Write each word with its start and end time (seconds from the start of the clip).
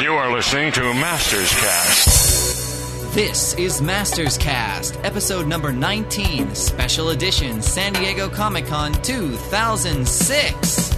You 0.00 0.12
are 0.12 0.30
listening 0.30 0.72
to 0.72 0.82
Masters 0.92 1.50
Cast. 1.54 3.14
This 3.14 3.54
is 3.54 3.80
Masters 3.80 4.36
Cast, 4.36 4.98
episode 5.02 5.46
number 5.46 5.72
19, 5.72 6.54
special 6.54 7.08
edition 7.08 7.62
San 7.62 7.94
Diego 7.94 8.28
Comic 8.28 8.66
Con 8.66 8.92
2006. 8.92 10.92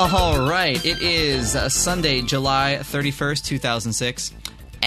All 0.00 0.48
right, 0.48 0.84
it 0.84 1.00
is 1.00 1.54
uh, 1.54 1.68
Sunday, 1.68 2.22
July 2.22 2.78
31st, 2.80 3.44
2006, 3.44 4.32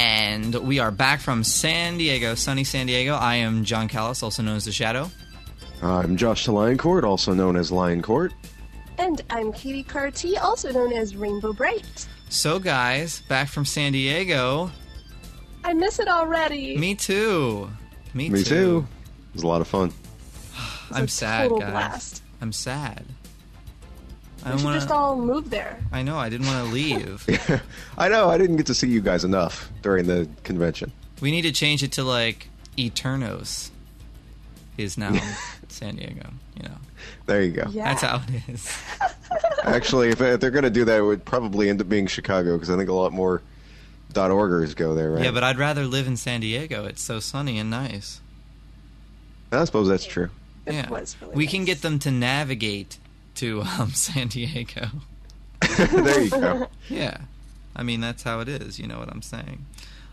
and 0.05 0.53
we 0.53 0.77
are 0.77 0.91
back 0.91 1.19
from 1.19 1.43
San 1.43 1.97
Diego, 1.97 2.35
sunny 2.35 2.63
San 2.63 2.85
Diego. 2.85 3.15
I 3.15 3.37
am 3.37 3.63
Jon 3.63 3.89
Kallis, 3.89 4.21
also 4.21 4.43
known 4.43 4.57
as 4.57 4.65
The 4.65 4.71
Shadow. 4.71 5.09
I'm 5.81 6.15
Josh 6.15 6.45
Lioncourt, 6.45 7.01
also 7.03 7.33
known 7.33 7.55
as 7.55 7.71
Lion 7.71 8.03
Court. 8.03 8.31
And 8.99 9.23
I'm 9.31 9.51
Katy 9.51 9.81
Cartee, 9.81 10.37
also 10.37 10.71
known 10.71 10.93
as 10.93 11.15
Rainbow 11.15 11.53
Brite. 11.53 12.07
So, 12.29 12.59
guys, 12.59 13.21
back 13.21 13.47
from 13.47 13.65
San 13.65 13.93
Diego. 13.93 14.69
I 15.63 15.73
miss 15.73 15.97
it 15.97 16.07
already. 16.07 16.77
Me 16.77 16.93
too. 16.93 17.67
Me, 18.13 18.29
Me 18.29 18.43
too. 18.43 18.85
It 19.31 19.33
was 19.33 19.41
a 19.41 19.47
lot 19.47 19.61
of 19.61 19.67
fun. 19.67 19.91
I'm 20.91 21.05
a 21.05 21.07
sad, 21.07 21.49
total 21.49 21.61
guys. 21.61 21.71
blast. 21.71 22.23
I'm 22.41 22.51
sad. 22.51 23.05
I 24.45 24.49
We 24.49 24.51
don't 24.51 24.59
should 24.59 24.65
want 24.65 24.75
just 24.79 24.91
all 24.91 25.17
move 25.17 25.49
there. 25.49 25.79
I 25.91 26.03
know. 26.03 26.17
I 26.17 26.29
didn't 26.29 26.45
want 26.47 26.67
to 26.67 26.71
leave. 26.73 27.61
I 27.97 28.07
know, 28.09 28.29
I 28.29 28.37
didn't 28.37 28.57
get 28.57 28.67
to 28.67 28.73
see 28.75 28.87
you 28.87 29.01
guys 29.01 29.23
enough 29.23 29.69
during 29.81 30.05
the 30.05 30.29
convention. 30.43 30.91
we 31.19 31.31
need 31.31 31.41
to 31.43 31.51
change 31.51 31.81
it 31.83 31.91
to 31.93 32.03
like 32.03 32.47
Eternos. 32.77 33.71
Is 34.77 34.97
now 34.97 35.13
San 35.69 35.95
Diego. 35.95 36.29
You 36.57 36.63
know, 36.69 36.75
There 37.25 37.41
you 37.41 37.51
go. 37.51 37.63
Yeah. 37.71 37.85
that's 37.85 38.01
how 38.03 38.21
it 38.27 38.43
is. 38.49 38.71
Actually, 39.63 40.09
if, 40.09 40.21
if 40.21 40.39
they're 40.39 40.51
going 40.51 40.63
to 40.63 40.69
do 40.69 40.85
that, 40.85 40.97
it 40.99 41.01
would 41.01 41.23
probably 41.25 41.69
end 41.69 41.81
up 41.81 41.89
being 41.89 42.07
Chicago 42.07 42.55
because 42.55 42.69
I 42.69 42.75
think 42.77 42.89
a 42.89 42.93
lot 42.93 43.13
more 43.13 43.41
dot 44.13 44.31
orgers 44.31 44.73
go 44.75 44.93
there, 44.93 45.11
right? 45.11 45.23
Yeah, 45.23 45.31
but 45.31 45.43
I'd 45.43 45.57
rather 45.57 45.85
live 45.85 46.07
in 46.07 46.17
San 46.17 46.41
Diego. 46.41 46.85
It's 46.85 47.01
so 47.01 47.19
sunny 47.19 47.57
and 47.57 47.69
nice. 47.69 48.19
I 49.51 49.63
suppose 49.65 49.87
that's 49.87 50.05
true. 50.05 50.29
It 50.65 50.73
yeah, 50.73 50.89
was 50.89 51.15
really 51.21 51.35
we 51.35 51.47
can 51.47 51.63
get 51.63 51.81
them 51.81 51.99
to 51.99 52.11
navigate 52.11 52.97
to 53.35 53.61
um, 53.61 53.89
San 53.93 54.27
Diego. 54.27 54.87
there 55.77 56.21
you 56.21 56.29
go. 56.29 56.67
Yeah. 56.89 57.17
I 57.75 57.83
mean, 57.83 57.99
that's 57.99 58.23
how 58.23 58.39
it 58.39 58.47
is. 58.47 58.79
You 58.79 58.87
know 58.87 58.99
what 58.99 59.09
I'm 59.09 59.21
saying. 59.21 59.65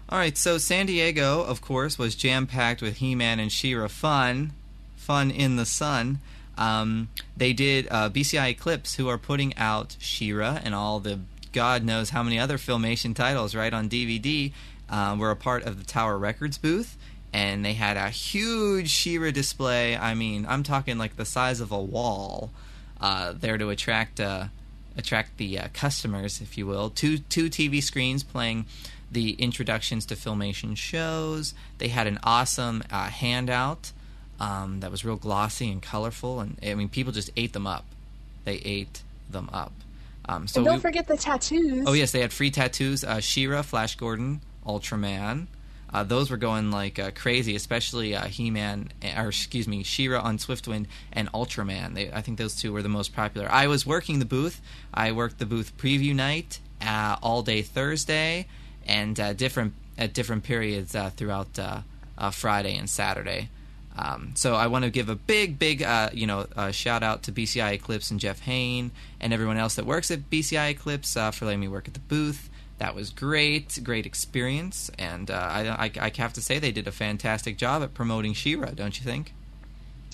All 0.08 0.18
right. 0.18 0.36
So, 0.36 0.58
San 0.58 0.86
Diego, 0.86 1.42
of 1.42 1.60
course, 1.60 1.98
was 1.98 2.14
jam 2.14 2.46
packed 2.46 2.82
with 2.82 2.96
He 2.96 3.14
Man 3.14 3.38
and 3.38 3.52
She 3.52 3.74
Ra 3.74 3.88
fun. 3.88 4.52
Fun 4.96 5.30
in 5.30 5.56
the 5.56 5.66
sun. 5.66 6.18
Um, 6.58 7.08
they 7.36 7.52
did 7.52 7.88
uh, 7.90 8.10
BCI 8.10 8.50
Eclipse, 8.50 8.96
who 8.96 9.08
are 9.08 9.18
putting 9.18 9.56
out 9.56 9.96
She 9.98 10.32
Ra 10.32 10.60
and 10.62 10.74
all 10.74 11.00
the 11.00 11.20
God 11.52 11.84
knows 11.84 12.10
how 12.10 12.22
many 12.22 12.38
other 12.38 12.58
Filmation 12.58 13.14
titles, 13.14 13.54
right, 13.54 13.72
on 13.72 13.88
DVD, 13.88 14.52
uh, 14.88 15.16
were 15.18 15.30
a 15.30 15.36
part 15.36 15.64
of 15.64 15.78
the 15.78 15.84
Tower 15.84 16.18
Records 16.18 16.58
booth. 16.58 16.96
And 17.32 17.64
they 17.64 17.72
had 17.72 17.96
a 17.96 18.10
huge 18.10 18.90
She 18.90 19.18
Ra 19.18 19.30
display. 19.30 19.96
I 19.96 20.14
mean, 20.14 20.44
I'm 20.48 20.62
talking 20.62 20.98
like 20.98 21.16
the 21.16 21.24
size 21.24 21.60
of 21.60 21.72
a 21.72 21.80
wall 21.80 22.50
uh, 23.02 23.34
there 23.38 23.58
to 23.58 23.68
attract 23.68 24.20
uh, 24.20 24.46
attract 24.96 25.36
the 25.36 25.58
uh, 25.58 25.68
customers, 25.74 26.40
if 26.40 26.56
you 26.56 26.66
will. 26.66 26.88
Two 26.88 27.18
two 27.18 27.50
TV 27.50 27.82
screens 27.82 28.22
playing 28.22 28.64
the 29.10 29.32
introductions 29.32 30.06
to 30.06 30.14
Filmation 30.14 30.76
shows. 30.76 31.52
They 31.78 31.88
had 31.88 32.06
an 32.06 32.18
awesome 32.22 32.82
uh, 32.90 33.08
handout 33.10 33.92
um, 34.40 34.80
that 34.80 34.90
was 34.90 35.04
real 35.04 35.16
glossy 35.16 35.70
and 35.70 35.82
colorful, 35.82 36.40
and 36.40 36.56
I 36.62 36.74
mean, 36.74 36.88
people 36.88 37.12
just 37.12 37.30
ate 37.36 37.52
them 37.52 37.66
up. 37.66 37.84
They 38.44 38.56
ate 38.56 39.02
them 39.28 39.50
up. 39.52 39.72
Um, 40.28 40.46
so 40.46 40.60
and 40.60 40.66
don't 40.66 40.74
we- 40.76 40.80
forget 40.80 41.08
the 41.08 41.16
tattoos. 41.16 41.84
Oh 41.86 41.92
yes, 41.92 42.12
they 42.12 42.20
had 42.20 42.32
free 42.32 42.50
tattoos. 42.50 43.02
Uh, 43.04 43.20
She-Ra, 43.20 43.62
Flash 43.62 43.96
Gordon, 43.96 44.40
Ultraman. 44.66 45.46
Uh, 45.92 46.02
those 46.02 46.30
were 46.30 46.36
going 46.36 46.70
like 46.70 46.98
uh, 46.98 47.10
crazy, 47.14 47.54
especially 47.54 48.14
uh, 48.14 48.24
He-Man, 48.24 48.90
or 49.16 49.28
excuse 49.28 49.68
me, 49.68 49.82
She-Ra 49.82 50.20
on 50.20 50.38
Swiftwind 50.38 50.86
and 51.12 51.30
Ultraman. 51.32 51.94
They, 51.94 52.10
I 52.10 52.22
think 52.22 52.38
those 52.38 52.54
two 52.54 52.72
were 52.72 52.82
the 52.82 52.88
most 52.88 53.14
popular. 53.14 53.48
I 53.50 53.66
was 53.66 53.86
working 53.86 54.18
the 54.18 54.24
booth. 54.24 54.60
I 54.94 55.12
worked 55.12 55.38
the 55.38 55.46
booth 55.46 55.76
preview 55.76 56.14
night 56.14 56.60
uh, 56.80 57.16
all 57.22 57.42
day 57.42 57.62
Thursday, 57.62 58.46
and 58.86 59.18
uh, 59.20 59.32
different 59.34 59.74
at 59.98 60.14
different 60.14 60.44
periods 60.44 60.94
uh, 60.94 61.10
throughout 61.10 61.58
Friday 62.32 62.76
and 62.76 62.88
Saturday. 62.88 63.48
Um, 63.96 64.32
so 64.34 64.54
I 64.54 64.68
want 64.68 64.84
to 64.84 64.90
give 64.90 65.08
a 65.08 65.14
big, 65.14 65.58
big, 65.58 65.82
uh, 65.82 66.10
you 66.12 66.26
know, 66.26 66.46
uh, 66.56 66.70
shout 66.70 67.02
out 67.02 67.24
to 67.24 67.32
BCI 67.32 67.74
Eclipse 67.74 68.10
and 68.10 68.18
Jeff 68.18 68.40
Hain 68.40 68.90
and 69.20 69.32
everyone 69.32 69.58
else 69.58 69.74
that 69.74 69.84
works 69.84 70.10
at 70.10 70.30
BCI 70.30 70.70
Eclipse 70.70 71.16
uh, 71.16 71.30
for 71.30 71.44
letting 71.44 71.60
me 71.60 71.68
work 71.68 71.88
at 71.88 71.94
the 71.94 72.00
booth. 72.00 72.48
That 72.82 72.96
was 72.96 73.10
great, 73.10 73.78
great 73.84 74.06
experience, 74.06 74.90
and 74.98 75.30
uh, 75.30 75.34
I, 75.34 75.68
I, 75.84 75.90
I 76.00 76.12
have 76.16 76.32
to 76.32 76.40
say 76.42 76.58
they 76.58 76.72
did 76.72 76.88
a 76.88 76.90
fantastic 76.90 77.56
job 77.56 77.80
at 77.84 77.94
promoting 77.94 78.34
She-Ra. 78.34 78.70
Don't 78.74 78.98
you 78.98 79.04
think? 79.04 79.34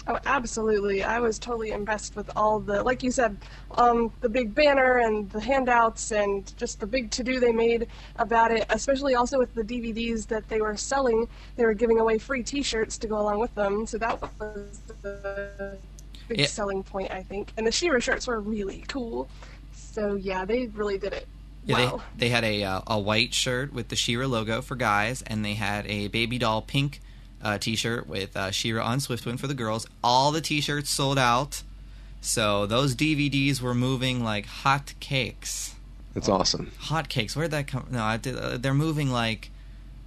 Oh, 0.07 0.19
absolutely. 0.27 1.03
I 1.03 1.19
was 1.19 1.39
totally 1.39 1.71
impressed 1.71 2.15
with 2.15 2.31
all 2.37 2.61
the, 2.61 2.83
like 2.83 3.03
you 3.03 3.11
said, 3.11 3.39
um, 3.79 4.13
the 4.21 4.29
big 4.29 4.55
banner 4.55 4.99
and 4.99 5.31
the 5.31 5.41
handouts 5.41 6.13
and 6.13 6.55
just 6.59 6.79
the 6.79 6.87
big 6.87 7.11
to 7.13 7.25
do 7.25 7.41
they 7.41 7.53
made 7.53 7.87
about 8.17 8.51
it, 8.51 8.67
especially 8.69 9.15
also 9.15 9.39
with 9.39 9.55
the 9.55 9.65
DVDs 9.65 10.27
that 10.27 10.47
they 10.51 10.61
were 10.61 10.77
selling. 10.77 11.27
They 11.57 11.65
were 11.65 11.73
giving 11.73 12.01
away 12.01 12.19
free 12.19 12.43
t 12.43 12.63
shirts 12.63 12.99
to 12.99 13.07
go 13.07 13.19
along 13.19 13.39
with 13.41 13.55
them, 13.55 13.87
so 13.87 13.97
that 13.97 14.21
was 14.21 14.81
the 15.01 15.79
big 16.29 16.41
Yeah. 16.41 16.45
selling 16.45 16.83
point, 16.83 17.13
I 17.13 17.23
think. 17.23 17.51
And 17.57 17.67
the 17.67 17.73
She-Ra 17.73 17.99
shirts 17.99 18.27
were 18.27 18.41
really 18.43 18.85
cool. 18.89 19.31
So, 19.73 20.17
yeah, 20.17 20.45
they 20.45 20.67
really 20.67 20.99
did 20.99 21.15
it. 21.15 21.27
Yeah, 21.65 21.93
wow. 21.93 22.03
they, 22.17 22.27
they 22.27 22.29
had 22.31 22.45
a 22.45 22.65
uh, 22.65 22.81
a 22.87 22.99
white 22.99 23.35
shirt 23.35 23.73
with 23.73 23.89
the 23.89 23.97
She-Ra 23.97 24.27
logo 24.27 24.63
for 24.63 24.77
guys, 24.77 25.23
and 25.23 25.45
they 25.45 25.55
had 25.55 25.87
a 25.87 26.09
baby 26.09 26.39
doll 26.39 26.63
pink 26.63 27.01
uh, 27.43 27.59
T-shirt 27.59 28.07
with 28.07 28.37
uh, 28.37 28.51
She-Ra 28.51 28.85
on 28.85 28.99
Swiftwind 28.99 29.39
for 29.39 29.47
the 29.47 29.55
girls. 29.55 29.87
All 30.03 30.33
the 30.33 30.41
T-shirts 30.41 30.91
sold 30.91 31.19
out, 31.19 31.63
so 32.21 32.67
those 32.67 32.95
DVDs 32.95 33.61
were 33.61 33.75
moving 33.75 34.25
like 34.25 34.47
hot 34.47 34.95
cakes. 35.01 35.75
That's 36.15 36.29
awesome. 36.29 36.73
Hot 36.79 37.09
cakes. 37.09 37.37
Where'd 37.37 37.51
that 37.51 37.67
come? 37.67 37.87
No, 37.91 38.03
I 38.03 38.17
did, 38.17 38.37
uh, 38.37 38.57
they're 38.57 38.75
moving 38.75 39.11
like, 39.11 39.51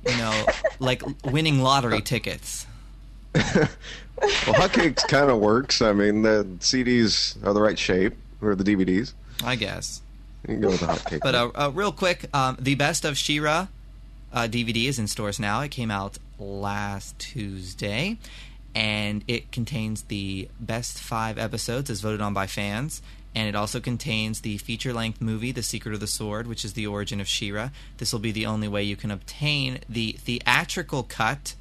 you 0.06 0.18
know, 0.18 0.46
like 0.80 1.04
winning 1.24 1.62
lottery 1.62 2.02
tickets. 2.02 2.66
Well, 4.22 4.54
hotcakes 4.54 5.08
kind 5.08 5.32
of 5.32 5.40
works. 5.40 5.82
I 5.82 5.94
mean, 5.94 6.22
the 6.22 6.46
CDs 6.60 7.44
are 7.44 7.54
the 7.54 7.62
right 7.62 7.78
shape, 7.78 8.14
or 8.42 8.56
the 8.56 8.64
DVDs. 8.64 9.14
I 9.44 9.56
guess. 9.56 10.02
You 10.48 10.56
can 10.56 10.62
go 10.62 10.70
with 10.70 10.82
hotcake. 10.82 11.20
But 11.22 11.36
uh, 11.36 11.52
uh, 11.56 11.72
real 11.74 11.92
quick, 11.92 12.26
um, 12.34 12.58
the 12.60 12.76
best 12.76 13.06
of 13.06 13.18
She-Ra 13.18 13.68
uh, 14.34 14.48
DVD 14.48 14.88
is 14.88 14.98
in 14.98 15.08
stores 15.08 15.40
now. 15.40 15.62
It 15.62 15.70
came 15.70 15.92
out 15.92 16.18
last 16.40 17.18
Tuesday, 17.20 18.18
and 18.74 19.24
it 19.28 19.52
contains 19.52 20.04
the 20.04 20.50
best 20.60 21.00
five 21.00 21.38
episodes 21.38 21.90
as 21.90 22.02
voted 22.02 22.22
on 22.22 22.34
by 22.34 22.48
fans. 22.48 23.02
And 23.34 23.48
it 23.48 23.56
also 23.56 23.80
contains 23.80 24.42
the 24.42 24.58
feature 24.58 24.94
length 24.94 25.22
movie, 25.22 25.54
The 25.54 25.64
Secret 25.64 25.94
of 25.94 26.02
the 26.02 26.08
Sword, 26.08 26.48
which 26.48 26.66
is 26.66 26.74
the 26.74 26.88
origin 26.88 27.22
of 27.22 27.28
She-Ra. 27.28 27.70
This 27.98 28.12
will 28.12 28.20
be 28.20 28.32
the 28.32 28.46
only 28.46 28.68
way 28.68 28.84
you 28.84 28.98
can 28.98 29.10
obtain 29.10 29.80
the 29.88 30.14
theatrical 30.14 31.04
cut 31.04 31.56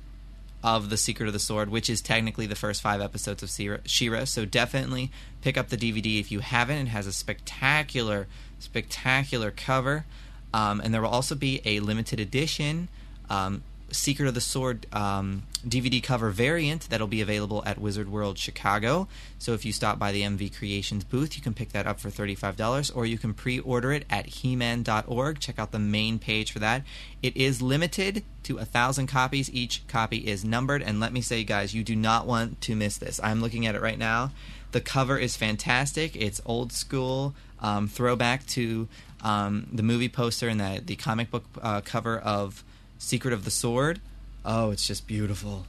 of 0.65 0.91
The 0.91 0.97
Secret 0.97 1.27
of 1.29 1.33
the 1.33 1.39
Sword, 1.39 1.71
which 1.71 1.89
is 1.89 2.01
technically 2.01 2.47
the 2.47 2.57
first 2.57 2.83
five 2.83 3.01
episodes 3.01 3.43
of 3.43 3.81
She-Ra. 3.87 4.25
So 4.25 4.45
definitely 4.45 5.13
pick 5.43 5.57
up 5.57 5.69
the 5.69 5.77
DVD 5.77 6.19
if 6.19 6.33
you 6.33 6.41
haven't. 6.41 6.77
It 6.77 6.89
has 6.89 7.07
a 7.07 7.13
spectacular, 7.13 8.27
spectacular 8.61 9.51
cover. 9.51 10.05
Um, 10.53 10.81
and 10.81 10.95
there 10.95 11.03
will 11.03 11.09
also 11.09 11.35
be 11.35 11.61
a 11.65 11.81
limited 11.81 12.19
edition 12.19 12.89
um, 13.29 13.63
Secret 13.93 14.29
of 14.29 14.35
the 14.35 14.41
Sword 14.41 14.87
um, 14.93 15.43
DVD 15.67 16.03
cover 16.03 16.31
variant 16.31 16.89
that'll 16.91 17.07
be 17.07 17.21
available 17.21 17.63
at 17.67 17.79
Wizard 17.79 18.11
World 18.11 18.39
Chicago. 18.39 19.09
So 19.39 19.53
if 19.53 19.65
you 19.65 19.73
stop 19.73 19.99
by 19.99 20.13
the 20.13 20.23
MV 20.23 20.57
Creations 20.57 21.05
booth, 21.05 21.37
you 21.37 21.43
can 21.43 21.55
pick 21.55 21.71
that 21.73 21.87
up 21.87 21.99
for 21.99 22.09
$35 22.09 22.95
or 22.95 23.07
you 23.07 23.19
can 23.19 23.35
pre 23.35 23.59
order 23.59 23.93
it 23.93 24.05
at 24.09 24.27
heman.org. 24.27 25.41
Check 25.41 25.59
out 25.59 25.73
the 25.73 25.79
main 25.79 26.19
page 26.19 26.53
for 26.53 26.61
that. 26.61 26.83
It 27.23 27.37
is 27.37 27.61
limited 27.61 28.25
to 28.45 28.59
a 28.59 28.65
thousand 28.65 29.09
copies. 29.09 29.53
Each 29.53 29.87
copy 29.89 30.19
is 30.19 30.45
numbered. 30.45 30.83
And 30.83 31.01
let 31.01 31.13
me 31.13 31.21
say, 31.21 31.45
guys, 31.45 31.75
you 31.75 31.83
do 31.83 31.97
not 31.97 32.27
want 32.27 32.61
to 32.63 32.77
miss 32.77 32.97
this. 32.97 33.21
I'm 33.23 33.41
looking 33.41 33.67
at 33.67 33.75
it 33.75 33.83
right 33.83 33.99
now. 33.99 34.31
The 34.73 34.81
cover 34.81 35.19
is 35.19 35.37
fantastic. 35.37 36.15
It's 36.15 36.41
old 36.47 36.71
school, 36.73 37.35
um, 37.61 37.89
throwback 37.89 38.47
to 38.49 38.89
um, 39.23 39.67
the 39.73 39.83
movie 39.83 40.09
poster 40.09 40.49
and 40.49 40.61
the, 40.61 40.83
the 40.85 40.97
comic 40.97 41.31
book 41.31 41.45
uh, 41.63 41.81
cover 41.83 42.19
of 42.19 42.65
Secret 42.99 43.33
of 43.33 43.45
the 43.45 43.51
Sword. 43.51 44.01
Oh, 44.45 44.71
it's 44.71 44.87
just 44.87 45.07
beautiful. 45.07 45.67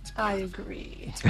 It's 0.00 0.12
I 0.16 0.34
agree. 0.34 1.12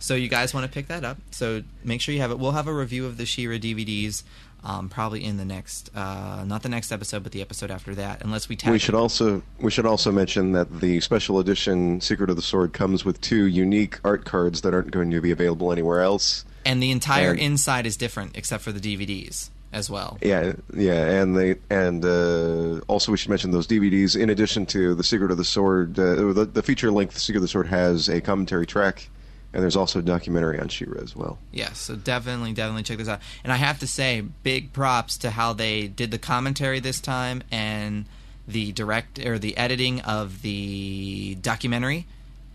So 0.00 0.14
you 0.14 0.28
guys 0.28 0.54
want 0.54 0.64
to 0.64 0.72
pick 0.72 0.86
that 0.88 1.04
up? 1.04 1.18
So 1.32 1.62
make 1.84 2.00
sure 2.00 2.14
you 2.14 2.20
have 2.20 2.30
it. 2.30 2.38
We'll 2.38 2.52
have 2.52 2.66
a 2.68 2.72
review 2.72 3.04
of 3.06 3.16
the 3.16 3.26
She-Ra 3.26 3.56
DVDs. 3.56 4.22
Um, 4.64 4.88
probably 4.88 5.24
in 5.24 5.36
the 5.36 5.44
next, 5.44 5.88
uh, 5.94 6.42
not 6.44 6.64
the 6.64 6.68
next 6.68 6.90
episode, 6.90 7.22
but 7.22 7.30
the 7.30 7.40
episode 7.40 7.70
after 7.70 7.94
that, 7.94 8.22
unless 8.22 8.48
we 8.48 8.56
tag. 8.56 8.72
We 8.72 8.80
should 8.80 8.96
also 8.96 9.40
we 9.60 9.70
should 9.70 9.86
also 9.86 10.10
mention 10.10 10.50
that 10.52 10.80
the 10.80 10.98
special 10.98 11.38
edition 11.38 12.00
Secret 12.00 12.28
of 12.28 12.34
the 12.34 12.42
Sword 12.42 12.72
comes 12.72 13.04
with 13.04 13.20
two 13.20 13.46
unique 13.46 14.00
art 14.04 14.24
cards 14.24 14.62
that 14.62 14.74
aren't 14.74 14.90
going 14.90 15.12
to 15.12 15.20
be 15.20 15.30
available 15.30 15.70
anywhere 15.70 16.00
else. 16.02 16.44
And 16.68 16.82
the 16.82 16.90
entire 16.90 17.30
and- 17.30 17.40
inside 17.40 17.86
is 17.86 17.96
different 17.96 18.36
except 18.36 18.62
for 18.62 18.72
the 18.72 18.80
DVDs 18.80 19.50
as 19.72 19.90
well. 19.90 20.18
Yeah, 20.22 20.52
yeah, 20.72 21.20
and 21.20 21.36
they 21.36 21.56
and 21.68 22.04
uh, 22.04 22.80
also 22.86 23.12
we 23.12 23.18
should 23.18 23.30
mention 23.30 23.50
those 23.50 23.66
DVDs. 23.66 24.16
In 24.16 24.30
addition 24.30 24.66
to 24.66 24.94
the 24.94 25.04
Secret 25.04 25.30
of 25.30 25.36
the 25.36 25.44
Sword, 25.44 25.98
uh, 25.98 26.32
the, 26.32 26.44
the 26.44 26.62
feature 26.62 26.90
length 26.90 27.18
Secret 27.18 27.38
of 27.38 27.42
the 27.42 27.48
Sword 27.48 27.66
has 27.66 28.08
a 28.08 28.20
commentary 28.20 28.66
track, 28.66 29.08
and 29.52 29.62
there's 29.62 29.76
also 29.76 29.98
a 29.98 30.02
documentary 30.02 30.58
on 30.58 30.68
She-Ra 30.68 31.00
as 31.02 31.14
well. 31.16 31.38
Yes, 31.52 31.78
so 31.78 31.96
definitely, 31.96 32.52
definitely 32.52 32.82
check 32.82 32.98
this 32.98 33.08
out. 33.08 33.20
And 33.44 33.52
I 33.52 33.56
have 33.56 33.78
to 33.80 33.86
say, 33.86 34.20
big 34.20 34.72
props 34.72 35.18
to 35.18 35.30
how 35.30 35.52
they 35.52 35.86
did 35.86 36.10
the 36.10 36.18
commentary 36.18 36.80
this 36.80 37.00
time 37.00 37.42
and 37.50 38.06
the 38.46 38.72
direct 38.72 39.18
or 39.18 39.38
the 39.38 39.56
editing 39.56 40.00
of 40.00 40.42
the 40.42 41.36
documentary. 41.42 42.06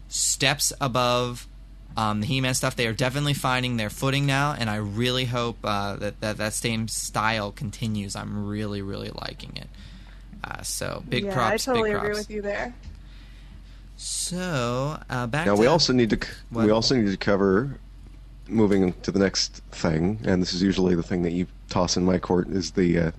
Steps 0.10 0.74
above 0.82 1.48
um, 1.96 2.22
the 2.22 2.28
He-Man 2.28 2.54
stuff. 2.54 2.76
They 2.76 2.88
are 2.88 2.94
definitely 2.94 3.34
finding 3.34 3.78
their 3.78 3.90
footing 3.90 4.26
now, 4.26 4.56
and 4.58 4.70
I 4.70 4.78
really 4.78 5.26
hope 5.26 5.58
uh, 5.64 5.96
that, 5.98 6.22
that 6.22 6.38
that 6.38 6.54
same 6.54 6.88
style 6.88 7.52
continues. 7.52 8.16
I'm 8.16 8.48
really, 8.48 8.82
really 8.82 9.12
liking 9.14 9.58
it. 9.58 9.70
Uh, 10.44 10.62
so 10.62 11.04
big 11.08 11.26
yeah, 11.26 11.34
props. 11.34 11.68
I 11.68 11.72
totally 11.72 11.92
big 11.92 11.98
agree 11.98 12.14
with 12.14 12.30
you 12.30 12.42
there. 12.42 12.74
So 13.96 15.00
uh, 15.10 15.28
back 15.28 15.46
Now 15.46 15.56
to 15.56 15.62
we 15.62 15.68
also 15.68 15.94
need 15.94 16.10
to 16.10 16.20
what? 16.50 16.66
we 16.66 16.72
also 16.72 16.96
need 16.96 17.10
to 17.12 17.18
cover 17.18 17.78
moving 18.48 18.94
to 19.04 19.12
the 19.12 19.20
next 19.20 19.62
thing, 19.72 20.20
and 20.26 20.42
this 20.42 20.54
is 20.54 20.62
usually 20.62 20.96
the 20.96 21.04
thing 21.04 21.22
that 21.24 21.32
you 21.32 21.48
toss 21.70 21.96
in 21.96 22.04
my 22.04 22.18
court 22.18 22.50
is 22.50 22.72
the 22.72 23.00
uh, 23.00 23.12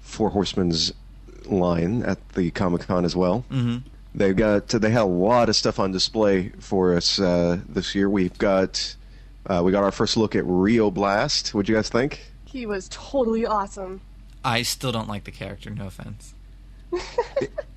Four 0.00 0.30
Horsemen's 0.30 0.92
line 1.46 2.02
at 2.02 2.26
the 2.30 2.50
Comic 2.50 2.82
Con 2.82 3.04
as 3.04 3.16
well. 3.16 3.40
hmm 3.50 3.78
They've 4.14 4.36
got 4.36 4.68
they 4.68 4.90
had 4.90 5.02
a 5.02 5.04
lot 5.04 5.48
of 5.48 5.56
stuff 5.56 5.78
on 5.78 5.90
display 5.92 6.50
for 6.58 6.94
us 6.94 7.18
uh, 7.18 7.60
this 7.68 7.94
year. 7.94 8.10
We've 8.10 8.36
got 8.36 8.94
uh, 9.46 9.62
we 9.64 9.72
got 9.72 9.84
our 9.84 9.92
first 9.92 10.16
look 10.16 10.36
at 10.36 10.44
Rio 10.46 10.90
Blast. 10.90 11.54
What'd 11.54 11.68
you 11.68 11.74
guys 11.74 11.88
think? 11.88 12.26
He 12.44 12.66
was 12.66 12.88
totally 12.90 13.46
awesome. 13.46 14.02
I 14.44 14.62
still 14.62 14.92
don't 14.92 15.08
like 15.08 15.24
the 15.24 15.30
character. 15.30 15.70
No 15.70 15.86
offense. 15.86 16.34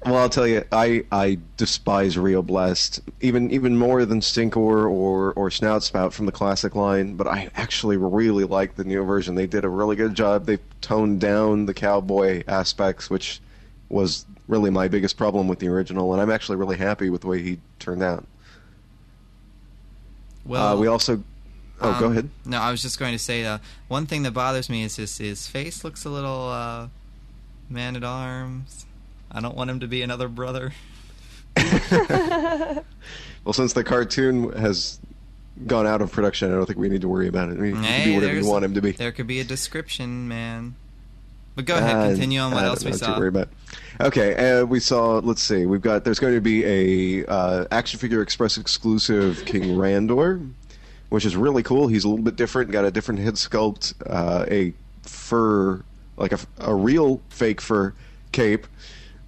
Well, 0.06 0.18
I'll 0.18 0.30
tell 0.30 0.46
you, 0.46 0.64
I, 0.72 1.04
I 1.12 1.40
despise 1.58 2.16
Rio 2.16 2.44
Blast 2.44 3.00
even 3.22 3.50
even 3.50 3.76
more 3.76 4.06
than 4.06 4.20
Stinkor 4.20 4.88
or 4.88 5.34
or 5.34 5.50
Snout 5.50 5.82
Spout 5.82 6.14
from 6.14 6.28
the 6.28 6.32
classic 6.32 6.76
line. 6.76 7.16
But 7.16 7.26
I 7.26 7.50
actually 7.56 7.98
really 7.98 8.44
like 8.44 8.76
the 8.76 8.84
new 8.84 9.04
version. 9.04 9.34
They 9.34 9.48
did 9.48 9.66
a 9.66 9.70
really 9.70 9.96
good 9.96 10.14
job. 10.14 10.46
They 10.46 10.60
toned 10.82 11.22
down 11.22 11.66
the 11.66 11.74
cowboy 11.74 12.44
aspects, 12.48 13.10
which 13.10 13.42
was 13.90 14.28
really 14.48 14.70
my 14.70 14.88
biggest 14.88 15.18
problem 15.18 15.48
with 15.48 15.60
the 15.60 15.68
original. 15.68 16.14
And 16.14 16.22
I'm 16.22 16.30
actually 16.32 16.58
really 16.58 16.78
happy 16.78 17.10
with 17.10 17.22
the 17.22 17.28
way 17.28 17.42
he 17.42 17.60
turned 17.80 18.04
out. 18.04 18.26
Well, 20.46 20.76
uh, 20.78 20.80
we 20.80 20.88
also. 20.88 21.24
Oh, 21.82 22.00
go 22.00 22.06
Um, 22.06 22.12
ahead. 22.14 22.30
No, 22.46 22.60
I 22.60 22.72
was 22.72 22.82
just 22.82 23.00
going 23.00 23.12
to 23.12 23.20
say 23.20 23.44
uh, 23.46 23.58
one 23.90 24.06
thing 24.06 24.24
that 24.24 24.32
bothers 24.32 24.70
me 24.70 24.84
is 24.84 24.96
his 24.96 25.18
his 25.18 25.48
face 25.48 25.84
looks 25.84 26.06
a 26.06 26.10
little 26.10 26.48
uh, 26.50 26.88
man 27.70 27.96
at 27.96 28.04
arms. 28.04 28.86
I 29.32 29.42
don't 29.42 29.56
want 29.58 29.70
him 29.70 29.80
to 29.82 29.88
be 29.88 30.02
another 30.02 30.28
brother. 30.30 30.74
Well, 33.44 33.54
since 33.54 33.74
the 33.74 33.84
cartoon 33.84 34.52
has 34.54 35.00
gone 35.68 35.86
out 35.86 36.02
of 36.02 36.12
production, 36.12 36.52
I 36.52 36.56
don't 36.56 36.66
think 36.66 36.80
we 36.80 36.90
need 36.90 37.02
to 37.02 37.08
worry 37.08 37.28
about 37.28 37.50
it. 37.50 37.60
I 37.60 37.62
mean, 37.62 37.76
he 37.76 37.82
can 37.82 37.84
Hey, 37.84 38.06
be 38.06 38.16
whatever 38.16 38.34
you 38.40 38.48
want 38.48 38.66
him 38.66 38.74
to 38.74 38.82
be. 38.82 38.92
There 38.92 39.12
could 39.12 39.28
be 39.28 39.40
a 39.40 39.44
description, 39.44 40.28
man. 40.28 40.76
But 41.56 41.66
go 41.66 41.76
ahead, 41.78 41.96
Uh, 41.96 42.08
continue 42.10 42.40
on 42.40 42.52
what 42.52 42.66
else 42.66 42.84
we 42.84 42.92
know 42.92 42.98
what 42.98 43.34
to 43.34 43.48
saw. 44.00 44.06
Okay, 44.08 44.60
uh, 44.60 44.66
we 44.66 44.80
saw. 44.82 45.20
Let's 45.20 45.42
see. 45.42 45.66
We've 45.66 45.82
got. 45.82 46.04
There's 46.04 46.20
going 46.20 46.34
to 46.36 46.42
be 46.42 46.66
a 46.66 47.26
uh, 47.28 47.66
action 47.72 47.98
figure 48.00 48.22
express 48.22 48.58
exclusive 48.58 49.46
King 49.46 49.78
Randor, 49.78 50.52
which 51.10 51.24
is 51.26 51.38
really 51.38 51.64
cool. 51.64 51.88
He's 51.88 52.04
a 52.04 52.10
little 52.10 52.24
bit 52.26 52.36
different. 52.36 52.72
Got 52.72 52.84
a 52.84 52.92
different 52.92 53.22
head 53.22 53.36
sculpt, 53.36 53.94
uh, 54.06 54.46
a 54.52 54.74
fur, 55.04 55.82
like 56.18 56.34
a, 56.34 56.40
a 56.60 56.76
real 56.76 57.22
fake 57.30 57.62
fur 57.62 57.94
cape, 58.34 58.68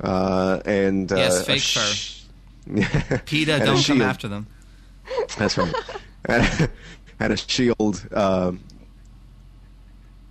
uh, 0.01 0.59
and 0.65 1.09
uh, 1.11 1.15
Yes, 1.15 1.45
fake 1.45 1.61
sh- 1.61 2.23
PETA, 3.25 3.59
don't 3.59 3.81
come 3.85 4.01
after 4.01 4.27
them. 4.27 4.47
That's 5.37 5.57
right. 5.57 5.73
and, 6.25 6.69
and 7.21 7.31
a 7.31 7.37
shield, 7.37 8.05
um, 8.13 8.59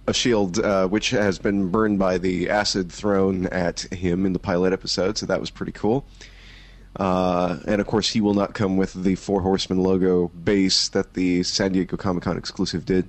a 0.06 0.14
shield 0.14 0.58
uh, 0.58 0.86
which 0.86 1.10
has 1.10 1.38
been 1.38 1.68
burned 1.70 1.98
by 1.98 2.18
the 2.18 2.50
acid 2.50 2.90
thrown 2.92 3.46
at 3.46 3.80
him 3.92 4.24
in 4.26 4.32
the 4.32 4.38
pilot 4.38 4.72
episode, 4.72 5.18
so 5.18 5.26
that 5.26 5.40
was 5.40 5.50
pretty 5.50 5.72
cool. 5.72 6.06
Uh, 6.98 7.58
and 7.66 7.80
of 7.80 7.86
course, 7.86 8.08
he 8.08 8.20
will 8.20 8.34
not 8.34 8.54
come 8.54 8.76
with 8.76 8.94
the 8.94 9.14
Four 9.16 9.42
Horsemen 9.42 9.82
logo 9.82 10.28
base 10.28 10.88
that 10.90 11.14
the 11.14 11.42
San 11.42 11.72
Diego 11.72 11.96
Comic 11.96 12.22
Con 12.22 12.38
exclusive 12.38 12.86
did. 12.86 13.08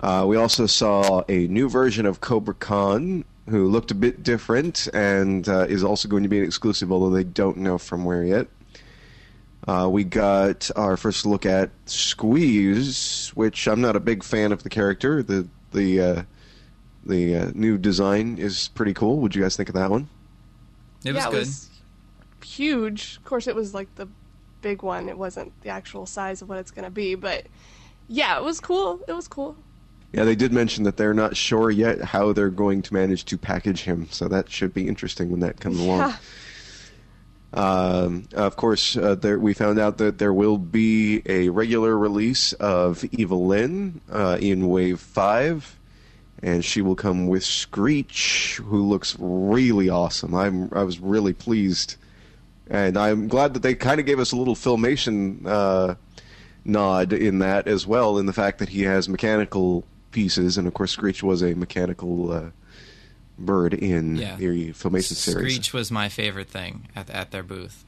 Uh, 0.00 0.24
we 0.26 0.36
also 0.36 0.66
saw 0.66 1.22
a 1.28 1.46
new 1.48 1.68
version 1.68 2.06
of 2.06 2.20
Cobra 2.20 2.54
Khan, 2.54 3.24
who 3.48 3.68
looked 3.68 3.90
a 3.90 3.94
bit 3.94 4.22
different 4.22 4.88
and 4.94 5.48
uh, 5.48 5.66
is 5.68 5.84
also 5.84 6.08
going 6.08 6.22
to 6.22 6.28
be 6.28 6.38
an 6.38 6.44
exclusive, 6.44 6.90
although 6.90 7.10
they 7.10 7.24
don't 7.24 7.58
know 7.58 7.76
from 7.76 8.04
where 8.04 8.24
yet. 8.24 8.46
Uh, 9.66 9.88
we 9.90 10.02
got 10.02 10.70
our 10.74 10.96
first 10.96 11.24
look 11.24 11.46
at 11.46 11.70
Squeeze, 11.86 13.30
which 13.34 13.68
I'm 13.68 13.80
not 13.80 13.94
a 13.94 14.00
big 14.00 14.24
fan 14.24 14.50
of 14.50 14.62
the 14.62 14.68
character. 14.68 15.22
The 15.22 15.46
the 15.72 16.00
uh, 16.00 16.22
the 17.04 17.36
uh, 17.36 17.50
new 17.54 17.78
design 17.78 18.38
is 18.38 18.68
pretty 18.68 18.94
cool. 18.94 19.18
What'd 19.18 19.36
you 19.36 19.42
guys 19.42 19.56
think 19.56 19.68
of 19.68 19.74
that 19.76 19.90
one? 19.90 20.08
It 21.04 21.12
was 21.12 21.24
yeah, 21.24 21.30
good. 21.30 21.36
it 21.36 21.40
was 21.40 21.70
huge. 22.44 23.16
Of 23.18 23.24
course, 23.24 23.46
it 23.46 23.54
was 23.54 23.72
like 23.72 23.94
the 23.94 24.08
big 24.62 24.82
one. 24.82 25.08
It 25.08 25.18
wasn't 25.18 25.52
the 25.62 25.68
actual 25.68 26.06
size 26.06 26.42
of 26.42 26.48
what 26.48 26.58
it's 26.58 26.70
going 26.70 26.84
to 26.84 26.90
be, 26.90 27.14
but 27.14 27.46
yeah, 28.08 28.36
it 28.36 28.44
was 28.44 28.60
cool. 28.60 29.00
It 29.06 29.12
was 29.12 29.28
cool. 29.28 29.56
Yeah, 30.12 30.24
they 30.24 30.36
did 30.36 30.52
mention 30.52 30.84
that 30.84 30.98
they're 30.98 31.14
not 31.14 31.36
sure 31.36 31.70
yet 31.70 32.02
how 32.02 32.32
they're 32.32 32.50
going 32.50 32.82
to 32.82 32.94
manage 32.94 33.24
to 33.26 33.38
package 33.38 33.82
him, 33.82 34.08
so 34.10 34.28
that 34.28 34.50
should 34.50 34.74
be 34.74 34.86
interesting 34.86 35.30
when 35.30 35.40
that 35.40 35.60
comes 35.60 35.80
along. 35.80 36.14
Um, 37.54 38.28
of 38.32 38.56
course, 38.56 38.96
uh, 38.96 39.14
there, 39.14 39.38
we 39.38 39.52
found 39.52 39.78
out 39.78 39.98
that 39.98 40.18
there 40.18 40.32
will 40.32 40.58
be 40.58 41.22
a 41.26 41.50
regular 41.50 41.96
release 41.96 42.52
of 42.54 43.04
Evil-Lyn 43.12 44.00
uh, 44.10 44.38
in 44.40 44.68
Wave 44.68 45.00
5, 45.00 45.78
and 46.42 46.64
she 46.64 46.80
will 46.80 46.94
come 46.94 47.26
with 47.26 47.44
Screech, 47.44 48.60
who 48.64 48.82
looks 48.82 49.16
really 49.18 49.90
awesome. 49.90 50.34
I'm, 50.34 50.70
I 50.72 50.82
was 50.82 50.98
really 50.98 51.34
pleased. 51.34 51.96
And 52.68 52.96
I'm 52.96 53.28
glad 53.28 53.54
that 53.54 53.60
they 53.60 53.74
kind 53.74 54.00
of 54.00 54.06
gave 54.06 54.18
us 54.18 54.32
a 54.32 54.36
little 54.36 54.54
filmation 54.54 55.46
uh, 55.46 55.96
nod 56.64 57.12
in 57.12 57.40
that 57.40 57.68
as 57.68 57.86
well, 57.86 58.18
in 58.18 58.26
the 58.26 58.32
fact 58.32 58.60
that 58.60 58.70
he 58.70 58.82
has 58.82 59.08
mechanical 59.08 59.84
pieces, 60.10 60.56
and 60.56 60.66
of 60.66 60.74
course, 60.74 60.92
Screech 60.92 61.22
was 61.22 61.42
a 61.42 61.54
mechanical 61.54 62.30
uh, 62.30 62.50
bird 63.44 63.74
in 63.74 64.16
Yeah. 64.16 64.36
the 64.36 64.70
filmation 64.72 65.14
series. 65.14 65.54
Screech 65.54 65.72
was 65.72 65.90
my 65.90 66.08
favorite 66.08 66.48
thing 66.48 66.88
at 66.96 67.10
at 67.10 67.30
their 67.30 67.42
booth. 67.42 67.84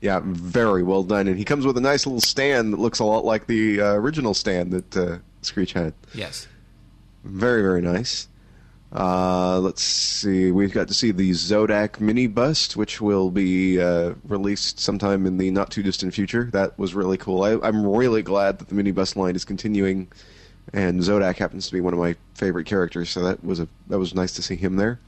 Yeah, 0.00 0.20
very 0.22 0.82
well 0.82 1.02
done. 1.02 1.26
And 1.26 1.36
he 1.36 1.44
comes 1.44 1.66
with 1.66 1.76
a 1.76 1.80
nice 1.80 2.06
little 2.06 2.20
stand 2.20 2.72
that 2.72 2.78
looks 2.78 3.00
a 3.00 3.04
lot 3.04 3.24
like 3.24 3.46
the 3.48 3.80
uh, 3.80 3.92
original 3.94 4.32
stand 4.34 4.70
that 4.72 4.96
uh, 4.96 5.18
Screech 5.42 5.72
had. 5.72 5.92
Yes. 6.14 6.46
Very, 7.24 7.62
very 7.62 7.80
nice. 7.80 8.28
Uh, 8.94 9.58
let's 9.58 9.82
see. 9.82 10.50
We've 10.50 10.72
got 10.72 10.88
to 10.88 10.94
see 10.94 11.10
the 11.10 11.30
Zodak 11.32 12.00
mini 12.00 12.26
bust, 12.26 12.76
which 12.76 13.00
will 13.00 13.30
be 13.30 13.80
uh, 13.80 14.14
released 14.24 14.80
sometime 14.80 15.26
in 15.26 15.36
the 15.36 15.50
not 15.50 15.70
too 15.70 15.82
distant 15.82 16.14
future. 16.14 16.44
That 16.52 16.78
was 16.78 16.94
really 16.94 17.18
cool. 17.18 17.42
I, 17.42 17.58
I'm 17.66 17.84
really 17.86 18.22
glad 18.22 18.58
that 18.60 18.68
the 18.68 18.74
mini 18.74 18.92
bust 18.92 19.16
line 19.16 19.34
is 19.36 19.44
continuing, 19.44 20.08
and 20.72 21.00
Zodak 21.00 21.36
happens 21.36 21.66
to 21.68 21.72
be 21.72 21.80
one 21.80 21.92
of 21.92 21.98
my 21.98 22.14
favorite 22.34 22.66
characters. 22.66 23.10
So 23.10 23.22
that 23.22 23.42
was 23.44 23.60
a 23.60 23.68
that 23.88 23.98
was 23.98 24.14
nice 24.14 24.32
to 24.34 24.42
see 24.42 24.56
him 24.56 24.76
there. 24.76 24.98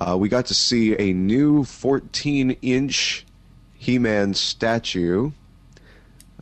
Uh, 0.00 0.16
we 0.16 0.28
got 0.28 0.46
to 0.46 0.54
see 0.54 0.96
a 0.98 1.12
new 1.12 1.62
14 1.64 2.52
inch 2.62 3.26
He-Man 3.74 4.34
statue. 4.34 5.30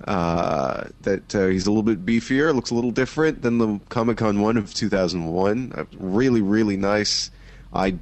Uh, 0.07 0.85
that 1.03 1.35
uh, 1.35 1.47
he's 1.49 1.67
a 1.67 1.71
little 1.71 1.83
bit 1.83 2.07
beefier, 2.07 2.55
looks 2.55 2.71
a 2.71 2.75
little 2.75 2.93
different 2.93 3.43
than 3.43 3.59
the 3.59 3.81
Comic 3.89 4.19
Con 4.19 4.41
one 4.41 4.57
of 4.57 4.73
2001. 4.73 5.73
Uh, 5.75 5.85
really, 5.99 6.41
really 6.41 6.77
nice. 6.77 7.33
I 7.75 7.97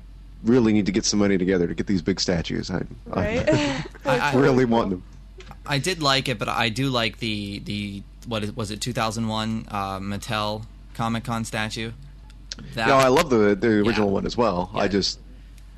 really 0.45 0.75
need 0.75 0.85
to 0.87 0.93
get 0.93 1.07
some 1.07 1.19
money 1.21 1.39
together 1.39 1.67
to 1.67 1.75
get 1.75 1.87
these 1.87 2.03
big 2.03 2.21
statues. 2.21 2.71
I, 2.71 2.83
Right? 3.07 3.49
I- 3.49 3.85
I, 4.05 4.19
I- 4.19 4.35
really 4.35 4.67
want 4.67 4.91
them. 4.91 5.03
I 5.65 5.79
did 5.79 6.03
like 6.03 6.29
it, 6.29 6.39
but 6.39 6.49
I 6.51 6.69
do 6.69 6.91
like 6.91 7.19
the 7.19 7.61
the 7.61 8.03
what 8.27 8.43
is, 8.45 8.55
was 8.57 8.71
it 8.71 8.81
2001 8.81 9.67
uh, 9.71 9.99
Mattel 10.01 10.65
Comic 10.95 11.25
Con 11.25 11.45
statue. 11.45 11.93
That, 12.75 12.89
No, 12.89 12.97
I 12.97 13.09
love 13.09 13.29
the 13.31 13.55
the 13.55 13.69
original 13.81 14.09
Yeah. 14.09 14.15
one 14.15 14.27
as 14.27 14.37
well. 14.37 14.71
I 14.75 14.89
just 14.89 15.19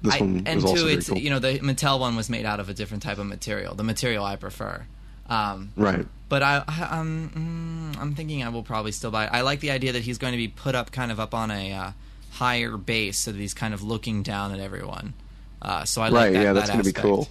this 0.03 0.15
I- 0.15 0.21
one 0.21 0.43
and 0.47 0.61
two, 0.61 0.87
it's 0.89 1.09
cool. 1.09 1.19
you 1.19 1.31
know 1.31 1.39
the 1.41 1.59
Mattel 1.61 1.99
one 1.99 2.15
was 2.17 2.31
made 2.31 2.45
out 2.47 2.61
of 2.61 2.69
a 2.69 2.75
different 2.75 3.03
type 3.03 3.19
of 3.19 3.27
material. 3.27 3.75
The 3.75 3.85
material 3.85 4.25
I 4.25 4.37
prefer. 4.37 4.85
Um, 5.29 5.73
Right. 5.77 6.07
but 6.31 6.43
I, 6.43 6.63
I 6.67 6.99
um, 7.01 7.93
mm, 7.95 8.01
I'm 8.01 8.15
thinking 8.15 8.43
I 8.43 8.49
will 8.49 8.63
probably 8.63 8.93
still 8.93 9.11
buy. 9.11 9.25
it. 9.27 9.31
I 9.33 9.43
like 9.43 9.61
the 9.61 9.71
idea 9.73 9.93
that 9.93 10.03
he's 10.03 10.17
going 10.17 10.33
to 10.33 10.39
be 10.39 10.49
put 10.49 10.75
up 10.75 10.91
kind 10.91 11.13
of 11.13 11.21
up 11.21 11.35
on 11.35 11.51
a 11.51 11.73
uh, 11.73 11.91
higher 12.33 12.77
base, 12.79 13.19
so 13.19 13.33
that 13.33 13.39
he's 13.39 13.53
kind 13.55 13.75
of 13.75 13.83
looking 13.83 14.23
down 14.23 14.53
at 14.55 14.61
everyone. 14.61 15.13
Uh, 15.61 15.85
so 15.85 16.01
I 16.01 16.09
like 16.09 16.13
that. 16.13 16.19
Right, 16.19 16.33
that. 16.33 16.43
yeah, 16.45 16.53
that's 16.55 16.67
that 16.69 16.73
gonna 16.75 16.85
be 16.85 16.93
cool. 16.93 17.29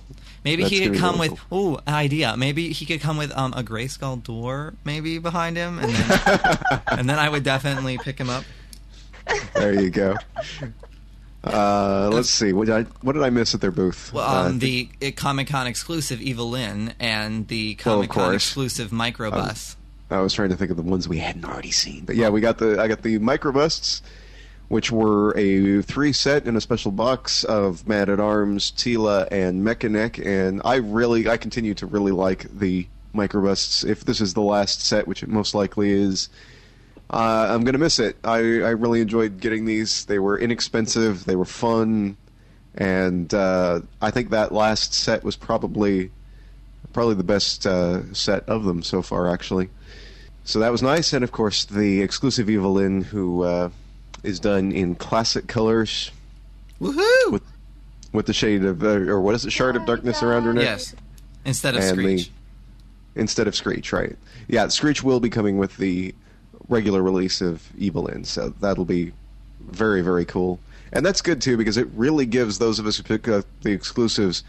Maybe 0.48 0.64
That's 0.64 0.74
he 0.76 0.88
could 0.88 0.98
come 0.98 1.16
really 1.20 1.30
with 1.32 1.40
ooh 1.52 1.78
idea. 1.86 2.38
Maybe 2.38 2.72
he 2.72 2.86
could 2.86 3.02
come 3.02 3.18
with 3.18 3.36
um, 3.36 3.52
a 3.52 3.64
Grayskull 3.64 4.24
door 4.24 4.76
maybe 4.86 5.20
behind 5.20 5.58
him, 5.58 5.78
and 5.78 5.92
then 5.92 6.50
and 6.88 7.10
then 7.10 7.20
I 7.20 7.28
would 7.28 7.44
definitely 7.44 7.98
pick 7.98 8.18
him 8.18 8.30
up. 8.30 8.46
There 9.56 9.74
you 9.74 9.90
go. 9.90 10.16
Uh, 11.44 12.10
let's 12.14 12.30
see. 12.30 12.54
What 12.54 12.68
did 12.68 12.76
I 12.76 12.84
what 13.02 13.12
did 13.12 13.24
I 13.24 13.30
miss 13.30 13.54
at 13.54 13.60
their 13.60 13.72
booth? 13.72 14.14
Well, 14.14 14.24
Uh, 14.26 14.48
um, 14.48 14.60
the 14.60 14.86
Comic 15.18 15.50
Con 15.50 15.68
exclusive 15.68 16.22
Evil-Lyn 16.22 16.94
and 16.98 17.46
the 17.50 17.76
Comic 17.76 18.10
Con 18.10 18.30
course. 18.30 18.36
exclusive 18.36 18.92
Microbus. 18.92 19.76
I 20.10 20.20
was 20.20 20.34
trying 20.34 20.50
to 20.52 20.56
think 20.56 20.72
of 20.72 20.78
the 20.78 20.84
ones 20.84 21.10
we 21.10 21.18
hadn't 21.18 21.44
already 21.44 21.72
seen. 21.72 22.06
But 22.06 22.16
yeah, 22.16 22.30
we 22.30 22.40
got 22.40 22.58
the 22.58 22.82
I 22.82 22.88
got 22.88 23.02
the 23.02 23.20
microbusts, 23.20 24.02
which 24.68 24.92
were 24.92 25.38
a 25.38 25.82
three 25.82 26.12
set 26.12 26.46
in 26.46 26.56
a 26.56 26.62
special 26.62 26.92
box 26.92 27.44
of 27.44 27.88
Man 27.88 28.10
at 28.10 28.20
Arms, 28.20 28.72
Teela, 28.72 29.28
and 29.32 29.66
Mekaneck, 29.66 30.24
and 30.26 30.62
I 30.66 30.76
really 30.76 31.30
I 31.30 31.38
continue 31.38 31.74
to 31.76 31.86
really 31.86 32.12
like 32.12 32.44
the 32.60 32.88
microbusts. 33.16 33.88
If 33.88 34.04
this 34.06 34.20
is 34.20 34.34
the 34.34 34.42
last 34.42 34.82
set, 34.82 35.08
which 35.08 35.24
it 35.24 35.30
most 35.30 35.56
likely 35.56 35.92
is, 35.92 36.30
uh, 37.10 37.48
I'm 37.50 37.64
gonna 37.64 37.78
miss 37.78 38.00
it. 38.00 38.18
I 38.24 38.38
I 38.38 38.72
really 38.72 39.02
enjoyed 39.02 39.40
getting 39.40 39.66
these. 39.66 40.06
They 40.06 40.20
were 40.20 40.38
inexpensive. 40.38 41.24
They 41.24 41.38
were 41.38 41.46
fun, 41.46 42.18
and 42.76 43.34
uh, 43.34 43.82
I 44.02 44.12
think 44.12 44.32
that 44.32 44.52
last 44.52 44.94
set 44.94 45.24
was 45.24 45.38
probably 45.38 46.12
probably 46.92 47.16
the 47.16 47.24
best 47.24 47.66
uh, 47.66 48.14
set 48.14 48.48
of 48.50 48.66
them 48.66 48.84
so 48.84 49.02
far, 49.02 49.32
actually. 49.32 49.70
So 50.44 50.60
that 50.60 50.72
was 50.72 50.82
nice, 50.82 51.14
and 51.14 51.24
of 51.24 51.32
course 51.32 51.66
the 51.66 52.02
exclusive 52.02 52.50
Evil-Lyn, 52.50 53.02
who 53.02 53.44
uh, 53.44 53.70
is 54.24 54.40
done 54.40 54.72
in 54.72 54.96
classic 54.96 55.48
colors 55.48 56.12
Woohoo! 56.82 57.32
with 57.32 57.44
with 58.14 58.26
the 58.26 58.34
shade 58.34 58.64
of, 58.64 58.84
uh, 58.84 58.88
or 58.88 59.20
what 59.22 59.36
is 59.36 59.46
it, 59.46 59.52
shard 59.52 59.76
of 59.76 59.86
darkness 59.86 60.24
around 60.24 60.44
her 60.44 60.54
neck. 60.54 60.64
yes, 60.64 60.96
instead 61.46 61.76
of 61.76 61.82
And 61.84 61.98
the- 62.00 62.04
Screech. 62.20 62.32
instead 63.16 63.48
of 63.48 63.56
Screech, 63.56 63.92
right? 63.94 64.16
Yeah, 64.48 64.68
Screech 64.70 65.04
will 65.04 65.20
be 65.20 65.30
coming 65.30 65.58
with 65.58 65.78
the 65.78 66.16
regular 66.70 67.02
release 67.04 67.42
of 67.42 67.62
Evil-Lyn, 67.78 68.24
so 68.24 68.54
that'll 68.62 68.86
be 68.86 69.12
very 69.62 70.02
very 70.02 70.26
cool. 70.26 70.60
And 70.94 71.06
that's 71.06 71.22
good 71.22 71.42
too 71.42 71.58
because 71.58 71.76
it 71.78 71.88
really 71.94 72.26
gives 72.26 72.60
those 72.60 72.80
of 72.80 72.86
us 72.88 72.98
who 72.98 73.04
pick 73.04 73.28
up 73.28 73.46
the 73.62 73.72
exclusives 73.72 74.44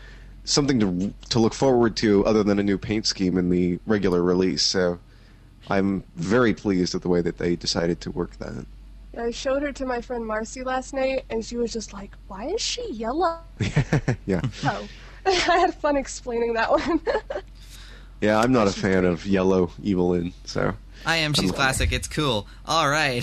something 0.45 0.79
to 0.81 1.13
to 1.31 1.39
look 1.41 1.53
forward 1.55 1.97
to 1.97 2.25
other 2.25 2.43
than 2.45 2.59
a 2.59 2.63
new 2.63 2.79
paint 2.79 3.07
scheme 3.07 3.37
in 3.37 3.51
the 3.51 3.79
regular 3.87 4.23
release. 4.23 4.63
So 4.63 4.99
I'm 5.69 6.05
very 6.17 6.55
pleased 6.55 6.95
with 6.95 7.03
the 7.03 7.09
way 7.09 7.21
that 7.23 7.39
they 7.39 7.57
decided 7.57 8.01
to 8.03 8.11
work 8.13 8.39
that. 8.39 8.65
I 9.17 9.31
showed 9.31 9.63
her 9.63 9.73
to 9.73 9.87
my 9.87 10.01
friend 10.01 10.25
Marcy 10.27 10.63
last 10.63 10.93
night, 10.95 11.25
and 11.31 11.45
she 11.45 11.57
was 11.57 11.73
just 11.73 11.93
like, 11.93 12.13
"Why 12.29 12.47
is 12.47 12.61
she 12.61 12.87
yellow?" 12.93 13.39
yeah. 14.27 14.41
Oh, 14.65 14.87
I 15.27 15.31
had 15.59 15.75
fun 15.75 15.97
explaining 15.97 16.55
that 16.55 16.71
one. 16.71 17.01
Yeah, 18.21 18.39
I'm 18.41 18.53
not 18.53 18.67
a 18.67 18.73
fan 18.73 19.05
of 19.05 19.27
yellow 19.27 19.71
Evil-Lyn, 19.83 20.33
so 20.45 20.75
I 21.07 21.17
am. 21.19 21.33
She's 21.35 21.51
I'm- 21.51 21.55
classic. 21.55 21.93
It's 21.93 22.09
cool. 22.09 22.47
All 22.67 22.89
right. 22.89 23.23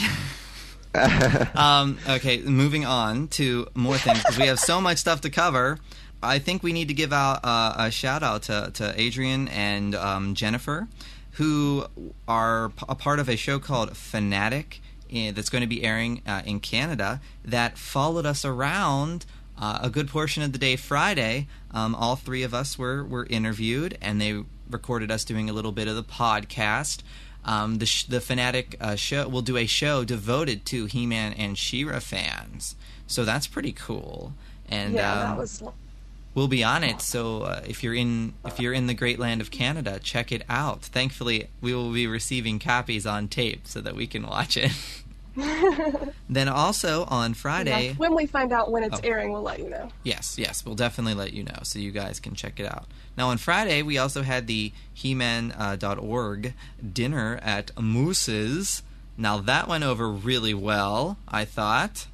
um, 1.56 1.98
okay, 2.08 2.39
moving 2.42 2.86
on 2.86 3.27
to 3.30 3.68
more 3.75 3.98
things 3.98 4.20
because 4.20 4.38
we 4.38 4.48
have 4.48 4.60
so 4.60 4.80
much 4.80 4.98
stuff 4.98 5.22
to 5.22 5.30
cover. 5.30 5.80
I 6.24 6.39
think 6.39 6.63
we 6.63 6.74
need 6.74 6.88
to 6.88 6.94
give 6.94 7.12
out 7.13 7.42
uh, 7.44 7.74
a 7.77 7.92
shout 7.92 8.24
out 8.24 8.44
to, 8.44 8.72
to 8.75 9.00
Adrian 9.00 9.48
and 9.50 9.94
um, 9.96 10.34
Jennifer, 10.36 10.88
who 11.34 11.86
are 12.27 12.70
p- 12.70 12.86
a 12.88 12.96
part 12.96 13.20
of 13.20 13.27
a 13.30 13.36
show 13.36 13.60
called 13.60 13.96
Fanatic 13.98 14.82
eh, 15.15 15.31
that's 15.31 15.50
going 15.50 15.62
to 15.62 15.67
be 15.67 15.84
airing 15.84 16.22
uh, 16.27 16.41
in 16.45 16.60
Canada 16.60 17.22
that 17.43 17.77
followed 17.77 18.25
us 18.25 18.43
around 18.45 19.25
uh, 19.57 19.79
a 19.81 19.89
good 19.89 20.10
portion 20.10 20.43
of 20.43 20.51
the 20.51 20.57
day 20.57 20.75
Friday. 20.75 21.48
Um, 21.72 21.95
all 21.95 22.15
three 22.15 22.43
of 22.43 22.53
us 22.53 22.77
were, 22.77 23.03
were 23.03 23.25
interviewed, 23.29 23.98
and 24.01 24.19
they 24.19 24.43
recorded 24.69 25.12
us 25.12 25.24
doing 25.24 25.50
a 25.50 25.53
little 25.53 25.72
bit 25.72 25.88
of 25.88 25.95
the 25.95 26.03
podcast. 26.03 27.01
Um, 27.43 27.77
the 27.77 27.86
sh- 27.86 28.05
the 28.05 28.19
fanatic 28.19 28.75
uh, 28.81 28.95
show 28.95 29.27
will 29.27 29.43
do 29.43 29.55
a 29.55 29.67
show 29.67 30.03
devoted 30.03 30.65
to 30.67 30.88
He-Man 30.88 31.34
and 31.34 31.57
She-Ra 31.57 32.00
fans, 32.00 32.75
so 33.05 33.24
that's 33.24 33.45
pretty 33.45 33.72
cool. 33.72 34.34
And 34.67 34.95
yeah, 34.95 35.13
um, 35.13 35.19
that 35.19 35.38
was. 35.38 35.63
We'll 36.36 36.48
be 36.48 36.63
on 36.63 36.84
it. 36.84 37.01
So 37.01 37.42
uh, 37.42 37.62
if 37.68 37.82
you're 37.84 37.96
in 37.96 38.34
if 38.46 38.60
you're 38.60 38.74
in 38.74 38.86
the 38.86 38.94
great 38.94 39.18
land 39.18 39.42
of 39.42 39.50
Canada, 39.50 40.00
check 40.00 40.32
it 40.32 40.44
out. 40.48 40.84
Thankfully, 40.84 41.48
we 41.62 41.74
will 41.74 41.92
be 41.92 42.06
receiving 42.06 42.60
copies 42.60 43.08
on 43.08 43.27
tape 43.27 43.65
so 43.65 43.82
that 43.82 43.96
we 43.96 44.06
can 44.06 44.27
watch 44.27 44.56
it. 44.58 44.72
then 46.30 46.48
also 46.48 47.04
on 47.06 47.34
Friday, 47.34 47.88
Yeah, 47.88 47.94
when 47.96 48.15
we 48.15 48.25
find 48.25 48.54
out 48.54 48.72
when 48.72 48.84
it's 48.86 49.00
Oh. 49.00 49.01
airing, 49.04 49.34
we'll 49.34 49.42
let 49.42 49.60
you 49.60 49.70
know. 49.70 49.89
Yes, 50.04 50.38
yes, 50.38 50.63
we'll 50.65 50.75
definitely 50.75 51.13
let 51.13 51.34
you 51.34 51.44
know 51.44 51.58
so 51.63 51.77
you 51.80 51.92
guys 51.92 52.22
can 52.22 52.36
check 52.36 52.58
it 52.60 52.65
out. 52.65 52.86
Now, 53.18 53.27
on 53.30 53.38
Friday, 53.38 53.82
we 53.82 53.98
also 53.98 54.22
had 54.24 54.48
the 54.48 54.72
He-Man.org 54.94 56.54
dinner 56.94 57.39
at 57.42 57.72
Moose's. 57.80 58.84
Now, 59.18 59.38
that 59.39 59.68
went 59.68 59.84
over 59.84 60.10
really 60.10 60.54
well, 60.54 61.18
I 61.27 61.46
thought. 61.46 62.08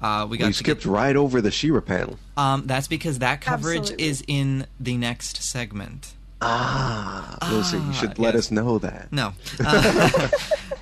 Uh, 0.00 0.26
we 0.28 0.38
got 0.38 0.46
we 0.46 0.52
skipped 0.52 0.84
get- 0.84 0.90
right 0.90 1.14
over 1.16 1.40
the 1.40 1.50
She-Ra 1.50 1.80
panel. 1.80 2.18
um, 2.36 2.66
that's 2.66 2.88
because 2.88 3.18
that 3.18 3.40
coverage 3.40 3.80
Absolutely. 3.90 4.06
is 4.06 4.24
in 4.26 4.66
the 4.78 4.96
next 4.96 5.42
segment. 5.42 6.12
Ah, 6.42 7.36
Lucy, 7.50 7.76
you 7.76 7.82
Ah, 7.88 7.92
should 7.92 8.18
let 8.18 8.34
yes. 8.34 8.46
us 8.46 8.50
know 8.50 8.78
that. 8.78 9.12
No. 9.12 9.34
Uh, 9.62 10.28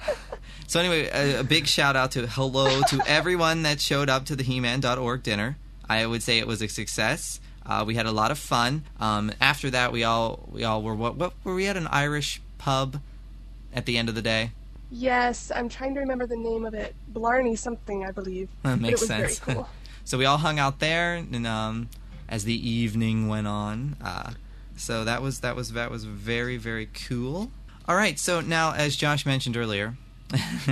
so 0.68 0.78
anyway, 0.80 1.08
a, 1.12 1.40
a 1.40 1.44
big 1.44 1.66
shout 1.66 1.96
out 1.96 2.12
to 2.12 2.26
hello 2.28 2.80
to 2.82 3.02
everyone 3.08 3.62
that 3.64 3.80
showed 3.80 4.08
up 4.08 4.24
to 4.26 4.36
the 4.36 4.44
He-Man.org 4.44 5.22
dinner. 5.24 5.56
I 5.88 6.06
would 6.06 6.22
say 6.22 6.38
it 6.38 6.46
was 6.46 6.62
a 6.62 6.68
success. 6.68 7.40
Uh, 7.66 7.84
we 7.86 7.94
had 7.96 8.06
a 8.06 8.12
lot 8.12 8.30
of 8.30 8.38
fun. 8.38 8.84
Um, 9.00 9.32
after 9.40 9.70
that, 9.70 9.90
we 9.92 10.04
all 10.04 10.48
we 10.50 10.62
all 10.64 10.80
were 10.82 10.94
what, 10.94 11.16
what 11.16 11.32
were 11.44 11.54
we 11.54 11.66
at 11.66 11.76
an 11.76 11.86
Irish 11.88 12.40
pub 12.58 13.00
at 13.74 13.84
the 13.84 13.98
end 13.98 14.08
of 14.08 14.14
the 14.14 14.22
day? 14.22 14.52
Yes, 14.90 15.52
I'm 15.54 15.68
trying 15.68 15.94
to 15.94 16.00
remember 16.00 16.26
the 16.26 16.36
name 16.36 16.64
of 16.64 16.74
it. 16.74 16.94
Blarney 17.08 17.56
something, 17.56 18.04
I 18.04 18.10
believe. 18.10 18.48
That 18.62 18.80
makes 18.80 19.02
it 19.02 19.08
was 19.08 19.08
sense. 19.08 19.38
cool. 19.40 19.68
So 20.04 20.16
we 20.16 20.24
all 20.24 20.38
hung 20.38 20.58
out 20.58 20.78
there, 20.78 21.16
and 21.16 21.46
um, 21.46 21.90
as 22.30 22.44
the 22.44 22.54
evening 22.70 23.28
went 23.28 23.46
on, 23.46 23.94
uh, 24.02 24.30
so 24.74 25.04
that 25.04 25.20
was 25.20 25.40
that 25.40 25.54
was 25.54 25.72
that 25.72 25.90
was 25.90 26.04
very 26.04 26.56
very 26.56 26.86
cool. 26.86 27.50
All 27.86 27.94
right, 27.94 28.18
so 28.18 28.40
now 28.40 28.72
as 28.72 28.96
Josh 28.96 29.26
mentioned 29.26 29.54
earlier, 29.54 29.98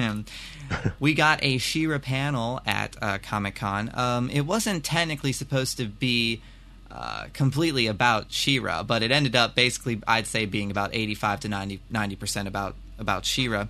we 1.00 1.12
got 1.12 1.40
a 1.44 1.58
She-Ra 1.58 1.98
panel 1.98 2.62
at 2.64 2.96
uh, 3.02 3.18
Comic 3.18 3.56
Con. 3.56 3.90
Um, 3.92 4.30
it 4.30 4.46
wasn't 4.46 4.84
technically 4.84 5.32
supposed 5.32 5.76
to 5.76 5.84
be. 5.84 6.40
Uh, 6.88 7.26
completely 7.34 7.88
about 7.88 8.32
She-Ra, 8.32 8.82
but 8.82 9.02
it 9.02 9.10
ended 9.10 9.36
up 9.36 9.54
basically, 9.54 10.00
I'd 10.08 10.26
say, 10.26 10.46
being 10.46 10.70
about 10.70 10.94
85 10.94 11.40
to 11.40 11.48
90 11.48 12.16
percent 12.16 12.48
about 12.48 12.74
about 12.98 13.26
She-Ra. 13.26 13.66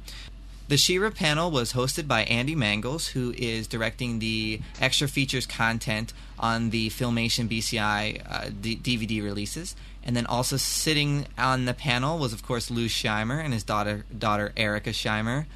The 0.68 0.76
She-Ra 0.76 1.10
panel 1.10 1.52
was 1.52 1.74
hosted 1.74 2.08
by 2.08 2.24
Andy 2.24 2.56
Mangels, 2.56 3.08
who 3.08 3.32
is 3.36 3.68
directing 3.68 4.18
the 4.18 4.60
extra 4.80 5.06
features 5.06 5.46
content 5.46 6.12
on 6.40 6.70
the 6.70 6.90
Filmation 6.90 7.48
BCI 7.48 8.22
uh, 8.28 8.50
D- 8.60 8.76
DVD 8.76 9.22
releases. 9.22 9.76
And 10.02 10.16
then 10.16 10.26
also 10.26 10.56
sitting 10.56 11.26
on 11.38 11.66
the 11.66 11.74
panel 11.74 12.18
was, 12.18 12.32
of 12.32 12.44
course, 12.44 12.70
Lou 12.70 12.86
Scheimer 12.86 13.42
and 13.42 13.52
his 13.52 13.62
daughter, 13.62 14.04
daughter 14.16 14.52
Erika 14.56 14.90
Scheimer. 14.90 15.46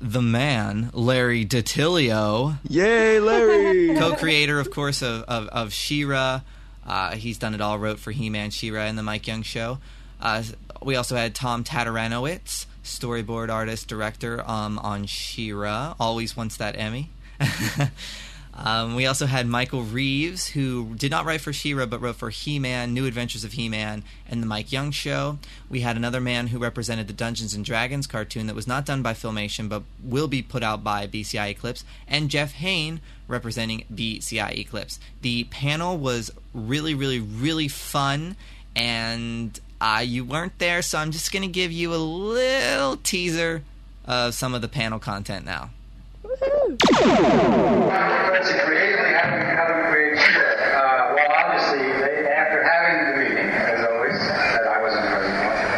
The 0.00 0.22
man, 0.22 0.88
Larry 0.94 1.44
DiTillio, 1.44 2.56
Yay, 2.66 3.20
Larry! 3.20 3.94
co-creator, 3.98 4.58
of 4.58 4.70
course, 4.70 5.02
of 5.02 5.24
of, 5.24 5.48
of 5.48 5.72
She-Ra. 5.74 6.40
Uh, 6.86 7.10
he's 7.12 7.36
done 7.36 7.54
it 7.54 7.60
all. 7.60 7.78
Wrote 7.78 7.98
for 7.98 8.10
He-Man, 8.10 8.50
She-Ra, 8.50 8.84
and 8.84 8.96
the 8.96 9.02
Mike 9.02 9.26
Young 9.26 9.42
Show. 9.42 9.78
Uh, 10.18 10.42
we 10.82 10.96
also 10.96 11.16
had 11.16 11.34
Tom 11.34 11.64
Tataranowicz, 11.64 12.64
storyboard 12.90 13.50
artist, 13.50 13.88
director 13.88 14.42
um, 14.48 14.78
on 14.78 15.06
She-Ra. 15.06 15.94
Always 15.98 16.36
wants 16.36 16.56
that 16.56 16.78
Emmy. 16.78 17.10
um, 18.54 18.94
we 18.94 19.06
also 19.06 19.26
had 19.26 19.46
Michael 19.46 19.82
Reaves, 19.82 20.48
who 20.48 20.94
did 20.96 21.10
not 21.10 21.24
write 21.24 21.40
for 21.40 21.52
She-Ra, 21.52 21.86
but 21.86 22.00
wrote 22.00 22.16
for 22.16 22.30
He-Man, 22.30 22.92
New 22.92 23.06
Adventures 23.06 23.44
of 23.44 23.52
He-Man, 23.52 24.02
and 24.28 24.42
the 24.42 24.46
Mike 24.46 24.72
Young 24.72 24.90
Show. 24.90 25.38
We 25.68 25.80
had 25.80 25.96
another 25.96 26.20
man 26.20 26.48
who 26.48 26.58
represented 26.58 27.06
the 27.06 27.12
Dungeons 27.12 27.54
and 27.54 27.64
Dragons 27.64 28.06
cartoon 28.06 28.46
that 28.46 28.56
was 28.56 28.66
not 28.66 28.84
done 28.84 29.02
by 29.02 29.14
Filmation, 29.14 29.68
but 29.68 29.82
will 30.02 30.28
be 30.28 30.42
put 30.42 30.62
out 30.62 30.84
by 30.84 31.06
BCI 31.06 31.50
Eclipse, 31.50 31.84
and 32.06 32.28
Jeff 32.28 32.52
Hain 32.52 33.00
representing 33.28 33.84
BCI 33.94 34.58
Eclipse. 34.58 34.98
The 35.22 35.44
panel 35.44 35.96
was 35.96 36.32
really, 36.52 36.94
really, 36.94 37.20
really 37.20 37.68
fun, 37.68 38.36
and 38.74 39.58
uh, 39.80 40.02
you 40.04 40.24
weren't 40.24 40.58
there, 40.58 40.82
so 40.82 40.98
I'm 40.98 41.10
just 41.10 41.32
going 41.32 41.42
to 41.42 41.48
give 41.48 41.72
you 41.72 41.94
a 41.94 41.96
little 41.96 42.96
teaser 42.98 43.62
of 44.04 44.34
some 44.34 44.54
of 44.54 44.62
the 44.62 44.68
panel 44.68 44.98
content 44.98 45.44
now. 45.44 45.70
Woohoo! 46.22 46.76
It's 48.36 48.50
a 48.50 48.58
creatively 48.60 49.12
how 49.12 49.30
do 49.30 49.36
we, 49.36 49.42
how 49.56 49.66
do 49.68 49.74
we 49.76 49.82
create 49.90 50.18
shit? 50.18 50.36
Uh, 50.36 51.14
well, 51.16 51.32
obviously, 51.32 51.86
they, 52.00 52.28
after 52.28 52.62
having 52.62 52.96
the 53.04 53.28
meeting, 53.28 53.50
as 53.50 53.86
always, 53.86 54.18
that 54.18 54.66
I 54.66 54.82
wasn't 54.82 55.06
present 55.06 55.36
for, 55.44 55.70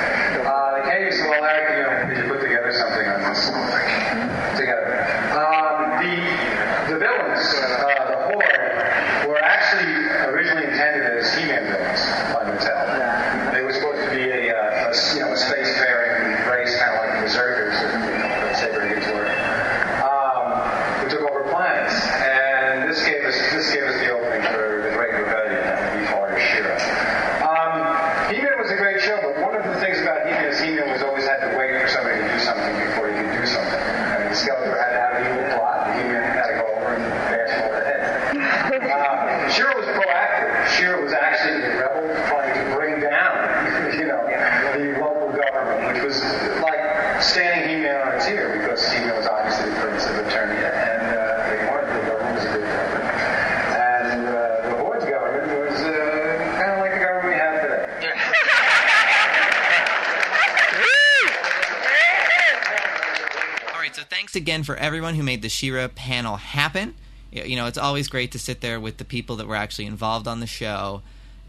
thanks 64.32 64.42
again 64.42 64.62
for 64.62 64.76
everyone 64.76 65.14
who 65.14 65.22
made 65.22 65.42
the 65.42 65.48
She-Ra 65.50 65.88
panel 65.88 66.36
happen. 66.36 66.94
You 67.30 67.54
know, 67.54 67.66
it's 67.66 67.76
always 67.76 68.08
great 68.08 68.32
to 68.32 68.38
sit 68.38 68.62
there 68.62 68.80
with 68.80 68.96
the 68.96 69.04
people 69.04 69.36
that 69.36 69.46
were 69.46 69.56
actually 69.56 69.84
involved 69.84 70.26
on 70.26 70.40
the 70.40 70.46
show 70.46 71.02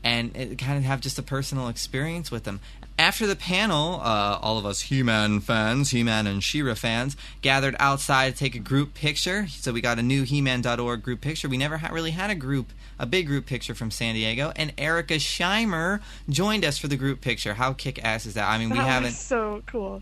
and 0.03 0.33
kind 0.57 0.77
of 0.77 0.83
have 0.83 0.99
just 0.99 1.17
a 1.17 1.23
personal 1.23 1.69
experience 1.69 2.29
with 2.29 2.43
them. 2.43 2.59
After 2.99 3.25
the 3.25 3.37
panel, 3.37 4.01
uh, 4.01 4.37
all 4.41 4.57
of 4.57 4.65
us 4.65 4.81
He-Man 4.81 5.39
fans, 5.39 5.91
He-Man 5.91 6.27
and 6.27 6.43
She-Ra 6.43 6.73
fans, 6.73 7.15
gathered 7.41 7.77
outside 7.79 8.33
to 8.33 8.37
take 8.37 8.53
a 8.53 8.59
group 8.59 8.93
picture. 8.93 9.47
So 9.47 9.71
we 9.71 9.79
got 9.79 9.97
a 9.97 10.03
new 10.03 10.23
He-Man.org 10.23 11.01
group 11.01 11.21
picture. 11.21 11.47
We 11.47 11.57
never 11.57 11.77
ha- 11.77 11.93
really 11.93 12.11
had 12.11 12.31
a 12.31 12.35
group, 12.35 12.73
a 12.99 13.05
big 13.05 13.27
group 13.27 13.45
picture 13.45 13.73
from 13.73 13.91
San 13.91 14.13
Diego, 14.15 14.51
and 14.57 14.73
Erika 14.77 15.15
Scheimer 15.15 16.01
joined 16.27 16.65
us 16.65 16.77
for 16.77 16.89
the 16.89 16.97
group 16.97 17.21
picture. 17.21 17.53
How 17.53 17.71
kick-ass 17.71 18.25
is 18.25 18.33
that? 18.33 18.49
I 18.49 18.57
mean, 18.57 18.71
we 18.71 18.77
haven't. 18.77 19.11
was 19.11 19.19
so 19.19 19.63
cool. 19.67 20.01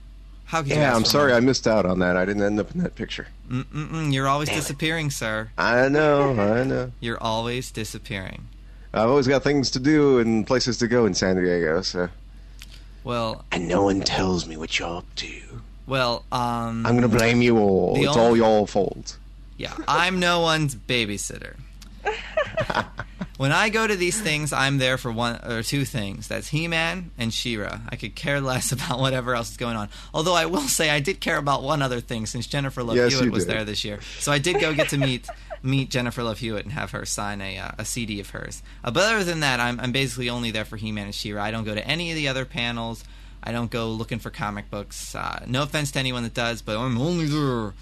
How 0.51 0.61
Yeah, 0.63 0.93
I'm 0.93 1.05
sorry? 1.05 1.31
I 1.31 1.39
missed 1.39 1.65
out 1.65 1.85
on 1.85 1.99
that. 1.99 2.17
I 2.17 2.25
didn't 2.25 2.43
end 2.43 2.59
up 2.59 2.75
in 2.75 2.83
that 2.83 2.95
picture. 2.95 3.27
Mm-mm-mm, 3.49 4.11
you're 4.11 4.27
always 4.27 4.49
disappearing, 4.49 5.09
sir. 5.09 5.49
I 5.57 5.87
know, 5.87 6.31
I 6.37 6.65
know. 6.65 6.91
You're 6.99 7.23
always 7.23 7.71
disappearing. 7.71 8.49
I've 8.93 9.07
always 9.07 9.27
got 9.29 9.43
things 9.43 9.71
to 9.71 9.79
do 9.79 10.19
and 10.19 10.45
places 10.45 10.77
to 10.79 10.89
go 10.89 11.05
in 11.05 11.13
San 11.13 11.37
Diego, 11.41 11.81
so. 11.81 12.09
Well, 13.05 13.45
And 13.49 13.69
no 13.69 13.83
one 13.83 14.01
tells 14.01 14.45
me 14.45 14.57
what 14.57 14.77
you're 14.77 14.97
up 14.97 15.05
to. 15.15 15.31
well, 15.87 16.25
um, 16.33 16.85
I'm 16.85 16.95
gonna 16.95 17.07
blame 17.07 17.41
you 17.41 17.57
all. 17.57 17.93
It's 17.95 18.07
only- 18.07 18.19
all 18.19 18.35
your 18.35 18.67
fault. 18.67 19.15
Yeah, 19.55 19.73
I'm 19.87 20.19
no 20.19 20.41
one's 20.41 20.75
babysitter. 20.75 21.53
when 23.37 23.51
I 23.51 23.69
go 23.69 23.87
to 23.87 23.95
these 23.95 24.19
things, 24.19 24.53
I'm 24.53 24.77
there 24.77 24.97
for 24.97 25.11
one 25.11 25.39
or 25.45 25.63
two 25.63 25.85
things. 25.85 26.27
That's 26.27 26.47
He-Man 26.49 27.11
and 27.17 27.33
She-Ra. 27.33 27.79
I 27.89 27.95
could 27.95 28.15
care 28.15 28.41
less 28.41 28.71
about 28.71 28.99
whatever 28.99 29.35
else 29.35 29.51
is 29.51 29.57
going 29.57 29.75
on. 29.75 29.89
Although 30.13 30.33
I 30.35 30.45
will 30.45 30.61
say 30.61 30.89
I 30.89 30.99
did 30.99 31.19
care 31.19 31.37
about 31.37 31.63
one 31.63 31.81
other 31.81 31.99
thing 31.99 32.25
since 32.25 32.47
Jennifer 32.47 32.83
Love 32.83 32.97
Yes, 32.97 33.13
Hewitt 33.13 33.31
was 33.31 33.45
did. 33.45 33.55
there 33.55 33.65
this 33.65 33.83
year. 33.83 33.99
So 34.19 34.31
I 34.31 34.37
did 34.39 34.59
go 34.59 34.73
get 34.73 34.89
to 34.89 34.97
meet 34.97 35.27
meet 35.63 35.89
Jennifer 35.89 36.23
Love 36.23 36.39
Hewitt 36.39 36.65
and 36.65 36.73
have 36.73 36.91
her 36.91 37.05
sign 37.05 37.41
a 37.41 37.57
uh, 37.57 37.71
a 37.77 37.85
CD 37.85 38.19
of 38.19 38.29
hers. 38.31 38.63
Uh, 38.83 38.91
but 38.91 39.03
other 39.03 39.23
than 39.23 39.41
that, 39.41 39.59
I'm 39.59 39.79
I'm 39.79 39.91
basically 39.91 40.29
only 40.29 40.51
there 40.51 40.65
for 40.65 40.77
He-Man 40.77 41.05
and 41.05 41.15
She-Ra. 41.15 41.43
I 41.43 41.51
don't 41.51 41.63
go 41.63 41.75
to 41.75 41.87
any 41.87 42.11
of 42.11 42.15
the 42.15 42.27
other 42.27 42.45
panels. 42.45 43.03
I 43.43 43.51
don't 43.51 43.71
go 43.71 43.89
looking 43.89 44.19
for 44.19 44.29
comic 44.29 44.69
books. 44.69 45.15
Uh, 45.15 45.43
no 45.47 45.63
offense 45.63 45.91
to 45.93 45.99
anyone 45.99 46.21
that 46.23 46.35
does, 46.35 46.61
but 46.61 46.77
I'm 46.77 46.99
only 46.99 47.25
there 47.25 47.73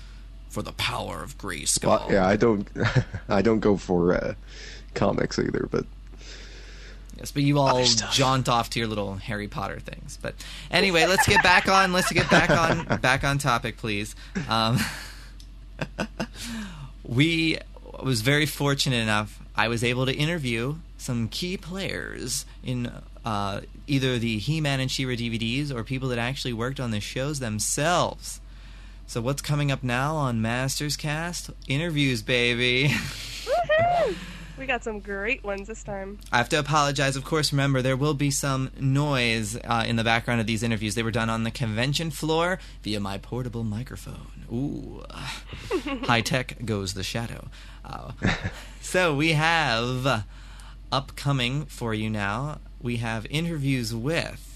for 0.50 0.62
the 0.62 0.74
power 0.74 1.24
of 1.24 1.38
Grayskull. 1.38 1.88
Well, 1.88 2.08
yeah, 2.12 2.28
I 2.28 2.36
don't. 2.36 2.68
I 3.30 3.42
don't 3.42 3.60
go 3.60 3.78
for 3.78 4.14
uh, 4.14 4.34
comics 4.94 5.40
either, 5.40 5.68
but 5.72 5.86
Yes, 7.20 7.32
but 7.32 7.44
you 7.44 7.60
all 7.60 7.80
Other 7.80 7.86
jaunt 8.12 8.48
off 8.48 8.70
to 8.72 8.80
your 8.80 8.88
little 8.88 9.16
Harry 9.16 9.50
Potter 9.50 9.80
things. 9.80 10.18
But 10.22 10.36
anyway, 10.72 11.06
let's 11.06 11.28
get 11.28 11.44
back 11.44 11.68
on. 11.68 11.92
Let's 11.92 12.12
get 12.14 12.30
back 12.30 12.50
on 12.50 12.98
back 13.02 13.26
on 13.26 13.38
topic, 13.38 13.76
please. 13.76 14.16
Um, 14.48 14.80
we 17.04 17.58
was 18.02 18.22
very 18.22 18.46
fortunate 18.46 18.98
enough. 18.98 19.42
I 19.54 19.68
was 19.68 19.84
able 19.84 20.06
to 20.06 20.16
interview 20.16 20.76
some 20.98 21.28
key 21.28 21.58
players 21.58 22.46
in 22.64 22.90
uh, 23.26 23.62
either 23.88 24.18
the 24.18 24.38
He-Man 24.38 24.80
and 24.80 24.90
She-Ra 24.90 25.16
DVDs 25.16 25.74
or 25.76 25.84
people 25.84 26.08
that 26.10 26.20
actually 26.20 26.54
worked 26.54 26.80
on 26.80 26.92
the 26.92 27.02
shows 27.02 27.40
themselves. 27.40 28.40
So 29.10 29.22
what's 29.22 29.42
coming 29.42 29.72
up 29.72 29.82
now 29.82 30.16
on 30.18 30.40
Masters 30.40 30.96
Cast? 30.96 31.50
Interviews, 31.68 32.22
baby. 32.22 32.90
Woohoo! 32.90 34.16
We 34.60 34.66
got 34.66 34.84
some 34.84 35.00
great 35.00 35.44
ones 35.44 35.70
this 35.70 35.84
time. 35.84 36.20
I 36.34 36.38
have 36.38 36.50
to 36.50 36.60
apologize. 36.60 37.16
Of 37.16 37.24
course, 37.24 37.54
remember 37.54 37.82
there 37.82 37.96
will 37.96 38.14
be 38.14 38.30
some 38.30 38.72
noise 38.78 39.56
uh, 39.56 39.86
in 39.88 39.96
the 39.96 40.04
background 40.04 40.42
of 40.42 40.48
these 40.48 40.64
interviews. 40.64 40.96
They 40.96 41.02
were 41.02 41.12
done 41.12 41.30
on 41.30 41.44
the 41.44 41.50
convention 41.50 42.12
floor 42.12 42.60
via 42.84 43.00
my 43.00 43.18
portable 43.18 43.64
microphone. 43.64 44.46
Ooh, 44.52 45.02
high 46.04 46.20
tech 46.20 46.66
goes 46.66 46.94
the 46.94 47.04
shadow. 47.04 47.48
Uh, 47.86 48.12
so 48.82 49.16
we 49.16 49.32
have 49.32 50.26
upcoming 50.92 51.66
for 51.66 51.94
you 51.94 52.10
now. 52.10 52.60
We 52.82 52.98
have 52.98 53.26
interviews 53.30 53.96
with 53.96 54.49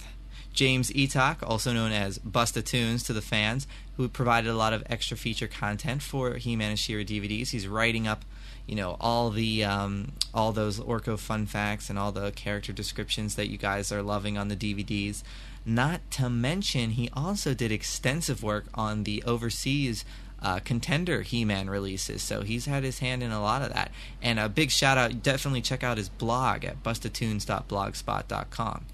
James 0.53 0.91
Eatock, 0.91 1.37
also 1.41 1.73
known 1.73 1.91
as 1.91 2.19
Busta 2.19 2.63
Toons 2.63 3.03
to 3.03 3.13
the 3.13 3.21
fans, 3.21 3.67
who 3.97 4.07
provided 4.07 4.49
a 4.49 4.55
lot 4.55 4.73
of 4.73 4.83
extra 4.87 5.17
feature 5.17 5.47
content 5.47 6.01
for 6.01 6.35
He-Man 6.35 6.69
and 6.69 6.79
She-Ra 6.79 7.03
DVDs. 7.03 7.49
He's 7.49 7.67
writing 7.67 8.07
up, 8.07 8.23
you 8.67 8.75
know, 8.75 8.95
all 9.01 9.31
the 9.31 9.63
um, 9.63 10.13
all 10.33 10.51
those 10.51 10.79
Orko 10.79 11.19
fun 11.19 11.47
facts 11.47 11.89
and 11.89 11.99
all 11.99 12.11
the 12.11 12.31
character 12.31 12.71
descriptions 12.71 13.35
that 13.35 13.49
you 13.49 13.57
guys 13.57 13.91
are 13.91 14.01
loving 14.01 14.37
on 14.37 14.47
the 14.47 14.55
DVDs. 14.55 15.23
Not 15.65 16.01
to 16.11 16.29
mention, 16.29 16.91
he 16.91 17.09
also 17.13 17.53
did 17.53 17.71
extensive 17.71 18.43
work 18.43 18.65
on 18.73 19.05
the 19.05 19.23
overseas 19.23 20.03
uh, 20.41 20.59
contender 20.59 21.21
He-Man 21.21 21.69
releases. 21.69 22.21
So 22.21 22.41
he's 22.41 22.65
had 22.65 22.83
his 22.83 22.99
hand 22.99 23.23
in 23.23 23.31
a 23.31 23.41
lot 23.41 23.61
of 23.61 23.73
that. 23.73 23.89
And 24.21 24.39
a 24.39 24.49
big 24.49 24.71
shout 24.71 24.97
out, 24.97 25.23
definitely 25.23 25.61
check 25.61 25.81
out 25.83 25.95
his 25.97 26.09
blog 26.09 26.65
at 26.65 26.83
bustatoons.blogspot.com. 26.83 28.85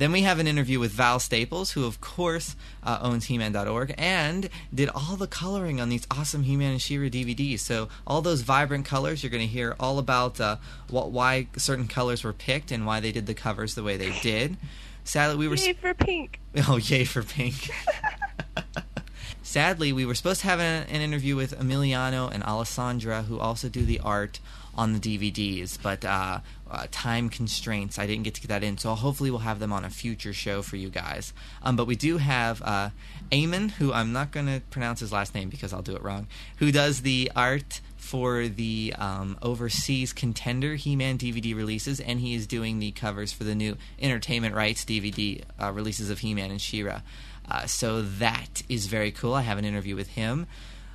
Then 0.00 0.12
we 0.12 0.22
have 0.22 0.38
an 0.38 0.46
interview 0.46 0.80
with 0.80 0.92
Val 0.92 1.18
Staples, 1.18 1.72
who 1.72 1.84
of 1.84 2.00
course 2.00 2.56
uh, 2.82 3.00
owns 3.02 3.26
He-Man.org 3.26 3.94
and 3.98 4.48
did 4.74 4.88
all 4.94 5.14
the 5.16 5.26
coloring 5.26 5.78
on 5.78 5.90
these 5.90 6.06
awesome 6.10 6.44
He-Man 6.44 6.72
and 6.72 6.80
She-Ra 6.80 7.08
DVDs. 7.08 7.58
So 7.58 7.90
all 8.06 8.22
those 8.22 8.40
vibrant 8.40 8.86
colors, 8.86 9.22
you're 9.22 9.28
going 9.28 9.46
to 9.46 9.52
hear 9.52 9.76
all 9.78 9.98
about 9.98 10.40
uh, 10.40 10.56
what, 10.88 11.10
why 11.10 11.48
certain 11.58 11.86
colors 11.86 12.24
were 12.24 12.32
picked 12.32 12.72
and 12.72 12.86
why 12.86 13.00
they 13.00 13.12
did 13.12 13.26
the 13.26 13.34
covers 13.34 13.74
the 13.74 13.82
way 13.82 13.98
they 13.98 14.18
did. 14.20 14.56
Sadly, 15.04 15.36
we 15.36 15.48
were 15.48 15.56
Yay 15.56 15.74
for 15.74 15.92
pink. 15.92 16.40
Oh, 16.66 16.78
yay 16.78 17.04
for 17.04 17.22
pink. 17.22 17.68
Sadly, 19.42 19.92
we 19.92 20.06
were 20.06 20.14
supposed 20.14 20.40
to 20.40 20.46
have 20.46 20.60
an, 20.60 20.88
an 20.88 21.02
interview 21.02 21.36
with 21.36 21.60
Emiliano 21.60 22.32
and 22.32 22.42
Alessandra, 22.42 23.24
who 23.24 23.38
also 23.38 23.68
do 23.68 23.84
the 23.84 24.00
art 24.00 24.40
on 24.74 24.94
the 24.94 24.98
DVDs, 24.98 25.76
but 25.82 26.04
uh, 26.04 26.40
uh, 26.70 26.86
time 26.90 27.28
constraints, 27.28 27.98
I 27.98 28.06
didn't 28.06 28.22
get 28.22 28.34
to 28.34 28.40
get 28.40 28.48
that 28.48 28.62
in. 28.62 28.78
So 28.78 28.94
hopefully, 28.94 29.30
we'll 29.30 29.40
have 29.40 29.58
them 29.58 29.72
on 29.72 29.84
a 29.84 29.90
future 29.90 30.32
show 30.32 30.62
for 30.62 30.76
you 30.76 30.88
guys. 30.88 31.32
Um, 31.62 31.76
but 31.76 31.86
we 31.86 31.96
do 31.96 32.18
have 32.18 32.62
uh, 32.62 32.90
Eamon, 33.32 33.72
who 33.72 33.92
I'm 33.92 34.12
not 34.12 34.30
going 34.30 34.46
to 34.46 34.60
pronounce 34.70 35.00
his 35.00 35.12
last 35.12 35.34
name 35.34 35.48
because 35.48 35.72
I'll 35.72 35.82
do 35.82 35.96
it 35.96 36.02
wrong, 36.02 36.26
who 36.58 36.72
does 36.72 37.02
the 37.02 37.30
art 37.34 37.80
for 37.96 38.48
the 38.48 38.94
um, 38.98 39.38
overseas 39.42 40.12
contender 40.12 40.74
He-Man 40.74 41.18
DVD 41.18 41.54
releases, 41.54 42.00
and 42.00 42.18
he 42.20 42.34
is 42.34 42.46
doing 42.46 42.78
the 42.78 42.92
covers 42.92 43.32
for 43.32 43.44
the 43.44 43.54
new 43.54 43.76
entertainment 44.00 44.54
rights 44.54 44.84
DVD 44.84 45.42
uh, 45.60 45.70
releases 45.72 46.10
of 46.10 46.20
He-Man 46.20 46.50
and 46.50 46.60
She-Ra. 46.60 47.02
Uh, 47.48 47.66
so 47.66 48.02
that 48.02 48.62
is 48.68 48.86
very 48.86 49.10
cool. 49.10 49.34
I 49.34 49.42
have 49.42 49.58
an 49.58 49.64
interview 49.64 49.96
with 49.96 50.08
him. 50.08 50.46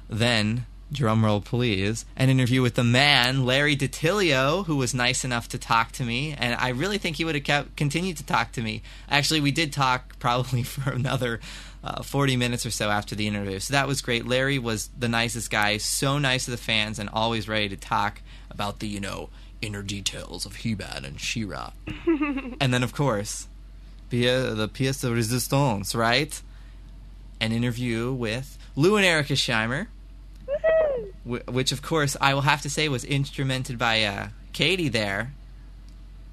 Then, 0.09 0.65
drumroll 0.93 1.43
please, 1.43 2.05
an 2.15 2.29
interview 2.29 2.61
with 2.61 2.75
the 2.75 2.83
man, 2.83 3.45
Larry 3.45 3.75
DiTillio, 3.75 4.65
who 4.65 4.75
was 4.75 4.93
nice 4.93 5.25
enough 5.25 5.49
to 5.49 5.57
talk 5.57 5.91
to 5.93 6.03
me, 6.03 6.33
and 6.37 6.55
I 6.55 6.69
really 6.69 6.97
think 6.97 7.17
he 7.17 7.25
would 7.25 7.35
have 7.35 7.43
kept, 7.43 7.75
continued 7.75 8.17
to 8.17 8.25
talk 8.25 8.51
to 8.53 8.61
me. 8.61 8.81
Actually, 9.09 9.41
we 9.41 9.51
did 9.51 9.73
talk 9.73 10.19
probably 10.19 10.63
for 10.63 10.91
another 10.91 11.39
uh, 11.83 12.01
40 12.01 12.37
minutes 12.37 12.65
or 12.65 12.71
so 12.71 12.89
after 12.89 13.15
the 13.15 13.27
interview. 13.27 13.59
So 13.59 13.73
that 13.73 13.87
was 13.87 14.01
great. 14.01 14.25
Larry 14.25 14.59
was 14.59 14.89
the 14.97 15.09
nicest 15.09 15.51
guy, 15.51 15.77
so 15.77 16.17
nice 16.17 16.45
to 16.45 16.51
the 16.51 16.57
fans, 16.57 16.99
and 16.99 17.09
always 17.09 17.47
ready 17.47 17.69
to 17.69 17.77
talk 17.77 18.21
about 18.49 18.79
the, 18.79 18.87
you 18.87 18.99
know, 18.99 19.29
inner 19.61 19.81
details 19.81 20.45
of 20.45 20.57
He-Man 20.57 21.03
and 21.05 21.19
She-Ra. 21.19 21.71
and 22.59 22.73
then, 22.73 22.83
of 22.83 22.93
course, 22.93 23.47
the 24.09 24.69
pièce 24.73 25.01
de 25.01 25.09
résistance, 25.09 25.95
right? 25.95 26.41
An 27.41 27.51
interview 27.51 28.13
with 28.13 28.57
Lou 28.75 28.95
and 28.95 29.05
Erika 29.05 29.33
Scheimer, 29.33 29.87
which, 31.23 31.71
of 31.71 31.81
course, 31.81 32.15
I 32.21 32.33
will 32.33 32.41
have 32.41 32.61
to 32.61 32.69
say 32.69 32.87
was 32.89 33.03
instrumented 33.05 33.77
by 33.77 34.03
uh, 34.03 34.27
Katy 34.53 34.89
there. 34.89 35.33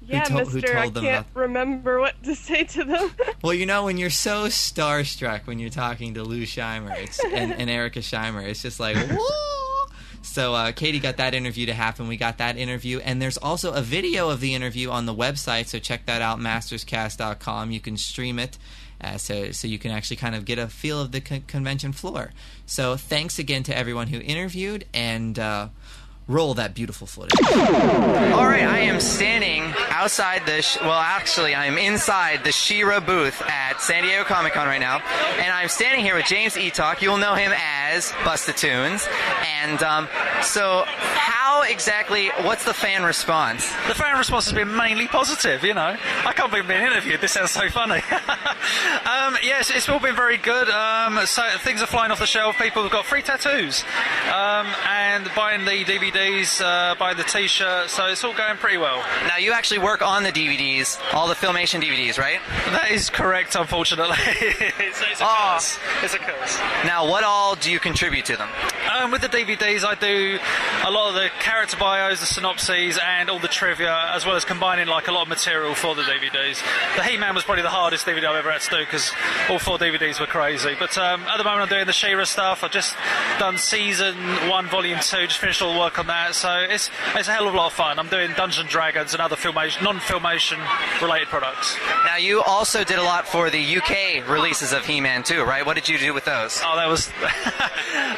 Yeah, 0.05 0.27
who 0.27 0.39
Mister, 0.39 0.77
I 0.77 0.81
told 0.83 0.95
them 0.95 1.03
can't 1.05 1.25
about- 1.31 1.41
remember 1.41 1.99
what 2.01 2.21
to 2.23 2.35
say 2.35 2.65
to 2.65 2.83
them. 2.83 3.11
Well, 3.41 3.53
you 3.53 3.65
know, 3.65 3.83
when 3.85 3.97
you're 3.97 4.09
so 4.09 4.45
starstruck 4.45 5.47
when 5.47 5.59
you're 5.59 5.69
talking 5.69 6.13
to 6.13 6.23
Lou 6.23 6.43
Scheimer 6.43 6.97
it's, 6.97 7.21
and, 7.23 7.51
and 7.53 7.69
Erika 7.69 7.99
Scheimer, 7.99 8.41
it's 8.45 8.61
just 8.61 8.79
like, 8.79 8.95
whoa! 8.95 9.85
So 10.21 10.53
uh, 10.53 10.71
Katy 10.71 10.99
got 10.99 11.17
that 11.17 11.33
interview 11.33 11.65
to 11.65 11.73
happen. 11.73 12.07
We 12.07 12.15
got 12.15 12.37
that 12.37 12.55
interview, 12.57 12.99
and 12.99 13.21
there's 13.21 13.37
also 13.37 13.73
a 13.73 13.81
video 13.81 14.29
of 14.29 14.39
the 14.39 14.53
interview 14.55 14.89
on 14.91 15.05
the 15.05 15.13
website. 15.13 15.67
So 15.67 15.77
check 15.79 16.05
that 16.05 16.21
out, 16.21 16.39
masterscast.com. 16.39 17.71
You 17.71 17.79
can 17.81 17.97
stream 17.97 18.39
it, 18.39 18.57
uh, 19.03 19.17
so 19.17 19.51
so 19.51 19.67
you 19.67 19.77
can 19.77 19.91
actually 19.91 20.17
kind 20.17 20.35
of 20.35 20.45
get 20.45 20.57
a 20.57 20.67
feel 20.67 21.01
of 21.01 21.11
the 21.11 21.21
con- 21.21 21.43
convention 21.47 21.91
floor. 21.91 22.31
So 22.65 22.95
thanks 22.95 23.39
again 23.39 23.63
to 23.63 23.77
everyone 23.77 24.07
who 24.07 24.19
interviewed, 24.19 24.85
and 24.93 25.37
uh, 25.37 25.67
roll 26.27 26.53
that 26.53 26.73
beautiful 26.73 27.05
footage. 27.05 27.31
All 27.53 28.45
right, 28.45 28.63
I 28.63 28.79
am 28.79 28.99
standing 28.99 29.73
outside 29.89 30.45
the. 30.45 30.61
Sh- 30.61 30.77
well, 30.81 30.91
actually, 30.93 31.53
I'm 31.53 31.77
inside 31.77 32.43
the 32.43 32.51
She-Ra 32.51 32.99
booth 33.01 33.41
at 33.41 33.81
San 33.81 34.03
Diego 34.03 34.23
Comic 34.23 34.53
Con 34.53 34.67
right 34.67 34.79
now, 34.79 35.01
and 35.39 35.51
I'm 35.51 35.67
standing 35.67 36.03
here 36.03 36.15
with 36.15 36.25
James 36.25 36.53
Eatock. 36.55 37.01
You'll 37.01 37.17
know 37.17 37.35
him 37.35 37.51
as 37.55 38.11
Busta 38.23 38.55
Toons. 38.55 39.07
And 39.61 39.83
um, 39.83 40.07
so, 40.41 40.85
how 40.87 41.42
how 41.53 41.61
exactly? 41.61 42.29
What's 42.41 42.65
the 42.65 42.73
fan 42.73 43.03
response? 43.03 43.67
The 43.87 43.93
fan 43.93 44.17
response 44.17 44.45
has 44.45 44.53
been 44.53 44.75
mainly 44.75 45.07
positive, 45.07 45.63
you 45.63 45.73
know. 45.73 45.95
I 46.25 46.33
can't 46.33 46.49
believe 46.49 46.67
being 46.67 46.81
interviewed. 46.81 47.21
This 47.21 47.33
sounds 47.33 47.51
so 47.51 47.69
funny. 47.69 48.01
um, 49.05 49.37
yes, 49.43 49.69
it's 49.69 49.87
all 49.87 49.99
been 49.99 50.15
very 50.15 50.37
good. 50.37 50.69
Um, 50.69 51.19
so 51.25 51.43
things 51.59 51.81
are 51.81 51.87
flying 51.87 52.11
off 52.11 52.19
the 52.19 52.25
shelf. 52.25 52.57
People 52.57 52.81
have 52.83 52.91
got 52.91 53.05
free 53.05 53.21
tattoos 53.21 53.83
um, 54.33 54.67
and 54.89 55.29
buying 55.35 55.63
the 55.65 55.83
DVDs, 55.83 56.59
uh, 56.61 56.95
buying 56.95 57.17
the 57.17 57.23
T-shirt. 57.23 57.89
So 57.89 58.07
it's 58.07 58.23
all 58.23 58.33
going 58.33 58.57
pretty 58.57 58.77
well. 58.77 59.03
Now 59.27 59.37
you 59.37 59.51
actually 59.51 59.79
work 59.79 60.01
on 60.01 60.23
the 60.23 60.31
DVDs, 60.31 60.99
all 61.13 61.27
the 61.27 61.35
Filmation 61.35 61.81
DVDs, 61.83 62.17
right? 62.17 62.39
That 62.71 62.89
is 62.89 63.09
correct, 63.09 63.55
unfortunately. 63.55 64.17
it's, 64.25 65.01
it's 65.01 65.21
a 65.21 65.25
Aw. 65.25 65.53
curse. 65.53 65.77
It's 66.01 66.13
a 66.15 66.19
curse. 66.19 66.57
Now, 66.85 67.07
what 67.07 67.23
all 67.23 67.55
do 67.55 67.71
you 67.71 67.79
contribute 67.79 68.25
to 68.25 68.37
them? 68.37 68.49
Um, 68.91 69.11
with 69.11 69.21
the 69.21 69.29
DVDs, 69.29 69.83
I 69.83 69.95
do 69.95 70.39
a 70.85 70.91
lot 70.91 71.09
of 71.09 71.15
the 71.15 71.29
character 71.43 71.75
bios, 71.75 72.21
the 72.21 72.25
synopses, 72.25 72.97
and 73.03 73.29
all 73.29 73.37
the 73.37 73.49
trivia, 73.49 74.11
as 74.13 74.25
well 74.25 74.37
as 74.37 74.45
combining 74.45 74.87
like 74.87 75.09
a 75.09 75.11
lot 75.11 75.23
of 75.23 75.27
material 75.27 75.75
for 75.75 75.93
the 75.93 76.01
DVDs. 76.01 76.63
The 76.95 77.03
He-Man 77.03 77.35
was 77.35 77.43
probably 77.43 77.63
the 77.63 77.69
hardest 77.69 78.05
DVD 78.05 78.23
I've 78.25 78.37
ever 78.37 78.49
had 78.49 78.61
to 78.61 78.69
do 78.69 78.79
because 78.79 79.11
all 79.49 79.59
four 79.59 79.77
DVDs 79.77 80.21
were 80.21 80.25
crazy. 80.25 80.73
But 80.79 80.97
um, 80.97 81.21
at 81.23 81.35
the 81.35 81.43
moment, 81.43 81.63
I'm 81.63 81.67
doing 81.67 81.85
the 81.85 81.91
She-Ra 81.91 82.23
stuff. 82.23 82.63
I've 82.63 82.71
just 82.71 82.95
done 83.39 83.57
season 83.57 84.15
one, 84.47 84.67
volume 84.67 84.99
two, 85.01 85.27
just 85.27 85.39
finished 85.39 85.61
all 85.61 85.73
the 85.73 85.79
work 85.79 85.99
on 85.99 86.07
that. 86.07 86.33
So 86.33 86.59
it's 86.59 86.89
it's 87.13 87.27
a 87.27 87.33
hell 87.33 87.49
of 87.49 87.53
a 87.53 87.57
lot 87.57 87.67
of 87.67 87.73
fun. 87.73 87.99
I'm 87.99 88.07
doing 88.07 88.31
Dungeons 88.31 88.59
and 88.59 88.69
Dragons 88.69 89.11
and 89.11 89.21
other 89.21 89.35
filmation, 89.35 89.83
non-filmation 89.83 90.59
related 91.01 91.27
products. 91.27 91.77
Now, 92.05 92.15
you 92.15 92.41
also 92.41 92.85
did 92.85 92.99
a 92.99 93.03
lot 93.03 93.27
for 93.27 93.49
the 93.49 93.77
UK 93.77 94.29
releases 94.29 94.71
of 94.71 94.85
He-Man 94.85 95.23
too, 95.23 95.43
right? 95.43 95.65
What 95.65 95.73
did 95.75 95.89
you 95.89 95.97
do 95.97 96.13
with 96.13 96.23
those? 96.23 96.61
Oh, 96.63 96.77
that 96.77 96.87
was 96.87 97.11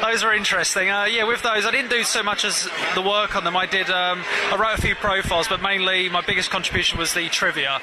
those 0.00 0.22
were 0.22 0.32
interesting. 0.32 0.90
Uh, 0.90 1.06
yeah, 1.06 1.24
with 1.24 1.42
those, 1.42 1.66
I 1.66 1.72
didn't 1.72 1.90
do 1.90 2.04
so 2.04 2.22
much 2.22 2.44
as 2.44 2.68
the 2.94 3.02
work 3.02 3.15
on 3.16 3.44
them. 3.44 3.56
I 3.56 3.66
did. 3.66 3.88
Um, 3.88 4.22
I 4.52 4.56
wrote 4.56 4.78
a 4.78 4.82
few 4.82 4.94
profiles, 4.94 5.48
but 5.48 5.62
mainly 5.62 6.08
my 6.08 6.20
biggest 6.20 6.50
contribution 6.50 6.98
was 6.98 7.14
the 7.14 7.28
trivia. 7.28 7.80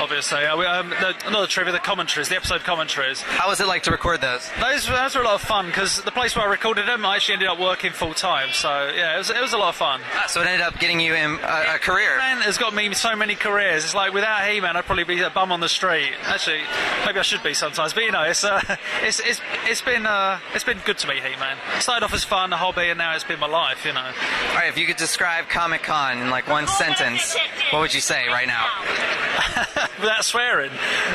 Obviously, 0.00 0.44
uh, 0.44 0.56
um, 0.56 0.90
the, 0.90 1.14
not 1.30 1.40
the 1.40 1.46
trivia, 1.46 1.72
the 1.72 1.78
commentaries, 1.78 2.28
the 2.28 2.36
episode 2.36 2.60
commentaries. 2.62 3.20
How 3.20 3.48
was 3.48 3.60
it 3.60 3.66
like 3.66 3.82
to 3.84 3.90
record 3.90 4.20
those? 4.20 4.48
Those, 4.60 4.86
those 4.86 5.14
were 5.14 5.22
a 5.22 5.24
lot 5.24 5.34
of 5.34 5.42
fun 5.42 5.66
because 5.66 6.02
the 6.02 6.10
place 6.12 6.36
where 6.36 6.46
I 6.46 6.50
recorded 6.50 6.86
them, 6.86 7.04
I 7.04 7.16
actually 7.16 7.34
ended 7.34 7.48
up 7.48 7.58
working 7.58 7.92
full 7.92 8.14
time. 8.14 8.48
So 8.52 8.68
yeah, 8.94 9.14
it 9.14 9.18
was, 9.18 9.30
it 9.30 9.40
was 9.40 9.52
a 9.52 9.58
lot 9.58 9.70
of 9.70 9.76
fun. 9.76 10.00
Ah, 10.14 10.26
So 10.28 10.40
it 10.40 10.46
ended 10.46 10.62
up 10.62 10.78
getting 10.78 11.00
you 11.00 11.14
in 11.14 11.38
a, 11.42 11.74
a 11.74 11.78
career. 11.78 12.16
Man 12.18 12.38
has 12.42 12.56
got 12.58 12.74
me 12.74 12.92
so 12.94 13.16
many 13.16 13.34
careers. 13.34 13.84
It's 13.84 13.94
like 13.94 14.12
without 14.12 14.44
He-Man, 14.48 14.76
I'd 14.76 14.84
probably 14.86 15.04
be 15.04 15.20
a 15.20 15.30
bum 15.30 15.50
on 15.52 15.60
the 15.60 15.68
street. 15.68 16.12
Actually, 16.24 16.60
maybe 17.04 17.18
I 17.18 17.22
should 17.22 17.42
be 17.42 17.54
sometimes. 17.54 17.92
But 17.92 18.04
you 18.04 18.12
know, 18.12 18.22
it's 18.22 18.44
uh, 18.44 18.60
it's 19.02 19.20
it's 19.20 19.40
it's 19.66 19.82
been 19.82 20.06
uh, 20.06 20.38
it's 20.54 20.64
been 20.64 20.78
good 20.84 20.98
to 20.98 21.08
me, 21.08 21.16
He-Man. 21.16 21.56
Started 21.80 22.04
off 22.04 22.14
as 22.14 22.24
fun, 22.24 22.52
a 22.52 22.56
hobby, 22.56 22.88
and 22.88 22.98
now 22.98 23.14
it's 23.14 23.24
been 23.24 23.40
my 23.40 23.46
life. 23.48 23.84
You 23.84 23.92
know. 23.92 24.10
All 24.60 24.66
right, 24.66 24.72
if 24.74 24.78
you 24.78 24.86
could 24.86 24.98
describe 24.98 25.48
Comic 25.48 25.84
Con 25.84 26.18
in 26.18 26.28
like 26.28 26.46
one 26.46 26.68
sentence, 26.68 27.34
what 27.70 27.80
would 27.80 27.94
you 27.94 28.00
say 28.02 28.28
right 28.28 28.46
now? 28.46 28.66
Without 30.00 30.22
swearing. 30.22 30.70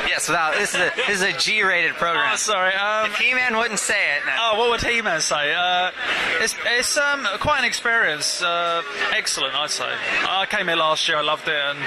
Yes, 0.08 0.26
without 0.26 0.54
this 0.54 0.74
is 0.74 0.80
a 0.80 0.92
this 0.96 1.08
is 1.08 1.22
a 1.22 1.32
G-rated 1.32 1.94
program. 1.94 2.30
Oh, 2.32 2.36
sorry. 2.36 2.74
Um, 2.74 3.06
If 3.12 3.18
He-Man 3.18 3.56
wouldn't 3.56 3.78
say 3.78 4.16
it, 4.16 4.26
no. 4.26 4.32
Oh, 4.36 4.58
what 4.58 4.70
would 4.70 4.82
He-Man 4.82 5.20
say? 5.20 5.54
Uh, 5.54 5.92
it's 6.40 6.56
it's 6.66 6.96
um, 6.96 7.24
quite 7.38 7.60
an 7.60 7.64
experience. 7.66 8.42
Uh, 8.42 8.82
excellent, 9.12 9.54
I'd 9.54 9.70
say. 9.70 9.92
I 10.28 10.46
came 10.46 10.66
here 10.66 10.74
last 10.74 11.06
year. 11.06 11.18
I 11.18 11.22
loved 11.22 11.46
it, 11.46 11.54
and 11.54 11.78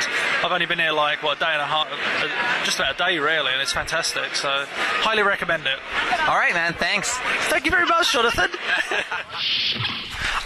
I've 0.41 0.51
only 0.53 0.65
been 0.65 0.79
here 0.79 0.93
like 0.93 1.23
what 1.23 1.35
a 1.35 1.39
day 1.41 1.51
and 1.51 1.61
a 1.61 1.65
half, 1.65 1.89
uh, 1.91 2.63
just 2.63 2.79
about 2.79 2.95
a 2.95 2.97
day 2.97 3.19
really, 3.19 3.51
and 3.51 3.61
it's 3.61 3.73
fantastic. 3.73 4.33
So, 4.33 4.65
highly 4.69 5.23
recommend 5.23 5.67
it. 5.67 5.79
All 6.25 6.37
right, 6.37 6.53
man. 6.53 6.71
Thanks. 6.71 7.17
Thank 7.49 7.65
you 7.65 7.71
very 7.71 7.85
much, 7.85 8.13
Jonathan. 8.13 8.49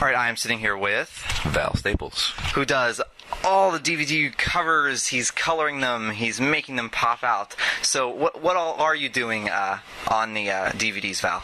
All 0.03 0.09
right, 0.09 0.17
I 0.17 0.27
am 0.27 0.35
sitting 0.35 0.59
here 0.59 0.75
with 0.75 1.07
Val 1.45 1.77
Staples. 1.77 2.33
who 2.55 2.65
does 2.65 2.99
all 3.41 3.71
the 3.71 3.79
DVD 3.79 4.35
covers. 4.35 5.07
He's 5.07 5.31
coloring 5.31 5.79
them. 5.79 6.11
He's 6.11 6.41
making 6.41 6.75
them 6.75 6.89
pop 6.89 7.23
out. 7.23 7.55
So, 7.81 8.09
what 8.09 8.41
what 8.41 8.57
all 8.57 8.73
are 8.81 8.95
you 8.95 9.07
doing 9.07 9.47
uh, 9.47 9.79
on 10.09 10.33
the 10.33 10.51
uh, 10.51 10.71
DVDs, 10.71 11.21
Val? 11.21 11.41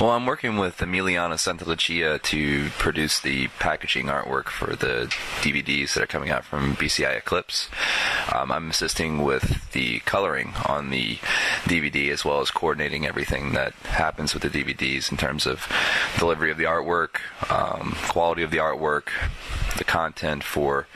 Well, 0.00 0.12
I'm 0.12 0.24
working 0.24 0.56
with 0.56 0.78
Emiliano 0.78 1.34
Santalucia 1.34 2.22
to 2.22 2.70
produce 2.78 3.20
the 3.20 3.48
packaging 3.58 4.06
artwork 4.06 4.48
for 4.48 4.74
the 4.74 5.14
DVDs 5.42 5.92
that 5.92 6.02
are 6.02 6.06
coming 6.06 6.30
out 6.30 6.42
from 6.42 6.74
BCI 6.76 7.18
Eclipse. 7.18 7.68
Um, 8.34 8.50
I'm 8.50 8.70
assisting 8.70 9.22
with 9.22 9.70
the 9.72 9.98
coloring 10.00 10.54
on 10.64 10.88
the 10.88 11.16
DVD 11.64 12.10
as 12.12 12.24
well 12.24 12.40
as 12.40 12.50
coordinating 12.50 13.04
everything 13.04 13.52
that 13.52 13.74
happens 13.74 14.32
with 14.32 14.42
the 14.42 14.48
DVDs 14.48 15.10
in 15.10 15.18
terms 15.18 15.46
of 15.46 15.70
delivery 16.18 16.50
of 16.50 16.56
the 16.56 16.64
artwork, 16.64 17.20
um, 17.50 17.94
quality 18.08 18.42
of 18.42 18.50
the 18.50 18.56
artwork, 18.56 19.08
the 19.76 19.84
content 19.84 20.42
for 20.42 20.86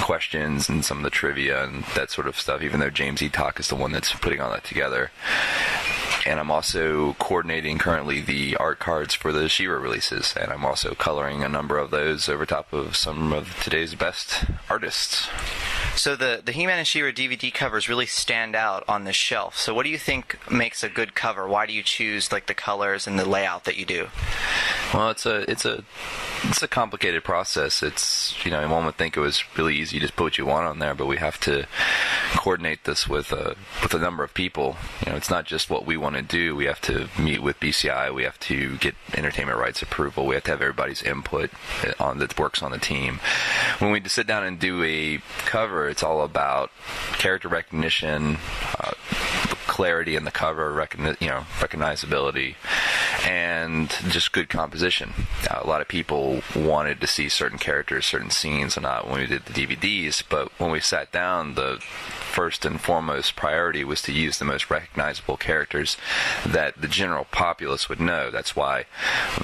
questions 0.00 0.68
and 0.68 0.84
some 0.84 0.96
of 0.98 1.04
the 1.04 1.10
trivia 1.10 1.62
and 1.62 1.84
that 1.94 2.10
sort 2.10 2.26
of 2.26 2.36
stuff, 2.36 2.60
even 2.60 2.80
though 2.80 2.90
James 2.90 3.22
E. 3.22 3.28
Talk 3.28 3.60
is 3.60 3.68
the 3.68 3.76
one 3.76 3.92
that's 3.92 4.12
putting 4.14 4.40
all 4.40 4.50
that 4.50 4.64
together 4.64 5.12
and 6.28 6.38
I'm 6.38 6.50
also 6.50 7.14
coordinating 7.14 7.78
currently 7.78 8.20
the 8.20 8.56
art 8.56 8.78
cards 8.78 9.14
for 9.14 9.32
the 9.32 9.48
She-Ra 9.48 9.80
releases, 9.80 10.34
and 10.36 10.52
I'm 10.52 10.64
also 10.64 10.94
coloring 10.94 11.42
a 11.42 11.48
number 11.48 11.78
of 11.78 11.90
those 11.90 12.28
over 12.28 12.44
top 12.44 12.72
of 12.72 12.96
some 12.96 13.32
of 13.32 13.58
today's 13.62 13.94
best 13.94 14.44
artists. 14.68 15.28
So 15.96 16.14
the 16.14 16.42
the 16.44 16.52
He-Man 16.52 16.78
and 16.78 16.86
She-Ra 16.86 17.10
DVD 17.10 17.52
covers 17.52 17.88
really 17.88 18.06
stand 18.06 18.54
out 18.54 18.84
on 18.86 19.04
the 19.04 19.12
shelf. 19.12 19.58
So 19.58 19.74
what 19.74 19.84
do 19.84 19.90
you 19.90 19.98
think 19.98 20.38
makes 20.50 20.84
a 20.84 20.88
good 20.88 21.14
cover? 21.14 21.48
Why 21.48 21.66
do 21.66 21.72
you 21.72 21.82
choose 21.82 22.30
like 22.30 22.46
the 22.46 22.54
colors 22.54 23.06
and 23.06 23.18
the 23.18 23.28
layout 23.28 23.64
that 23.64 23.76
you 23.76 23.84
do? 23.84 24.08
Well, 24.94 25.10
it's 25.10 25.26
a 25.26 25.50
it's 25.50 25.66
a 25.66 25.84
it's 26.44 26.62
a 26.62 26.68
complicated 26.68 27.22
process. 27.22 27.82
It's 27.82 28.34
you 28.44 28.50
know 28.50 28.66
one 28.68 28.86
would 28.86 28.96
think 28.96 29.16
it 29.16 29.20
was 29.20 29.44
really 29.56 29.76
easy 29.76 29.98
to 29.98 30.06
just 30.06 30.16
put 30.16 30.24
what 30.24 30.38
you 30.38 30.46
want 30.46 30.66
on 30.66 30.78
there, 30.78 30.94
but 30.94 31.06
we 31.06 31.18
have 31.18 31.38
to 31.40 31.66
coordinate 32.36 32.84
this 32.84 33.06
with 33.06 33.30
a 33.32 33.54
with 33.82 33.92
a 33.92 33.98
number 33.98 34.24
of 34.24 34.32
people. 34.32 34.76
You 35.04 35.12
know, 35.12 35.16
it's 35.16 35.28
not 35.28 35.44
just 35.44 35.68
what 35.68 35.84
we 35.84 35.98
want 35.98 36.16
to 36.16 36.22
do. 36.22 36.56
We 36.56 36.64
have 36.64 36.80
to 36.82 37.08
meet 37.18 37.42
with 37.42 37.60
BCI. 37.60 38.14
We 38.14 38.22
have 38.22 38.38
to 38.40 38.78
get 38.78 38.94
entertainment 39.14 39.58
rights 39.58 39.82
approval. 39.82 40.26
We 40.26 40.36
have 40.36 40.44
to 40.44 40.52
have 40.52 40.62
everybody's 40.62 41.02
input 41.02 41.50
on 42.00 42.18
that 42.18 42.38
works 42.38 42.62
on 42.62 42.70
the 42.70 42.78
team. 42.78 43.20
When 43.80 43.90
we 43.90 44.02
sit 44.08 44.26
down 44.26 44.44
and 44.44 44.58
do 44.58 44.82
a 44.82 45.20
cover, 45.44 45.88
it's 45.88 46.02
all 46.02 46.22
about 46.22 46.70
character 47.18 47.48
recognition. 47.48 48.38
Uh, 48.78 48.92
clarity 49.78 50.16
in 50.16 50.24
the 50.24 50.32
cover, 50.32 50.74
recogni- 50.74 51.20
you 51.20 51.28
know, 51.28 51.46
recognizability, 51.60 52.56
and 53.24 53.90
just 54.08 54.32
good 54.32 54.48
composition. 54.48 55.12
Uh, 55.48 55.60
a 55.62 55.68
lot 55.68 55.80
of 55.80 55.86
people 55.86 56.42
wanted 56.56 57.00
to 57.00 57.06
see 57.06 57.28
certain 57.28 57.58
characters, 57.58 58.04
certain 58.04 58.28
scenes, 58.28 58.76
and 58.76 58.82
not 58.82 59.08
when 59.08 59.20
we 59.20 59.26
did 59.28 59.44
the 59.44 59.52
DVDs. 59.52 60.24
But 60.28 60.50
when 60.58 60.72
we 60.72 60.80
sat 60.80 61.12
down, 61.12 61.54
the 61.54 61.78
first 61.80 62.64
and 62.64 62.80
foremost 62.80 63.36
priority 63.36 63.84
was 63.84 64.02
to 64.02 64.12
use 64.12 64.38
the 64.38 64.44
most 64.44 64.68
recognizable 64.68 65.36
characters 65.36 65.96
that 66.44 66.80
the 66.80 66.88
general 66.88 67.26
populace 67.30 67.88
would 67.88 68.00
know. 68.00 68.32
That's 68.32 68.56
why 68.56 68.86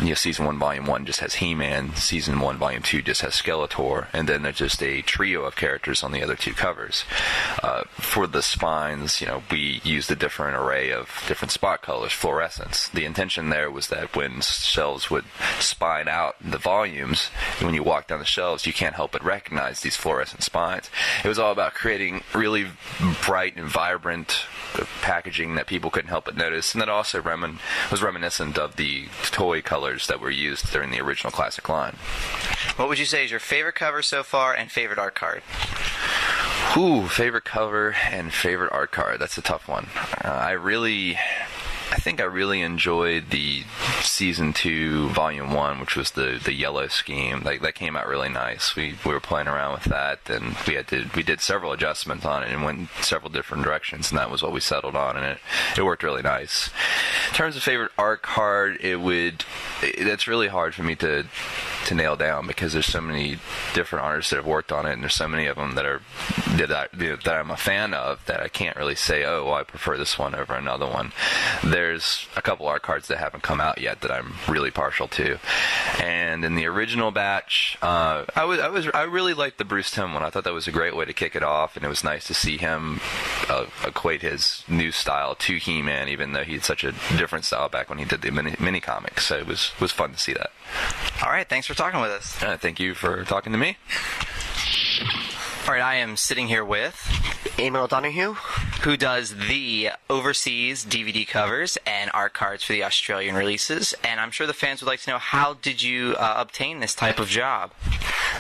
you 0.01 0.09
know, 0.09 0.15
season 0.15 0.47
one, 0.47 0.59
volume 0.59 0.87
one 0.87 1.07
just 1.07 1.21
has 1.21 1.35
He-Man. 1.35 1.95
Season 1.95 2.41
one, 2.41 2.57
volume 2.57 2.83
two 2.83 3.03
just 3.03 3.21
has 3.21 3.35
Skeletor, 3.35 4.09
and 4.13 4.29
then 4.29 4.43
there's 4.43 4.57
just 4.57 4.83
a 4.83 5.03
trio 5.03 5.45
of 5.45 5.55
characters 5.55 6.03
on 6.03 6.11
the 6.11 6.25
other 6.25 6.35
two 6.35 6.55
covers. 6.55 7.05
Uh, 7.63 7.85
for 7.93 8.27
the 8.27 8.43
spines, 8.43 9.21
you 9.21 9.27
know, 9.27 9.43
we 9.51 9.81
used 9.85 10.11
a 10.11 10.17
different 10.25 10.57
array 10.57 10.91
of 10.91 11.23
different 11.29 11.53
spot 11.53 11.83
colors, 11.83 12.11
fluorescence. 12.11 12.89
The 12.89 13.05
intention 13.05 13.51
there 13.51 13.71
was 13.71 13.89
that 13.89 14.17
when 14.17 14.41
shelves 14.41 15.11
would 15.11 15.27
spine 15.61 16.09
out 16.09 16.37
the 16.41 16.57
volumes, 16.57 17.27
when 17.61 17.75
you 17.75 17.83
walk 17.83 18.07
down 18.07 18.21
the 18.21 18.25
shelves, 18.25 18.65
you 18.65 18.73
can't 18.73 18.95
help 18.95 19.13
but 19.13 19.23
recognize 19.23 19.81
these 19.83 19.97
fluorescent 19.97 20.43
spines. 20.43 20.89
It 21.23 21.29
was 21.29 21.39
all 21.39 21.53
about 21.53 21.75
creating 21.75 22.23
really 22.35 22.69
bright 23.23 23.55
and 23.59 23.67
vibrant 23.69 24.47
uh, 24.75 24.87
packaging 25.03 25.57
that 25.57 25.67
people 25.67 25.91
couldn't 25.91 26.09
help 26.09 26.25
but 26.25 26.39
notice, 26.39 26.73
and 26.73 26.81
that 26.81 26.89
also 26.89 27.21
remin- 27.21 27.59
was 27.91 28.03
reminiscent 28.03 28.57
of 28.57 28.77
the 28.77 29.09
toy 29.25 29.61
colors 29.61 30.07
that 30.07 30.21
were 30.21 30.31
used 30.31 30.73
during 30.73 30.91
the 30.91 31.03
original 31.03 31.33
classic 31.33 31.69
line. 31.69 31.97
What 32.77 32.89
would 32.89 32.99
you 32.99 33.05
say 33.05 33.27
is 33.27 33.31
your 33.31 33.41
favorite 33.41 33.75
cover 33.75 34.01
so 34.01 34.23
far 34.23 34.55
and 34.55 34.73
favorite 34.73 34.99
art 34.99 35.15
card? 35.15 35.43
Ooh, 36.77 37.07
favorite 37.07 37.45
cover 37.45 37.95
and 38.11 38.33
favorite 38.33 38.73
art 38.73 38.91
card. 38.91 39.21
That's 39.21 39.39
a 39.39 39.43
tough 39.43 39.69
one. 39.69 39.87
Uh, 40.25 40.29
I 40.29 40.53
really, 40.53 41.17
I 41.91 41.97
think 41.97 42.21
I 42.21 42.25
really 42.25 42.63
enjoyed 42.63 43.31
the 43.31 43.63
season 44.03 44.53
two, 44.53 45.09
volume 45.11 45.53
one, 45.53 45.81
which 45.81 45.97
was 45.97 46.13
the 46.13 46.41
the 46.43 46.53
yellow 46.53 46.89
scheme. 46.89 47.43
Like 47.43 47.61
that 47.63 47.75
came 47.75 47.97
out 47.97 48.07
really 48.09 48.29
nice. 48.29 48.75
We 48.75 48.95
we 49.05 49.13
were 49.13 49.21
playing 49.21 49.49
around 49.49 49.75
with 49.75 49.85
that, 49.85 50.21
and 50.29 50.57
we 50.67 50.75
had 50.75 50.89
to 50.89 51.07
we 51.15 51.23
did 51.23 51.41
several 51.41 51.73
adjustments 51.73 52.25
on 52.25 52.43
it 52.43 52.51
and 52.51 52.65
went 52.65 52.89
several 53.01 53.31
different 53.31 53.65
directions, 53.65 54.11
and 54.11 54.19
that 54.19 54.31
was 54.31 54.43
what 54.43 54.53
we 54.53 54.61
settled 54.61 54.97
on, 54.97 55.17
and 55.17 55.25
it 55.27 55.39
it 55.77 55.83
worked 55.83 56.03
really 56.03 56.23
nice. 56.23 56.71
In 57.29 57.35
terms 57.35 57.57
of 57.57 57.63
favorite 57.63 57.93
art 57.99 58.23
card, 58.23 58.79
it 58.81 59.01
would. 59.01 59.45
It, 59.83 60.07
it's 60.07 60.27
really 60.27 60.49
hard 60.49 60.75
for 60.75 60.83
me 60.83 60.95
to 60.97 61.25
to 61.87 61.95
nail 61.95 62.17
down 62.17 62.47
because 62.47 62.73
there's 62.73 62.87
so 62.87 63.01
many 63.01 63.39
different 63.75 64.05
artists 64.05 64.31
that 64.31 64.37
have 64.37 64.47
worked 64.47 64.73
on 64.73 64.87
it, 64.87 64.93
and 64.93 65.03
there's 65.03 65.15
so 65.15 65.29
many 65.29 65.47
of 65.47 65.57
them 65.57 65.75
that 65.75 65.85
are 65.85 66.01
that, 66.57 66.71
I, 66.71 66.89
that 66.97 67.29
I'm 67.29 67.51
a 67.51 67.57
fan 67.57 67.95
of 67.95 68.25
that 68.27 68.41
I 68.41 68.49
can't 68.49 68.77
really 68.77 68.95
say, 68.95 69.25
oh, 69.25 69.45
well, 69.45 69.55
I 69.55 69.63
prefer 69.65 69.97
this 69.97 70.19
one 70.19 70.35
over 70.35 70.55
another 70.55 70.87
one. 70.87 71.13
There's 71.75 72.29
a 72.37 72.41
couple 72.41 72.69
art 72.69 72.83
cards 72.83 73.09
that 73.09 73.19
haven't 73.19 73.43
come 73.43 73.61
out 73.61 73.81
yet 73.81 74.01
that 74.03 74.13
I'm 74.13 74.35
really 74.47 74.71
partial 74.71 75.09
to, 75.09 75.41
and 76.01 76.45
in 76.45 76.55
the 76.55 76.67
original 76.67 77.11
batch, 77.11 77.77
uh, 77.83 78.27
I 78.37 78.45
was 78.45 78.61
I 78.61 78.69
was 78.69 78.87
I 78.95 79.03
really 79.03 79.35
liked 79.35 79.59
the 79.59 79.65
Bruce 79.65 79.91
Timm 79.91 80.15
one. 80.15 80.23
I 80.23 80.31
thought 80.31 80.45
that 80.45 80.53
was 80.53 80.69
a 80.69 80.71
great 80.71 80.95
way 80.95 81.05
to 81.05 81.13
kick 81.13 81.35
it 81.35 81.43
off, 81.43 81.75
and 81.75 81.85
it 81.85 81.89
was 81.89 82.05
nice 82.05 82.29
to 82.29 82.35
see 82.35 82.59
him 82.59 83.01
uh, 83.49 83.67
equate 83.85 84.23
his 84.23 84.63
new 84.69 84.93
style 84.93 85.35
to 85.35 85.57
He-Man, 85.57 86.09
even 86.09 86.33
though 86.33 86.45
he 86.45 86.53
had 86.53 86.63
such 86.63 86.85
a 86.85 86.93
different 87.17 87.45
style 87.45 87.69
back 87.69 87.89
when 87.89 87.99
he 87.99 88.05
did 88.05 88.23
the 88.23 88.31
mini, 88.31 88.55
mini 88.61 88.79
comics. 88.79 89.27
So 89.27 89.37
it 89.37 89.47
was 89.49 89.73
was 89.81 89.91
fun 89.91 90.13
to 90.13 90.19
see 90.19 90.33
that. 90.35 90.53
All 91.25 91.31
right, 91.31 91.49
thanks 91.49 91.67
for 91.67 91.75
talking 91.75 92.01
with 92.01 92.13
us. 92.13 92.41
Uh, 92.41 92.57
thank 92.57 92.79
you 92.79 92.95
for 92.95 93.25
talking 93.25 93.51
to 93.51 93.59
me. 93.59 93.79
All 95.67 95.75
right, 95.75 95.83
I 95.83 95.97
am 95.97 96.17
sitting 96.17 96.47
here 96.47 96.65
with 96.65 96.95
Eamon 97.57 97.85
O'Donoghue. 97.85 98.35
who 98.83 98.97
does 98.97 99.35
the 99.49 99.91
overseas 100.11 100.85
DVD 100.85 101.27
covers 101.27 101.79
and 101.87 102.11
art 102.13 102.35
cards 102.35 102.65
for 102.65 102.73
the 102.73 102.85
Australian 102.85 103.35
releases, 103.35 103.95
and 104.05 104.21
I'm 104.21 104.31
sure 104.31 104.47
the 104.47 104.53
fans 104.53 104.83
would 104.83 104.89
like 104.89 105.01
to 105.03 105.11
know 105.11 105.19
how 105.19 105.55
did 105.55 105.83
you 105.83 106.17
uh, 106.19 106.35
obtain 106.37 106.81
this 106.81 106.95
type 106.95 107.19
of 107.19 107.29
job? 107.29 107.71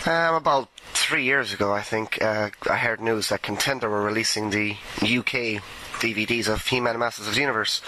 Um, 0.05 0.35
about 0.35 0.69
three 0.93 1.25
years 1.25 1.55
ago, 1.55 1.73
I 1.73 1.81
think, 1.83 2.21
uh, 2.21 2.51
I 2.69 2.77
heard 2.77 3.01
news 3.01 3.29
that 3.29 3.43
Contender 3.43 3.89
were 3.89 4.03
releasing 4.03 4.51
the 4.51 4.77
UK 5.01 5.63
DVDs 6.05 6.49
of 6.49 6.67
He-Man 6.67 6.99
Masters 6.99 7.29
of 7.29 7.35
the 7.35 7.41
Universe. 7.41 7.81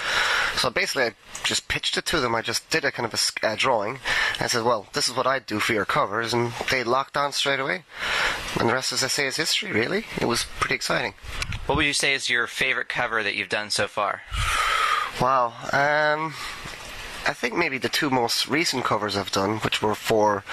So 0.57 0.71
basically, 0.71 1.05
I 1.05 1.15
just 1.45 1.69
pitched 1.69 1.97
it 1.97 2.07
to 2.07 2.21
them. 2.21 2.35
I 2.35 2.43
just 2.43 2.69
did 2.71 2.85
a 2.85 2.93
kind 2.93 3.13
of 3.13 3.15
a, 3.43 3.47
uh, 3.47 3.57
drawing 3.57 3.99
and 4.41 4.51
said, 4.51 4.65
well, 4.65 4.87
this 4.93 5.09
is 5.09 5.17
what 5.17 5.27
I'd 5.27 5.47
do 5.47 5.61
for 5.61 5.73
your 5.73 5.85
covers, 5.85 6.33
and 6.33 6.53
they 6.71 6.83
locked 6.85 7.17
on 7.17 7.33
straight 7.33 7.61
away. 7.61 7.85
And 8.59 8.69
the 8.69 8.75
rest, 8.75 8.93
as 8.93 9.05
I 9.05 9.09
say, 9.09 9.27
is 9.27 9.37
history, 9.37 9.73
really. 9.73 10.07
It 10.21 10.27
was 10.27 10.47
pretty 10.61 10.75
exciting. 10.75 11.15
What 11.67 11.77
would 11.77 11.87
you 11.87 11.93
say 11.93 12.15
is 12.15 12.31
your 12.31 12.47
favorite 12.47 12.89
cover 12.89 13.23
that 13.23 13.35
you've 13.35 13.49
done 13.49 13.71
so 13.71 13.87
far? 13.87 14.23
Wow. 15.21 15.53
Um, 15.73 16.35
I 17.29 17.33
think 17.33 17.57
maybe 17.57 17.79
the 17.79 17.89
two 17.89 18.09
most 18.09 18.47
recent 18.47 18.85
covers 18.85 19.17
I've 19.17 19.33
done, 19.33 19.59
which 19.59 19.83
were 19.83 19.97
for 19.97 20.45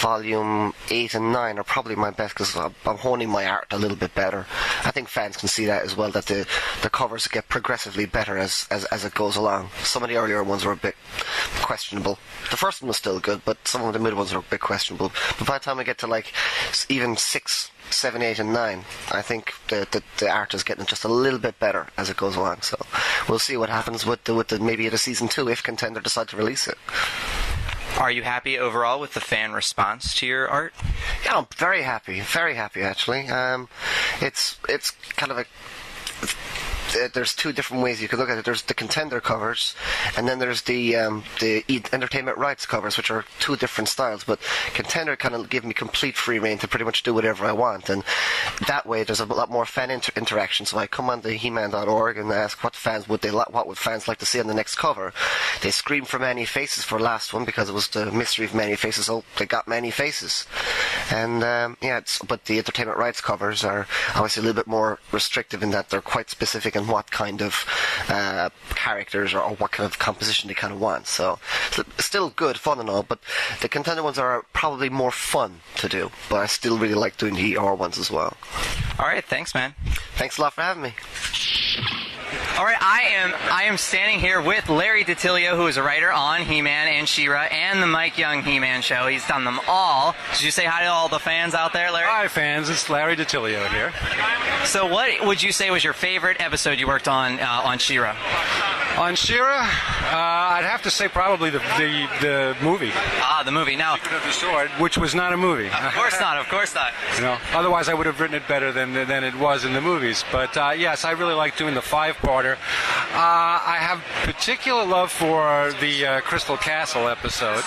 volume 0.00 0.72
8 0.88 1.14
and 1.14 1.32
9, 1.32 1.58
are 1.58 1.64
probably 1.64 1.96
my 1.96 2.10
best 2.10 2.32
because 2.34 2.56
I'm 2.56 2.96
honing 2.96 3.28
my 3.28 3.46
art 3.46 3.66
a 3.70 3.76
little 3.76 3.96
bit 3.96 4.14
better. 4.14 4.46
I 4.84 4.90
think 4.90 5.08
fans 5.08 5.36
can 5.36 5.48
see 5.48 5.66
that 5.66 5.82
as 5.82 5.94
well, 5.94 6.10
that 6.12 6.24
the, 6.24 6.46
the 6.80 6.88
covers 6.88 7.26
get 7.26 7.50
progressively 7.50 8.06
better 8.06 8.38
as, 8.38 8.66
as, 8.70 8.86
as 8.86 9.04
it 9.04 9.12
goes 9.12 9.36
along. 9.36 9.68
Some 9.82 10.02
of 10.02 10.08
the 10.08 10.16
earlier 10.16 10.42
ones 10.42 10.64
were 10.64 10.72
a 10.72 10.76
bit 10.76 10.96
questionable. 11.60 12.18
The 12.50 12.56
first 12.56 12.80
one 12.80 12.88
was 12.88 12.96
still 12.96 13.20
good, 13.20 13.42
but 13.44 13.58
some 13.68 13.82
of 13.84 13.92
the 13.92 13.98
mid 13.98 14.14
ones 14.14 14.32
were 14.32 14.40
a 14.40 14.42
bit 14.42 14.60
questionable. 14.60 15.12
But 15.38 15.46
by 15.46 15.58
the 15.58 15.64
time 15.64 15.78
I 15.78 15.84
get 15.84 15.98
to 15.98 16.06
like 16.06 16.32
even 16.88 17.18
6, 17.18 17.70
seven, 17.90 18.22
eight, 18.22 18.38
and 18.38 18.52
nine. 18.52 18.84
I 19.10 19.22
think 19.22 19.54
the, 19.68 19.86
the 19.90 20.02
the 20.18 20.30
art 20.30 20.54
is 20.54 20.62
getting 20.62 20.86
just 20.86 21.04
a 21.04 21.08
little 21.08 21.38
bit 21.38 21.58
better 21.58 21.86
as 21.96 22.10
it 22.10 22.16
goes 22.16 22.36
along. 22.36 22.62
So 22.62 22.76
we'll 23.28 23.38
see 23.38 23.56
what 23.56 23.68
happens 23.68 24.04
with 24.06 24.24
the 24.24 24.34
with 24.34 24.48
the 24.48 24.58
maybe 24.58 24.86
at 24.86 24.92
a 24.92 24.98
season 24.98 25.28
two 25.28 25.48
if 25.48 25.62
contender 25.62 26.00
decide 26.00 26.28
to 26.28 26.36
release 26.36 26.66
it. 26.66 26.78
Are 27.98 28.10
you 28.10 28.22
happy 28.22 28.58
overall 28.58 28.98
with 28.98 29.14
the 29.14 29.20
fan 29.20 29.52
response 29.52 30.14
to 30.16 30.26
your 30.26 30.48
art? 30.48 30.74
Yeah, 31.24 31.38
I'm 31.38 31.46
very 31.56 31.82
happy, 31.82 32.20
very 32.20 32.54
happy 32.54 32.82
actually. 32.82 33.28
Um, 33.28 33.68
it's 34.20 34.58
it's 34.68 34.90
kind 35.16 35.30
of 35.30 35.38
a 35.38 35.46
there's 37.12 37.34
two 37.34 37.52
different 37.52 37.82
ways 37.82 38.00
you 38.00 38.08
could 38.08 38.18
look 38.18 38.30
at 38.30 38.38
it. 38.38 38.44
There's 38.44 38.62
the 38.62 38.74
contender 38.74 39.20
covers, 39.20 39.74
and 40.16 40.28
then 40.28 40.38
there's 40.38 40.62
the 40.62 40.96
um, 40.96 41.24
the 41.40 41.64
entertainment 41.92 42.38
rights 42.38 42.66
covers, 42.66 42.96
which 42.96 43.10
are 43.10 43.24
two 43.40 43.56
different 43.56 43.88
styles. 43.88 44.24
But 44.24 44.40
contender 44.74 45.16
kind 45.16 45.34
of 45.34 45.50
give 45.50 45.64
me 45.64 45.74
complete 45.74 46.16
free 46.16 46.38
reign 46.38 46.58
to 46.58 46.68
pretty 46.68 46.84
much 46.84 47.02
do 47.02 47.14
whatever 47.14 47.44
I 47.44 47.52
want, 47.52 47.88
and 47.88 48.04
that 48.66 48.86
way 48.86 49.02
there's 49.02 49.20
a 49.20 49.26
lot 49.26 49.50
more 49.50 49.66
fan 49.66 49.90
inter- 49.90 50.12
interaction. 50.16 50.66
So 50.66 50.78
I 50.78 50.86
come 50.86 51.10
on 51.10 51.22
the 51.22 51.34
He-Man.org 51.34 52.18
and 52.18 52.30
ask 52.32 52.62
what 52.62 52.76
fans 52.76 53.08
would 53.08 53.20
they 53.20 53.30
li- 53.30 53.44
what 53.50 53.66
would 53.66 53.78
fans 53.78 54.08
like 54.08 54.18
to 54.18 54.26
see 54.26 54.40
on 54.40 54.46
the 54.46 54.54
next 54.54 54.76
cover. 54.76 55.12
They 55.62 55.70
scream 55.70 56.04
for 56.04 56.18
many 56.18 56.44
faces 56.44 56.84
for 56.84 56.98
last 56.98 57.32
one 57.32 57.44
because 57.44 57.68
it 57.68 57.74
was 57.74 57.88
the 57.88 58.10
mystery 58.12 58.46
of 58.46 58.54
many 58.54 58.76
faces. 58.76 59.08
Oh, 59.08 59.24
they 59.38 59.46
got 59.46 59.68
many 59.68 59.90
faces, 59.90 60.46
and 61.10 61.42
um, 61.42 61.76
yeah. 61.80 62.00
But 62.26 62.44
the 62.46 62.58
entertainment 62.58 62.98
rights 62.98 63.20
covers 63.20 63.64
are 63.64 63.86
obviously 64.14 64.42
a 64.42 64.44
little 64.46 64.62
bit 64.62 64.66
more 64.66 64.98
restrictive 65.12 65.62
in 65.62 65.70
that 65.70 65.90
they're 65.90 66.00
quite 66.00 66.28
specific 66.28 66.76
in 66.84 66.90
what 66.90 67.10
kind 67.10 67.42
of 67.42 67.64
uh, 68.08 68.50
characters 68.70 69.34
or, 69.34 69.40
or 69.40 69.54
what 69.56 69.72
kind 69.72 69.86
of 69.86 69.98
composition 69.98 70.48
they 70.48 70.54
kind 70.54 70.72
of 70.72 70.80
want. 70.80 71.06
So 71.06 71.38
it's 71.76 72.04
still 72.04 72.30
good, 72.30 72.58
fun 72.58 72.80
and 72.80 72.88
all, 72.88 73.02
but 73.02 73.18
the 73.60 73.68
contender 73.68 74.02
ones 74.02 74.18
are 74.18 74.44
probably 74.52 74.88
more 74.88 75.10
fun 75.10 75.60
to 75.76 75.88
do. 75.88 76.10
But 76.28 76.36
I 76.36 76.46
still 76.46 76.78
really 76.78 76.94
like 76.94 77.16
doing 77.16 77.34
the 77.34 77.56
ER 77.56 77.74
ones 77.74 77.98
as 77.98 78.10
well. 78.10 78.36
All 78.98 79.06
right, 79.06 79.24
thanks, 79.24 79.54
man. 79.54 79.74
Thanks 80.16 80.38
a 80.38 80.42
lot 80.42 80.52
for 80.52 80.62
having 80.62 80.82
me. 80.82 80.94
All 82.56 82.64
right, 82.64 82.80
I 82.80 83.02
am 83.16 83.34
I 83.50 83.64
am 83.64 83.76
standing 83.76 84.20
here 84.20 84.40
with 84.40 84.68
Larry 84.68 85.02
DiTillio, 85.02 85.56
who 85.56 85.66
is 85.66 85.76
a 85.76 85.82
writer 85.82 86.12
on 86.12 86.42
He-Man 86.42 86.86
and 86.86 87.08
She-Ra 87.08 87.42
and 87.50 87.82
the 87.82 87.86
Mike 87.88 88.16
Young 88.16 88.42
He-Man 88.42 88.80
show. 88.80 89.08
He's 89.08 89.26
done 89.26 89.42
them 89.42 89.58
all. 89.66 90.14
Did 90.34 90.42
you 90.42 90.52
say 90.52 90.64
hi 90.64 90.84
to 90.84 90.88
all 90.88 91.08
the 91.08 91.18
fans 91.18 91.54
out 91.54 91.72
there, 91.72 91.90
Larry? 91.90 92.06
Hi, 92.08 92.28
fans. 92.28 92.68
It's 92.68 92.88
Larry 92.88 93.16
DiTillio 93.16 93.68
here. 93.70 93.92
So, 94.66 94.86
what 94.86 95.26
would 95.26 95.42
you 95.42 95.50
say 95.50 95.72
was 95.72 95.82
your 95.82 95.94
favorite 95.94 96.36
episode 96.40 96.78
you 96.78 96.86
worked 96.86 97.08
on 97.08 97.40
uh, 97.40 97.62
on 97.64 97.78
She-Ra? 97.78 98.14
On 98.96 99.16
She-Ra, 99.16 99.60
uh, 99.62 100.54
I'd 100.56 100.64
have 100.64 100.82
to 100.82 100.90
say 100.90 101.08
probably 101.08 101.50
the 101.50 101.58
the, 101.78 102.08
the 102.20 102.56
movie, 102.62 102.92
Ah, 102.94 103.42
the 103.44 103.50
movie. 103.50 103.74
Now, 103.74 103.94
of 103.94 104.02
the 104.24 104.30
Sword, 104.30 104.70
which 104.78 104.96
was 104.96 105.14
not 105.16 105.32
a 105.32 105.36
movie. 105.36 105.66
of 105.66 105.92
course 105.94 106.20
not. 106.20 106.38
Of 106.38 106.48
course 106.48 106.74
not. 106.74 106.92
You 107.16 107.22
know, 107.22 107.38
otherwise 107.52 107.88
I 107.88 107.94
would 107.94 108.06
have 108.06 108.20
written 108.20 108.36
it 108.36 108.46
better 108.48 108.70
than 108.72 108.92
than 108.92 109.24
it 109.24 109.34
was 109.36 109.64
in 109.64 109.72
the 109.72 109.80
movies. 109.80 110.24
But 110.30 110.56
uh, 110.56 110.70
yes, 110.76 111.04
I 111.04 111.12
really 111.12 111.34
like 111.34 111.56
doing 111.56 111.74
the 111.74 111.82
five-parter. 111.82 112.54
Uh, 112.54 113.16
I 113.74 113.78
have 113.80 114.00
particular 114.24 114.84
love 114.84 115.10
for 115.12 115.72
the 115.80 116.06
uh, 116.06 116.20
Crystal 116.22 116.56
Castle 116.56 117.08
episode 117.08 117.62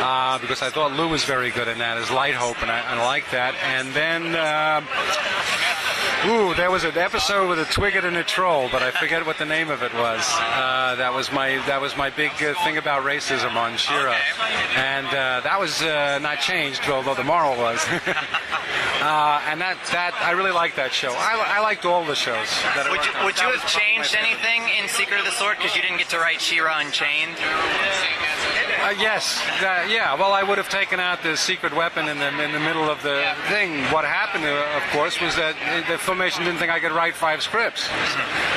uh, 0.00 0.38
because 0.38 0.62
I 0.62 0.70
thought 0.70 0.92
Lou 0.92 1.08
was 1.08 1.24
very 1.24 1.50
good 1.50 1.68
in 1.68 1.78
that 1.78 1.96
as 1.98 2.10
Light 2.10 2.34
Hope, 2.34 2.60
and 2.62 2.70
I, 2.70 2.80
I 2.94 3.04
like 3.04 3.30
that. 3.30 3.54
And 3.62 3.92
then. 3.94 4.34
Ooh, 6.24 6.54
there 6.54 6.70
was 6.70 6.84
an 6.84 6.96
episode 6.96 7.48
with 7.48 7.58
a 7.58 7.64
twigget 7.64 8.04
and 8.04 8.16
a 8.16 8.22
troll, 8.22 8.68
but 8.70 8.80
I 8.80 8.92
forget 8.92 9.26
what 9.26 9.38
the 9.38 9.44
name 9.44 9.70
of 9.70 9.82
it 9.82 9.92
was. 9.92 10.22
Uh, 10.38 10.94
that 10.94 11.12
was 11.12 11.32
my 11.32 11.56
that 11.66 11.80
was 11.80 11.96
my 11.96 12.10
big 12.10 12.30
uh, 12.40 12.54
thing 12.62 12.78
about 12.78 13.02
racism 13.02 13.56
on 13.56 13.76
She-Ra, 13.76 14.16
and 14.76 15.06
uh, 15.08 15.40
that 15.42 15.58
was 15.58 15.82
uh, 15.82 16.20
not 16.22 16.38
changed, 16.38 16.88
although 16.88 17.14
the 17.14 17.24
moral 17.24 17.56
was. 17.58 17.84
uh, 17.88 19.42
and 19.50 19.60
that 19.60 19.82
that 19.90 20.14
I 20.22 20.30
really 20.30 20.52
liked 20.52 20.76
that 20.76 20.92
show. 20.92 21.10
I, 21.10 21.58
I 21.58 21.60
liked 21.60 21.84
all 21.84 22.04
the 22.04 22.14
shows. 22.14 22.46
That 22.78 22.86
Would 22.88 23.02
you, 23.02 23.12
would 23.26 23.34
you 23.34 23.50
have 23.50 23.58
was 23.58 23.66
probably 23.66 23.98
my 23.98 24.06
changed 24.06 24.14
anything 24.14 24.62
in 24.78 24.86
Secret 24.88 25.18
of 25.18 25.26
the 25.26 25.34
Sword 25.34 25.58
because 25.58 25.74
you 25.74 25.82
didn't 25.82 25.98
get 25.98 26.08
to 26.10 26.18
write 26.18 26.40
She-Ra 26.40 26.78
Unchained? 26.78 27.34
Uh, 28.82 28.90
yes, 28.98 29.40
uh, 29.60 29.86
yeah. 29.88 30.14
Well, 30.14 30.32
I 30.32 30.42
would 30.42 30.58
have 30.58 30.68
taken 30.68 30.98
out 30.98 31.22
the 31.22 31.36
secret 31.36 31.72
weapon 31.72 32.08
in 32.08 32.18
the 32.18 32.28
in 32.42 32.50
the 32.50 32.58
middle 32.58 32.90
of 32.90 33.00
the 33.02 33.32
thing. 33.48 33.84
What 33.92 34.04
happened, 34.04 34.44
uh, 34.44 34.76
of 34.76 34.82
course, 34.90 35.20
was 35.20 35.36
that 35.36 35.54
the 35.86 35.94
Filmation 35.94 36.38
didn't 36.38 36.58
think 36.58 36.72
I 36.72 36.80
could 36.80 36.90
write 36.90 37.14
five 37.14 37.42
scripts. 37.42 37.88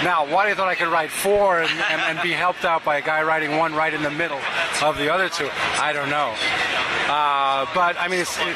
Now, 0.03 0.25
why 0.25 0.49
they 0.49 0.55
thought 0.55 0.67
I 0.67 0.73
could 0.73 0.87
write 0.87 1.11
four 1.11 1.61
and, 1.61 1.69
and, 1.69 2.01
and 2.01 2.21
be 2.23 2.31
helped 2.31 2.65
out 2.65 2.83
by 2.83 2.97
a 2.97 3.01
guy 3.03 3.21
writing 3.21 3.57
one 3.57 3.75
right 3.75 3.93
in 3.93 4.01
the 4.01 4.09
middle 4.09 4.41
of 4.81 4.97
the 4.97 5.13
other 5.13 5.29
two, 5.29 5.49
I 5.79 5.93
don't 5.93 6.09
know. 6.09 6.33
Uh, 7.07 7.65
but 7.73 7.95
I 7.99 8.07
mean, 8.07 8.19
it's, 8.19 8.35
it, 8.39 8.55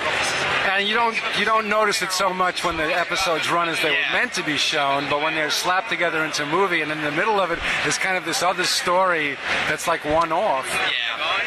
and 0.69 0.87
you 0.87 0.95
don't 0.95 1.15
you 1.37 1.45
don't 1.45 1.69
notice 1.69 2.01
it 2.01 2.11
so 2.11 2.33
much 2.33 2.63
when 2.63 2.77
the 2.77 2.83
episodes 2.83 3.51
run 3.51 3.69
as 3.69 3.79
they 3.81 3.91
were 3.91 4.11
meant 4.11 4.33
to 4.33 4.43
be 4.43 4.57
shown, 4.57 5.07
but 5.09 5.21
when 5.21 5.35
they're 5.35 5.51
slapped 5.51 5.89
together 5.89 6.23
into 6.25 6.43
a 6.43 6.45
movie, 6.45 6.81
and 6.81 6.91
in 6.91 7.01
the 7.01 7.11
middle 7.11 7.39
of 7.39 7.51
it 7.51 7.59
is 7.85 7.97
kind 7.97 8.17
of 8.17 8.25
this 8.25 8.41
other 8.41 8.63
story 8.63 9.37
that's 9.67 9.87
like 9.87 10.03
one 10.03 10.31
off. 10.31 10.67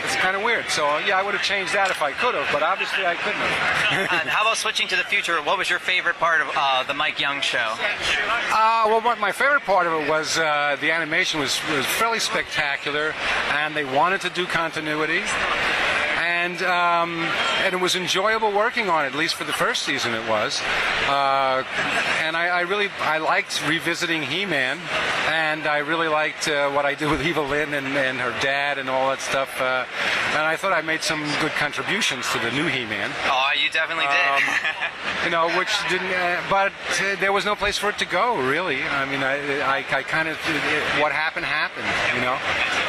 It's 0.05 0.17
kind 0.17 0.37
of 0.37 0.43
weird. 0.43 0.69
So 0.69 0.99
yeah, 0.99 1.19
I 1.19 1.23
would 1.23 1.35
have 1.35 1.43
changed 1.43 1.75
that 1.75 1.91
if 1.91 2.03
I 2.03 2.13
could 2.13 2.35
have, 2.35 2.49
but 2.53 2.63
obviously 2.63 3.05
I 3.05 3.15
couldn't 3.15 3.41
have. 3.41 4.13
and 4.21 4.29
how 4.29 4.43
about 4.43 4.57
switching 4.57 4.87
to 4.89 4.97
the 4.97 5.05
future? 5.05 5.43
What 5.43 5.59
was 5.59 5.69
your 5.69 5.79
favorite 5.79 6.17
part 6.17 6.41
of 6.41 6.49
uh, 6.55 6.85
the 6.85 6.95
Mike 6.95 7.19
Young 7.19 7.41
show? 7.41 7.75
Uh, 7.79 8.85
well, 8.87 9.01
what 9.01 9.19
my 9.19 9.33
favorite 9.33 9.63
part 9.63 9.87
of 9.87 9.93
it 9.95 10.09
was 10.09 10.39
uh, 10.39 10.77
the 10.81 10.91
animation 10.91 11.41
was, 11.41 11.61
was 11.71 11.87
fairly 11.87 12.21
spectacular, 12.21 13.15
and 13.51 13.75
they 13.75 13.85
wanted 13.85 14.21
to 14.23 14.31
do 14.31 14.47
continuity. 14.47 15.23
And 16.43 16.61
um, 16.63 17.21
and 17.63 17.73
it 17.73 17.81
was 17.81 17.95
enjoyable 17.95 18.51
working 18.51 18.89
on 18.89 19.05
it. 19.05 19.09
At 19.09 19.15
least 19.15 19.37
for 19.37 19.45
the 19.45 19.53
first 19.53 19.85
season, 19.85 20.13
it 20.13 20.29
was. 20.29 20.61
Uh, 21.07 21.63
and 22.21 22.37
I, 22.37 22.49
I 22.49 22.61
really 22.63 22.89
I 23.01 23.19
liked 23.19 23.63
revisiting 23.69 24.23
He-Man, 24.23 24.81
and 25.29 25.69
I 25.69 25.79
really 25.79 26.09
liked 26.09 26.49
uh, 26.49 26.71
what 26.71 26.85
I 26.85 26.95
did 26.97 27.11
with 27.13 27.23
Evil-Lyn 27.23 27.75
and, 27.75 27.87
and 27.87 28.19
her 28.19 28.35
dad 28.41 28.79
and 28.79 28.91
all 28.91 29.11
that 29.11 29.21
stuff. 29.21 29.61
Uh, 29.61 29.85
and 30.31 30.43
I 30.43 30.57
thought 30.57 30.73
I 30.73 30.83
made 30.83 31.03
some 31.03 31.23
good 31.41 31.53
contributions 31.53 32.29
to 32.33 32.41
the 32.41 32.51
new 32.51 32.67
He-Man. 32.67 33.13
Oh, 33.27 33.51
you 33.63 33.71
definitely 33.71 34.07
Um, 34.07 34.43
you 35.25 35.31
know, 35.31 35.47
which 35.57 35.71
didn't. 35.89 36.11
Uh, 36.11 36.43
but 36.51 36.73
uh, 37.01 37.15
there 37.21 37.33
was 37.33 37.45
no 37.45 37.55
place 37.55 37.79
for 37.79 37.91
it 37.91 37.99
to 37.99 38.07
go, 38.07 38.37
really. 38.37 38.83
I 38.83 39.05
mean, 39.05 39.23
I, 39.23 39.61
I, 39.61 39.77
I 39.79 40.03
kind 40.03 40.29
of 40.29 40.37
what 40.99 41.13
happened 41.13 41.47
happened, 41.47 41.87
you 42.17 42.21
know. 42.21 42.37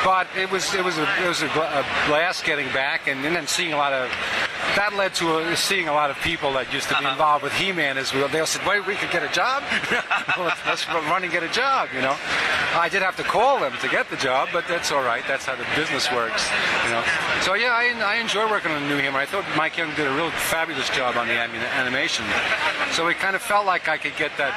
But 0.03 0.27
it 0.35 0.49
was 0.49 0.73
it 0.73 0.83
was 0.83 0.97
a 0.97 1.07
it 1.23 1.27
was 1.27 1.43
a, 1.43 1.47
a 1.47 1.85
blast 2.07 2.45
getting 2.45 2.67
back, 2.73 3.07
and 3.07 3.23
then 3.23 3.42
seeing 3.47 3.73
a 3.73 3.77
lot 3.77 3.93
of 3.93 4.09
that 4.75 4.93
led 4.95 5.13
to 5.15 5.37
uh 5.37 5.55
seeing 5.55 5.87
a 5.87 5.93
lot 5.93 6.09
of 6.09 6.17
people 6.21 6.53
that 6.53 6.73
used 6.73 6.89
to 6.89 6.97
be 6.97 7.05
involved 7.05 7.43
with 7.43 7.53
He-Man 7.53 7.97
as 7.97 8.13
well. 8.13 8.27
They 8.27 8.39
all 8.39 8.45
said, 8.45 8.65
"Wait, 8.65 8.85
we 8.87 8.95
could 8.95 9.11
get 9.11 9.23
a 9.23 9.31
job. 9.31 9.63
let's, 10.39 10.65
let's 10.65 10.87
run 10.87 11.23
and 11.23 11.31
get 11.31 11.43
a 11.43 11.49
job." 11.49 11.89
You 11.93 12.01
know, 12.01 12.15
I 12.73 12.89
did 12.89 13.01
have 13.01 13.15
to 13.17 13.23
call 13.23 13.59
them 13.59 13.73
to 13.81 13.87
get 13.87 14.09
the 14.09 14.17
job, 14.17 14.49
but 14.51 14.67
that's 14.67 14.91
all 14.91 15.03
right. 15.03 15.23
That's 15.27 15.45
how 15.45 15.55
the 15.55 15.65
business 15.75 16.11
works. 16.11 16.49
You 16.85 16.91
know, 16.91 17.03
so 17.41 17.53
yeah, 17.53 17.73
I, 17.73 17.93
I 18.01 18.15
enjoy 18.15 18.49
working 18.49 18.71
on 18.71 18.81
the 18.81 18.89
new 18.89 18.97
He-Man. 18.97 19.15
I 19.15 19.25
thought 19.25 19.45
Mike 19.55 19.77
Young 19.77 19.93
did 19.95 20.07
a 20.07 20.15
real 20.15 20.31
fabulous 20.31 20.89
job 20.89 21.17
on 21.17 21.27
the 21.27 21.37
animation. 21.37 22.25
So 22.91 23.07
it 23.07 23.17
kind 23.17 23.35
of 23.35 23.41
felt 23.41 23.65
like 23.65 23.87
I 23.87 23.97
could 23.97 24.15
get 24.17 24.31
that 24.37 24.53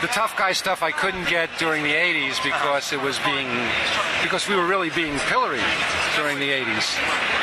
the 0.00 0.08
tough 0.08 0.36
guy 0.36 0.52
stuff 0.52 0.82
I 0.82 0.90
couldn't 0.92 1.28
get 1.28 1.48
during 1.58 1.82
the 1.82 1.92
80s 1.92 2.42
because 2.42 2.92
it 2.92 3.00
was 3.00 3.18
being 3.20 3.48
because 4.22 4.48
we 4.48 4.54
were 4.54 4.66
really 4.66 4.90
being 4.90 5.18
pilloried 5.30 5.64
during 6.16 6.38
the 6.38 6.50
80s 6.50 6.86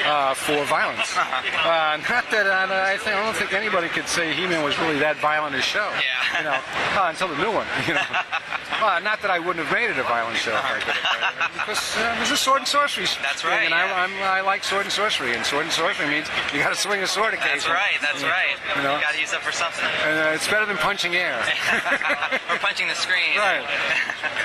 uh, 0.05 0.33
for 0.33 0.63
violence. 0.65 1.15
Uh, 1.61 1.95
not 2.09 2.25
that 2.31 2.47
I, 2.49 2.93
I, 2.93 2.97
think, 2.97 3.15
I 3.15 3.23
don't 3.23 3.35
think 3.35 3.53
anybody 3.53 3.87
could 3.87 4.07
say 4.07 4.33
He-Man 4.33 4.63
was 4.63 4.77
really 4.79 4.97
that 4.99 5.17
violent 5.21 5.53
a 5.55 5.61
show. 5.61 5.85
Yeah. 5.93 6.39
You 6.39 6.43
know, 6.49 6.57
uh, 6.97 7.07
until 7.13 7.27
the 7.29 7.37
new 7.37 7.51
one. 7.53 7.67
You 7.87 7.93
know, 7.93 8.01
uh, 8.81 8.97
not 9.03 9.21
that 9.21 9.29
I 9.29 9.37
wouldn't 9.37 9.61
have 9.61 9.69
made 9.73 9.89
it 9.93 9.97
a 10.01 10.03
violent 10.03 10.37
show 10.41 10.51
if 10.57 10.63
I 10.65 10.79
could 10.81 10.97
have, 10.97 11.37
uh, 11.37 11.53
because 11.53 11.81
uh, 12.01 12.17
it 12.17 12.19
was 12.19 12.31
a 12.33 12.37
sword 12.37 12.65
and 12.65 12.67
sorcery. 12.67 13.05
That's 13.21 13.45
right, 13.45 13.69
And 13.69 13.73
yeah. 13.77 14.33
I, 14.33 14.39
I 14.39 14.41
like 14.41 14.63
sword 14.63 14.89
and 14.89 14.91
sorcery, 14.93 15.33
and 15.37 15.45
sword 15.45 15.69
and 15.69 15.73
sorcery 15.73 16.07
means 16.09 16.27
you 16.53 16.59
got 16.59 16.73
to 16.73 16.79
swing 16.79 17.01
a 17.03 17.07
sword 17.07 17.33
occasionally. 17.37 17.61
That's 17.61 17.69
right. 17.69 17.97
That's 18.01 18.23
right. 18.25 18.57
You 18.75 18.81
know, 18.81 18.95
You 18.97 19.01
got 19.05 19.13
to 19.13 19.21
use 19.21 19.31
that 19.31 19.45
for 19.45 19.53
something. 19.53 19.85
and, 20.07 20.17
uh, 20.29 20.35
it's 20.35 20.47
better 20.49 20.65
than 20.65 20.77
punching 20.81 21.13
air. 21.15 21.37
or 22.49 22.57
punching 22.57 22.87
the 22.89 22.97
screen. 22.97 23.37
Right. 23.37 23.65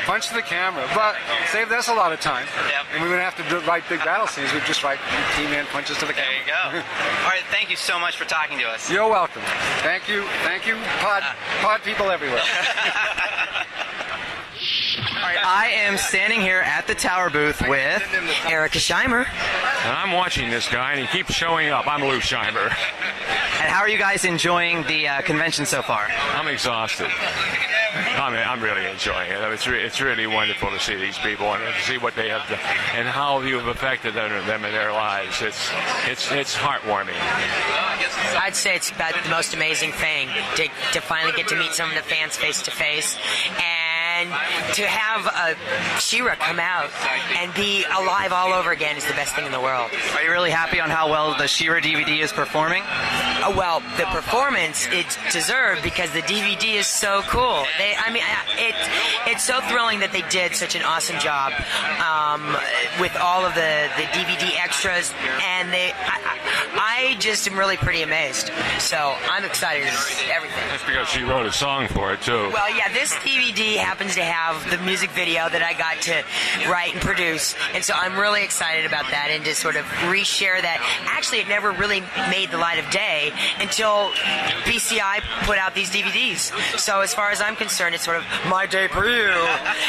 Punch 0.05 0.29
the 0.31 0.43
camera. 0.43 0.85
But 0.95 1.17
saved 1.49 1.73
us 1.73 1.89
a 1.89 1.95
lot 1.97 2.13
of 2.13 2.21
time. 2.21 2.47
Yep. 2.69 2.85
And 2.93 2.99
we 3.03 3.09
wouldn't 3.09 3.25
have 3.25 3.37
to 3.41 3.47
do, 3.49 3.65
write 3.67 3.89
big 3.89 4.05
battle 4.17 4.29
scenes. 4.29 4.51
We'd 4.55 4.65
just 4.65 4.83
write 4.83 4.99
He-Man 5.37 5.67
punches 5.67 5.99
to 5.99 6.07
the 6.07 6.15
camera. 6.15 6.33
There 6.33 6.41
you 6.41 6.47
go. 6.47 6.89
All 7.25 7.29
right. 7.29 7.43
Thank 7.51 7.69
you 7.69 7.77
so 7.77 7.99
much 7.99 8.17
for 8.17 8.25
talking 8.25 8.59
to 8.59 8.65
us. 8.65 8.91
You're 8.91 9.11
welcome. 9.11 9.43
Thank 9.83 10.09
you. 10.09 10.25
Thank 10.43 10.67
you, 10.67 10.77
pod, 11.01 11.23
pod 11.61 11.83
people 11.83 12.11
everywhere. 12.11 12.41
All 15.17 15.23
right. 15.23 15.37
I 15.45 15.69
am 15.85 15.99
standing 15.99 16.41
here 16.41 16.61
at 16.61 16.87
the 16.87 16.95
Tower 16.95 17.29
booth 17.29 17.61
with 17.69 18.03
Erika 18.47 18.79
Scheimer. 18.79 19.27
And 19.85 19.93
I'm 19.93 20.13
watching 20.13 20.49
this 20.49 20.67
guy, 20.67 20.93
and 20.93 21.01
he 21.01 21.07
keeps 21.09 21.35
showing 21.35 21.69
up. 21.69 21.87
I'm 21.87 22.01
Lou 22.01 22.21
Scheimer. 22.21 22.71
And 23.61 23.71
how 23.71 23.81
are 23.81 23.89
you 23.89 23.99
guys 23.99 24.25
enjoying 24.25 24.83
the 24.85 25.09
uh, 25.09 25.21
convention 25.23 25.67
so 25.67 25.83
far? 25.83 26.09
I'm 26.33 26.49
exhausted. 26.49 27.11
I 28.19 28.31
mean, 28.31 28.43
I'm 28.47 28.61
really 28.61 28.87
enjoying 28.87 29.31
it. 29.31 29.41
It's, 29.53 29.67
re- 29.67 29.83
it's 29.83 30.01
really 30.01 30.27
wonderful 30.27 30.71
to 30.71 30.79
see 30.79 30.97
these 30.97 31.19
people 31.19 31.53
and 31.53 31.63
to 31.63 31.83
see 31.83 31.99
what 31.99 32.15
they 32.15 32.29
have 32.29 32.49
done 32.49 32.59
and 32.95 33.09
how 33.09 33.41
you've 33.41 33.67
affected 33.67 34.15
them, 34.15 34.31
them 34.47 34.65
in 34.65 34.73
their 34.73 34.93
lives. 34.93 35.41
It's, 35.43 35.71
it's, 36.07 36.31
it's 36.33 36.57
heartwarming. 36.57 37.17
I'd 38.39 38.55
say 38.55 38.77
it's 38.77 38.91
about 38.91 39.15
the 39.23 39.31
most 39.31 39.55
amazing 39.55 39.93
thing 39.93 40.29
to, 40.57 40.69
to 40.93 41.01
finally 41.01 41.33
get 41.33 41.49
to 41.49 41.57
meet 41.57 41.73
some 41.73 41.89
of 41.89 41.97
the 41.97 42.03
fans 42.03 42.37
face 42.37 42.63
to 42.63 42.71
face 42.71 43.17
and 43.61 43.86
to 44.25 44.87
have 44.87 45.27
a 45.27 46.01
She-Ra 46.01 46.35
come 46.37 46.59
out 46.59 46.91
and 47.37 47.53
be 47.55 47.85
alive 47.85 48.33
all 48.33 48.53
over 48.53 48.73
again 48.73 48.97
is 48.97 49.07
the 49.07 49.15
best 49.15 49.35
thing 49.35 49.47
in 49.47 49.53
the 49.53 49.61
world. 49.61 49.91
Are 50.15 50.23
you 50.23 50.31
really 50.31 50.51
happy 50.51 50.81
on 50.81 50.91
how 50.91 51.11
well 51.11 51.37
the 51.37 51.47
She-Ra 51.49 51.81
DVD 51.81 52.23
is 52.23 52.33
performing? 52.33 52.83
Uh, 52.87 53.53
well, 53.57 53.81
the 53.97 54.05
performance 54.07 54.89
it's 54.91 55.17
deserved 55.33 55.83
because 55.83 56.11
the 56.13 56.23
DVD 56.23 56.75
is 56.75 56.87
so 56.87 57.23
cool. 57.27 57.65
They, 57.79 57.95
I 57.97 58.11
mean, 58.13 58.23
it 58.57 58.75
it's 59.27 59.45
so 59.45 59.61
thrilling 59.63 60.01
that 60.01 60.13
they 60.13 60.23
did 60.31 60.55
such 60.55 60.75
an 60.75 60.83
awesome 60.83 61.19
job 61.19 61.53
um, 62.01 62.57
with 63.01 63.17
all 63.17 63.45
of 63.45 63.55
the, 63.55 63.89
the 63.97 64.07
DVD 64.15 64.57
extras, 64.63 65.13
and 65.43 65.73
they, 65.73 65.93
I, 65.93 66.21
I 66.25 66.37
I 66.77 67.17
just 67.19 67.49
am 67.49 67.59
really 67.59 67.77
pretty 67.77 68.03
amazed. 68.03 68.51
So 68.79 68.97
I'm 69.31 69.45
excited 69.45 69.87
as 69.87 70.23
everything. 70.31 70.63
That's 70.69 70.85
because 70.85 71.09
she 71.09 71.23
wrote 71.23 71.47
a 71.47 71.53
song 71.53 71.89
for 71.89 72.13
it, 72.13 72.21
too. 72.21 72.51
Well, 72.53 72.75
yeah, 72.77 72.93
this 72.93 73.13
DVD 73.15 73.77
happens 73.77 74.06
to 74.15 74.23
have 74.23 74.71
the 74.71 74.79
music 74.85 75.11
video 75.11 75.49
that 75.49 75.63
I 75.63 75.73
got 75.75 76.01
to 76.03 76.23
write 76.71 76.93
and 76.93 77.03
produce, 77.03 77.55
and 77.75 77.83
so 77.83 77.95
I'm 77.95 78.19
really 78.19 78.45
excited 78.45 78.87
about 78.87 79.11
that 79.11 79.29
and 79.31 79.45
to 79.45 79.55
sort 79.55 79.77
of 79.77 79.85
reshare 80.07 80.61
that. 80.61 80.79
Actually, 81.07 81.41
it 81.41 81.49
never 81.49 81.73
really 81.73 82.01
made 82.31 82.51
the 82.51 82.59
light 82.59 82.79
of 82.79 82.91
day 82.91 83.33
until 83.59 84.11
BCI 84.65 85.21
put 85.45 85.59
out 85.59 85.75
these 85.75 85.91
DVDs. 85.91 86.53
So 86.79 87.01
as 87.01 87.13
far 87.15 87.31
as 87.31 87.41
I'm 87.41 87.57
concerned, 87.57 87.95
it's 87.95 88.05
sort 88.05 88.17
of 88.19 88.25
my 88.49 88.67
debut, 88.67 89.33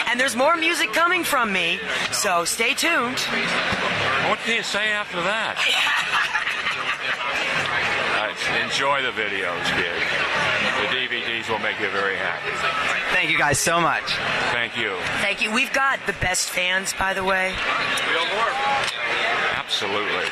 and 0.10 0.20
there's 0.20 0.36
more 0.36 0.58
music 0.58 0.94
coming 0.94 1.24
from 1.24 1.54
me. 1.54 1.80
So 2.12 2.46
stay 2.46 2.74
tuned. 2.74 3.20
What 4.30 4.40
can 4.40 4.56
you 4.56 4.64
say 4.64 4.90
after 4.90 5.22
that? 5.22 5.58
Enjoy 8.64 9.02
the 9.02 9.12
videos, 9.12 9.64
kid. 9.76 9.98
The 10.82 10.88
DVDs 10.96 11.50
will 11.50 11.60
make 11.60 11.80
you 11.80 11.90
very 11.90 12.16
happy. 12.16 12.97
Thank 13.18 13.32
you 13.32 13.38
guys 13.40 13.58
so 13.58 13.82
much. 13.82 14.04
Thank 14.52 14.78
you. 14.78 14.96
Thank 15.22 15.42
you. 15.42 15.52
We've 15.52 15.74
got 15.74 15.98
the 16.06 16.14
best 16.14 16.52
fans, 16.52 16.94
by 17.00 17.16
the 17.16 17.24
way. 17.24 17.52
Absolutely. 19.56 20.30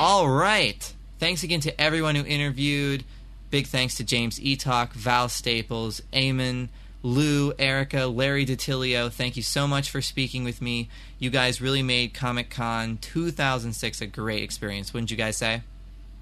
All 0.00 0.30
right. 0.30 0.94
Thanks 1.18 1.42
again 1.42 1.60
to 1.60 1.78
everyone 1.78 2.14
who 2.14 2.24
interviewed. 2.24 3.04
Big 3.50 3.66
thanks 3.66 3.96
to 3.96 4.04
James 4.04 4.40
Eatock, 4.40 4.94
Val 4.94 5.28
Staples, 5.28 6.00
Eamon, 6.10 6.70
Lou, 7.02 7.52
Erika, 7.58 8.06
Larry 8.06 8.46
DiTillio. 8.46 9.12
Thank 9.12 9.36
you 9.36 9.42
so 9.42 9.68
much 9.68 9.90
for 9.90 10.00
speaking 10.00 10.44
with 10.44 10.62
me. 10.62 10.88
You 11.18 11.28
guys 11.28 11.60
really 11.60 11.82
made 11.82 12.14
Comic 12.14 12.48
Con 12.48 12.96
2006 13.02 14.00
a 14.00 14.06
great 14.06 14.42
experience, 14.42 14.94
wouldn't 14.94 15.10
you 15.10 15.18
guys 15.18 15.36
say? 15.36 15.60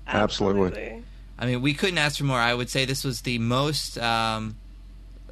Absolutely. 0.09 1.05
I 1.39 1.47
mean, 1.47 1.63
we 1.63 1.73
couldn't 1.73 1.99
ask 1.99 2.19
for 2.19 2.25
more. 2.25 2.41
I 2.41 2.53
would 2.53 2.69
say 2.69 2.85
this 2.85 3.05
was 3.05 3.21
the 3.21 3.39
most. 3.39 3.97
Um, 3.97 4.57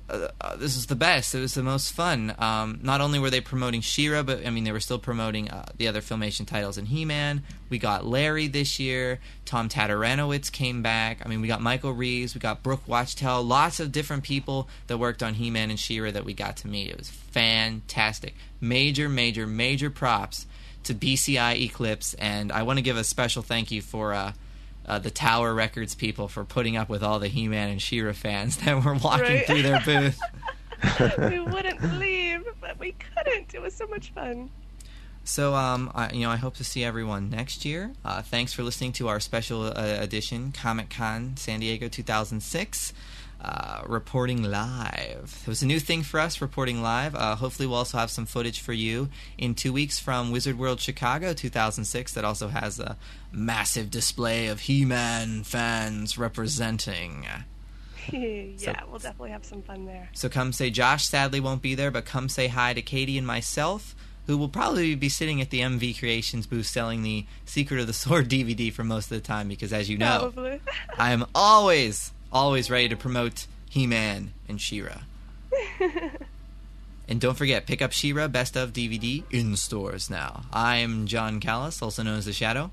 uh, 0.09 0.29
uh, 0.40 0.57
this 0.57 0.77
is 0.77 0.87
the 0.87 0.97
best. 0.97 1.35
It 1.35 1.40
was 1.40 1.55
the 1.55 1.62
most 1.62 1.92
fun. 1.92 2.35
Um, 2.38 2.81
not 2.83 3.01
only 3.01 3.18
were 3.18 3.31
they 3.31 3.40
promoting 3.40 3.81
She-Ra, 3.81 4.23
but 4.23 4.47
I 4.47 4.51
mean 4.51 4.64
they 4.64 4.73
were 4.73 4.81
still 4.81 4.99
promoting 4.99 5.51
uh, 5.51 5.66
the 5.77 5.88
other 5.88 6.01
filmation 6.01 6.47
titles 6.47 6.79
in 6.79 6.87
He-Man. 6.87 7.42
We 7.68 7.79
got 7.79 8.07
Larry 8.07 8.47
this 8.47 8.79
year. 8.79 9.21
Tom 9.44 9.68
Tataranowicz 9.68 10.51
came 10.51 10.83
back. 10.83 11.21
I 11.25 11.29
mean, 11.29 11.40
we 11.40 11.49
got 11.49 11.61
Michael 11.61 11.92
Reaves. 11.92 12.35
We 12.35 12.40
got 12.40 12.62
Brooke 12.62 12.87
Wachtel. 12.87 13.42
Lots 13.42 13.81
of 13.81 13.92
different 13.92 14.23
people 14.23 14.68
that 14.87 14.99
worked 14.99 15.23
on 15.23 15.35
He-Man 15.35 15.71
and 15.71 15.79
She-Ra 15.79 16.11
that 16.11 16.25
we 16.25 16.33
got 16.33 16.57
to 16.59 16.68
meet. 16.68 16.90
It 16.90 16.99
was 16.99 17.11
fantastic. 17.11 18.35
Major, 18.61 19.09
major, 19.09 19.47
major 19.47 19.90
props 19.90 20.47
to 20.85 20.94
BCI 20.94 21.61
Eclipse, 21.61 22.14
and 22.14 22.51
I 22.51 22.62
want 22.62 22.79
to 22.79 22.83
give 22.83 22.97
a 22.97 23.05
special 23.05 23.42
thank 23.42 23.71
you 23.71 23.83
for. 23.83 24.14
Uh, 24.88 24.98
the 24.98 25.11
Tower 25.11 25.55
Records 25.55 25.94
people 25.94 26.27
for 26.29 26.44
putting 26.44 26.77
up 26.77 26.88
with 26.88 27.03
all 27.03 27.18
the 27.18 27.29
He-Man 27.29 27.68
and 27.68 27.81
She-Ra 27.83 28.12
fans 28.14 28.57
that 28.64 28.83
were 28.85 28.94
walking 28.94 29.24
Right. 29.27 29.46
through 29.46 29.62
their 29.62 29.81
booth. 29.85 30.18
we 31.31 31.40
wouldn't 31.40 31.98
leave, 31.98 32.44
but 32.61 32.79
we 32.79 32.92
couldn't. 32.92 33.55
It 33.55 33.61
was 33.61 33.74
so 33.74 33.87
much 33.87 34.12
fun. 34.12 34.51
So, 35.24 35.55
um, 35.55 35.92
I, 35.94 36.11
you 36.12 36.20
know, 36.22 36.31
I 36.31 36.37
hope 36.37 36.57
to 36.57 36.64
see 36.64 36.83
everyone 36.85 37.29
next 37.29 37.66
year. 37.66 37.92
Uh, 38.03 38.22
thanks 38.22 38.55
for 38.55 38.62
listening 38.62 38.92
to 38.92 39.09
our 39.09 39.20
special 39.20 39.64
uh, 39.64 39.72
edition, 40.01 40.53
Comic 40.53 40.88
Con 40.88 41.37
San 41.37 41.60
Diego 41.60 41.87
2006. 41.88 42.94
Uh, 43.40 43.82
reporting 43.86 44.42
live. 44.42 45.42
It 45.42 45.48
was 45.48 45.62
a 45.62 45.66
new 45.66 45.78
thing 45.78 46.02
for 46.02 46.18
us, 46.18 46.40
reporting 46.40 46.82
live. 46.82 47.14
Uh, 47.14 47.36
hopefully, 47.36 47.68
we'll 47.68 47.78
also 47.78 47.96
have 47.96 48.10
some 48.10 48.26
footage 48.26 48.60
for 48.60 48.72
you 48.72 49.10
in 49.38 49.54
two 49.54 49.72
weeks 49.72 50.00
from 50.00 50.32
Wizard 50.32 50.58
World 50.58 50.80
Chicago 50.80 51.32
2006 51.32 52.14
that 52.14 52.24
also 52.24 52.48
has 52.48 52.80
a 52.80 52.96
massive 53.30 53.92
display 53.92 54.48
of 54.48 54.60
He 54.62 54.84
Man 54.84 55.44
fans 55.44 56.18
representing. 56.18 57.26
yeah, 58.12 58.82
we'll 58.88 58.98
definitely 58.98 59.30
have 59.30 59.44
some 59.44 59.62
fun 59.62 59.84
there. 59.84 60.08
So 60.14 60.28
come 60.28 60.52
say 60.52 60.70
Josh 60.70 61.06
sadly 61.06 61.40
won't 61.40 61.62
be 61.62 61.74
there, 61.74 61.90
but 61.90 62.04
come 62.04 62.28
say 62.28 62.48
hi 62.48 62.72
to 62.74 62.82
Katy 62.82 63.18
and 63.18 63.26
myself, 63.26 63.94
who 64.26 64.36
will 64.38 64.48
probably 64.48 64.94
be 64.94 65.08
sitting 65.08 65.40
at 65.40 65.50
the 65.50 65.60
MV 65.60 65.98
Creations 65.98 66.46
booth 66.46 66.66
selling 66.66 67.02
the 67.02 67.26
Secret 67.44 67.80
of 67.80 67.86
the 67.86 67.92
Sword 67.92 68.28
DVD 68.30 68.72
for 68.72 68.84
most 68.84 69.10
of 69.10 69.16
the 69.16 69.26
time 69.26 69.48
because 69.48 69.72
as 69.72 69.88
you 69.88 69.98
know, 69.98 70.32
I 70.98 71.12
am 71.12 71.26
always, 71.34 72.12
always 72.33 72.70
ready 72.70 72.88
to 72.88 72.96
promote 72.96 73.46
He-Man 73.70 74.33
and 74.48 74.60
She-Ra. 74.60 75.02
and 77.08 77.20
don't 77.20 77.37
forget, 77.37 77.66
pick 77.66 77.83
up 77.83 77.92
She-Ra 77.92 78.29
Best 78.29 78.56
of 78.56 78.72
DVD 78.72 79.24
in 79.31 79.56
stores 79.56 80.10
now. 80.10 80.42
I'm 80.52 81.06
Jon 81.06 81.40
Kallis, 81.40 81.83
also 81.83 82.02
known 82.02 82.18
as 82.18 82.26
The 82.26 82.33
Shadow. 82.33 82.70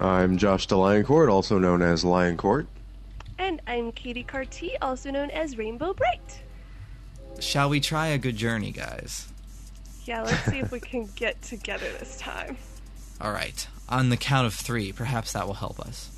I'm 0.00 0.38
Josh 0.38 0.66
DeLioncourt, 0.68 1.30
also 1.30 1.58
known 1.58 1.82
as 1.82 2.04
Lioncourt. 2.04 2.66
And 3.38 3.60
I'm 3.66 3.92
Katy 3.92 4.22
Cartee, 4.22 4.76
also 4.80 5.10
known 5.10 5.30
as 5.30 5.58
Rainbow 5.58 5.92
Brite. 5.92 6.42
Shall 7.40 7.68
we 7.68 7.80
try 7.80 8.08
a 8.08 8.18
good 8.18 8.36
journey, 8.36 8.70
guys? 8.70 9.28
Yeah, 10.04 10.22
let's 10.22 10.44
see 10.44 10.58
if 10.58 10.72
we 10.72 10.80
can 10.80 11.08
get 11.14 11.40
together 11.42 11.86
this 11.98 12.18
time. 12.18 12.56
All 13.20 13.32
right. 13.32 13.66
On 13.88 14.08
the 14.08 14.16
count 14.16 14.46
of 14.46 14.54
three, 14.54 14.92
perhaps 14.92 15.32
that 15.32 15.46
will 15.46 15.54
help 15.54 15.78
us. 15.78 16.10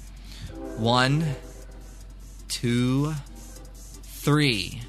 One, 0.77 1.35
two, 2.55 3.13
three. 4.05 4.81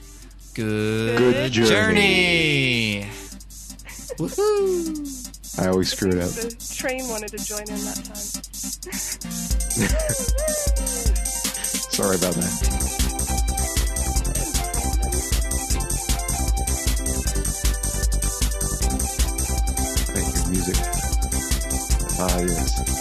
Good, 0.53 1.17
Good 1.17 1.51
journey. 1.51 1.69
journey. 1.71 3.01
Woohoo! 4.19 5.59
I 5.59 5.67
always 5.69 5.91
screw 5.91 6.11
it 6.11 6.19
up. 6.19 6.29
The 6.29 6.55
train 6.77 7.07
wanted 7.09 7.29
to 7.29 7.43
join 7.43 7.61
in 7.61 7.65
that 7.67 8.05
time. 8.05 8.15
Sorry 11.91 12.17
about 12.17 12.35
that. 12.35 13.65
Thank 19.05 20.35
you, 20.35 20.51
music. 20.51 20.75
Ah, 22.19 22.39
yes. 22.39 22.94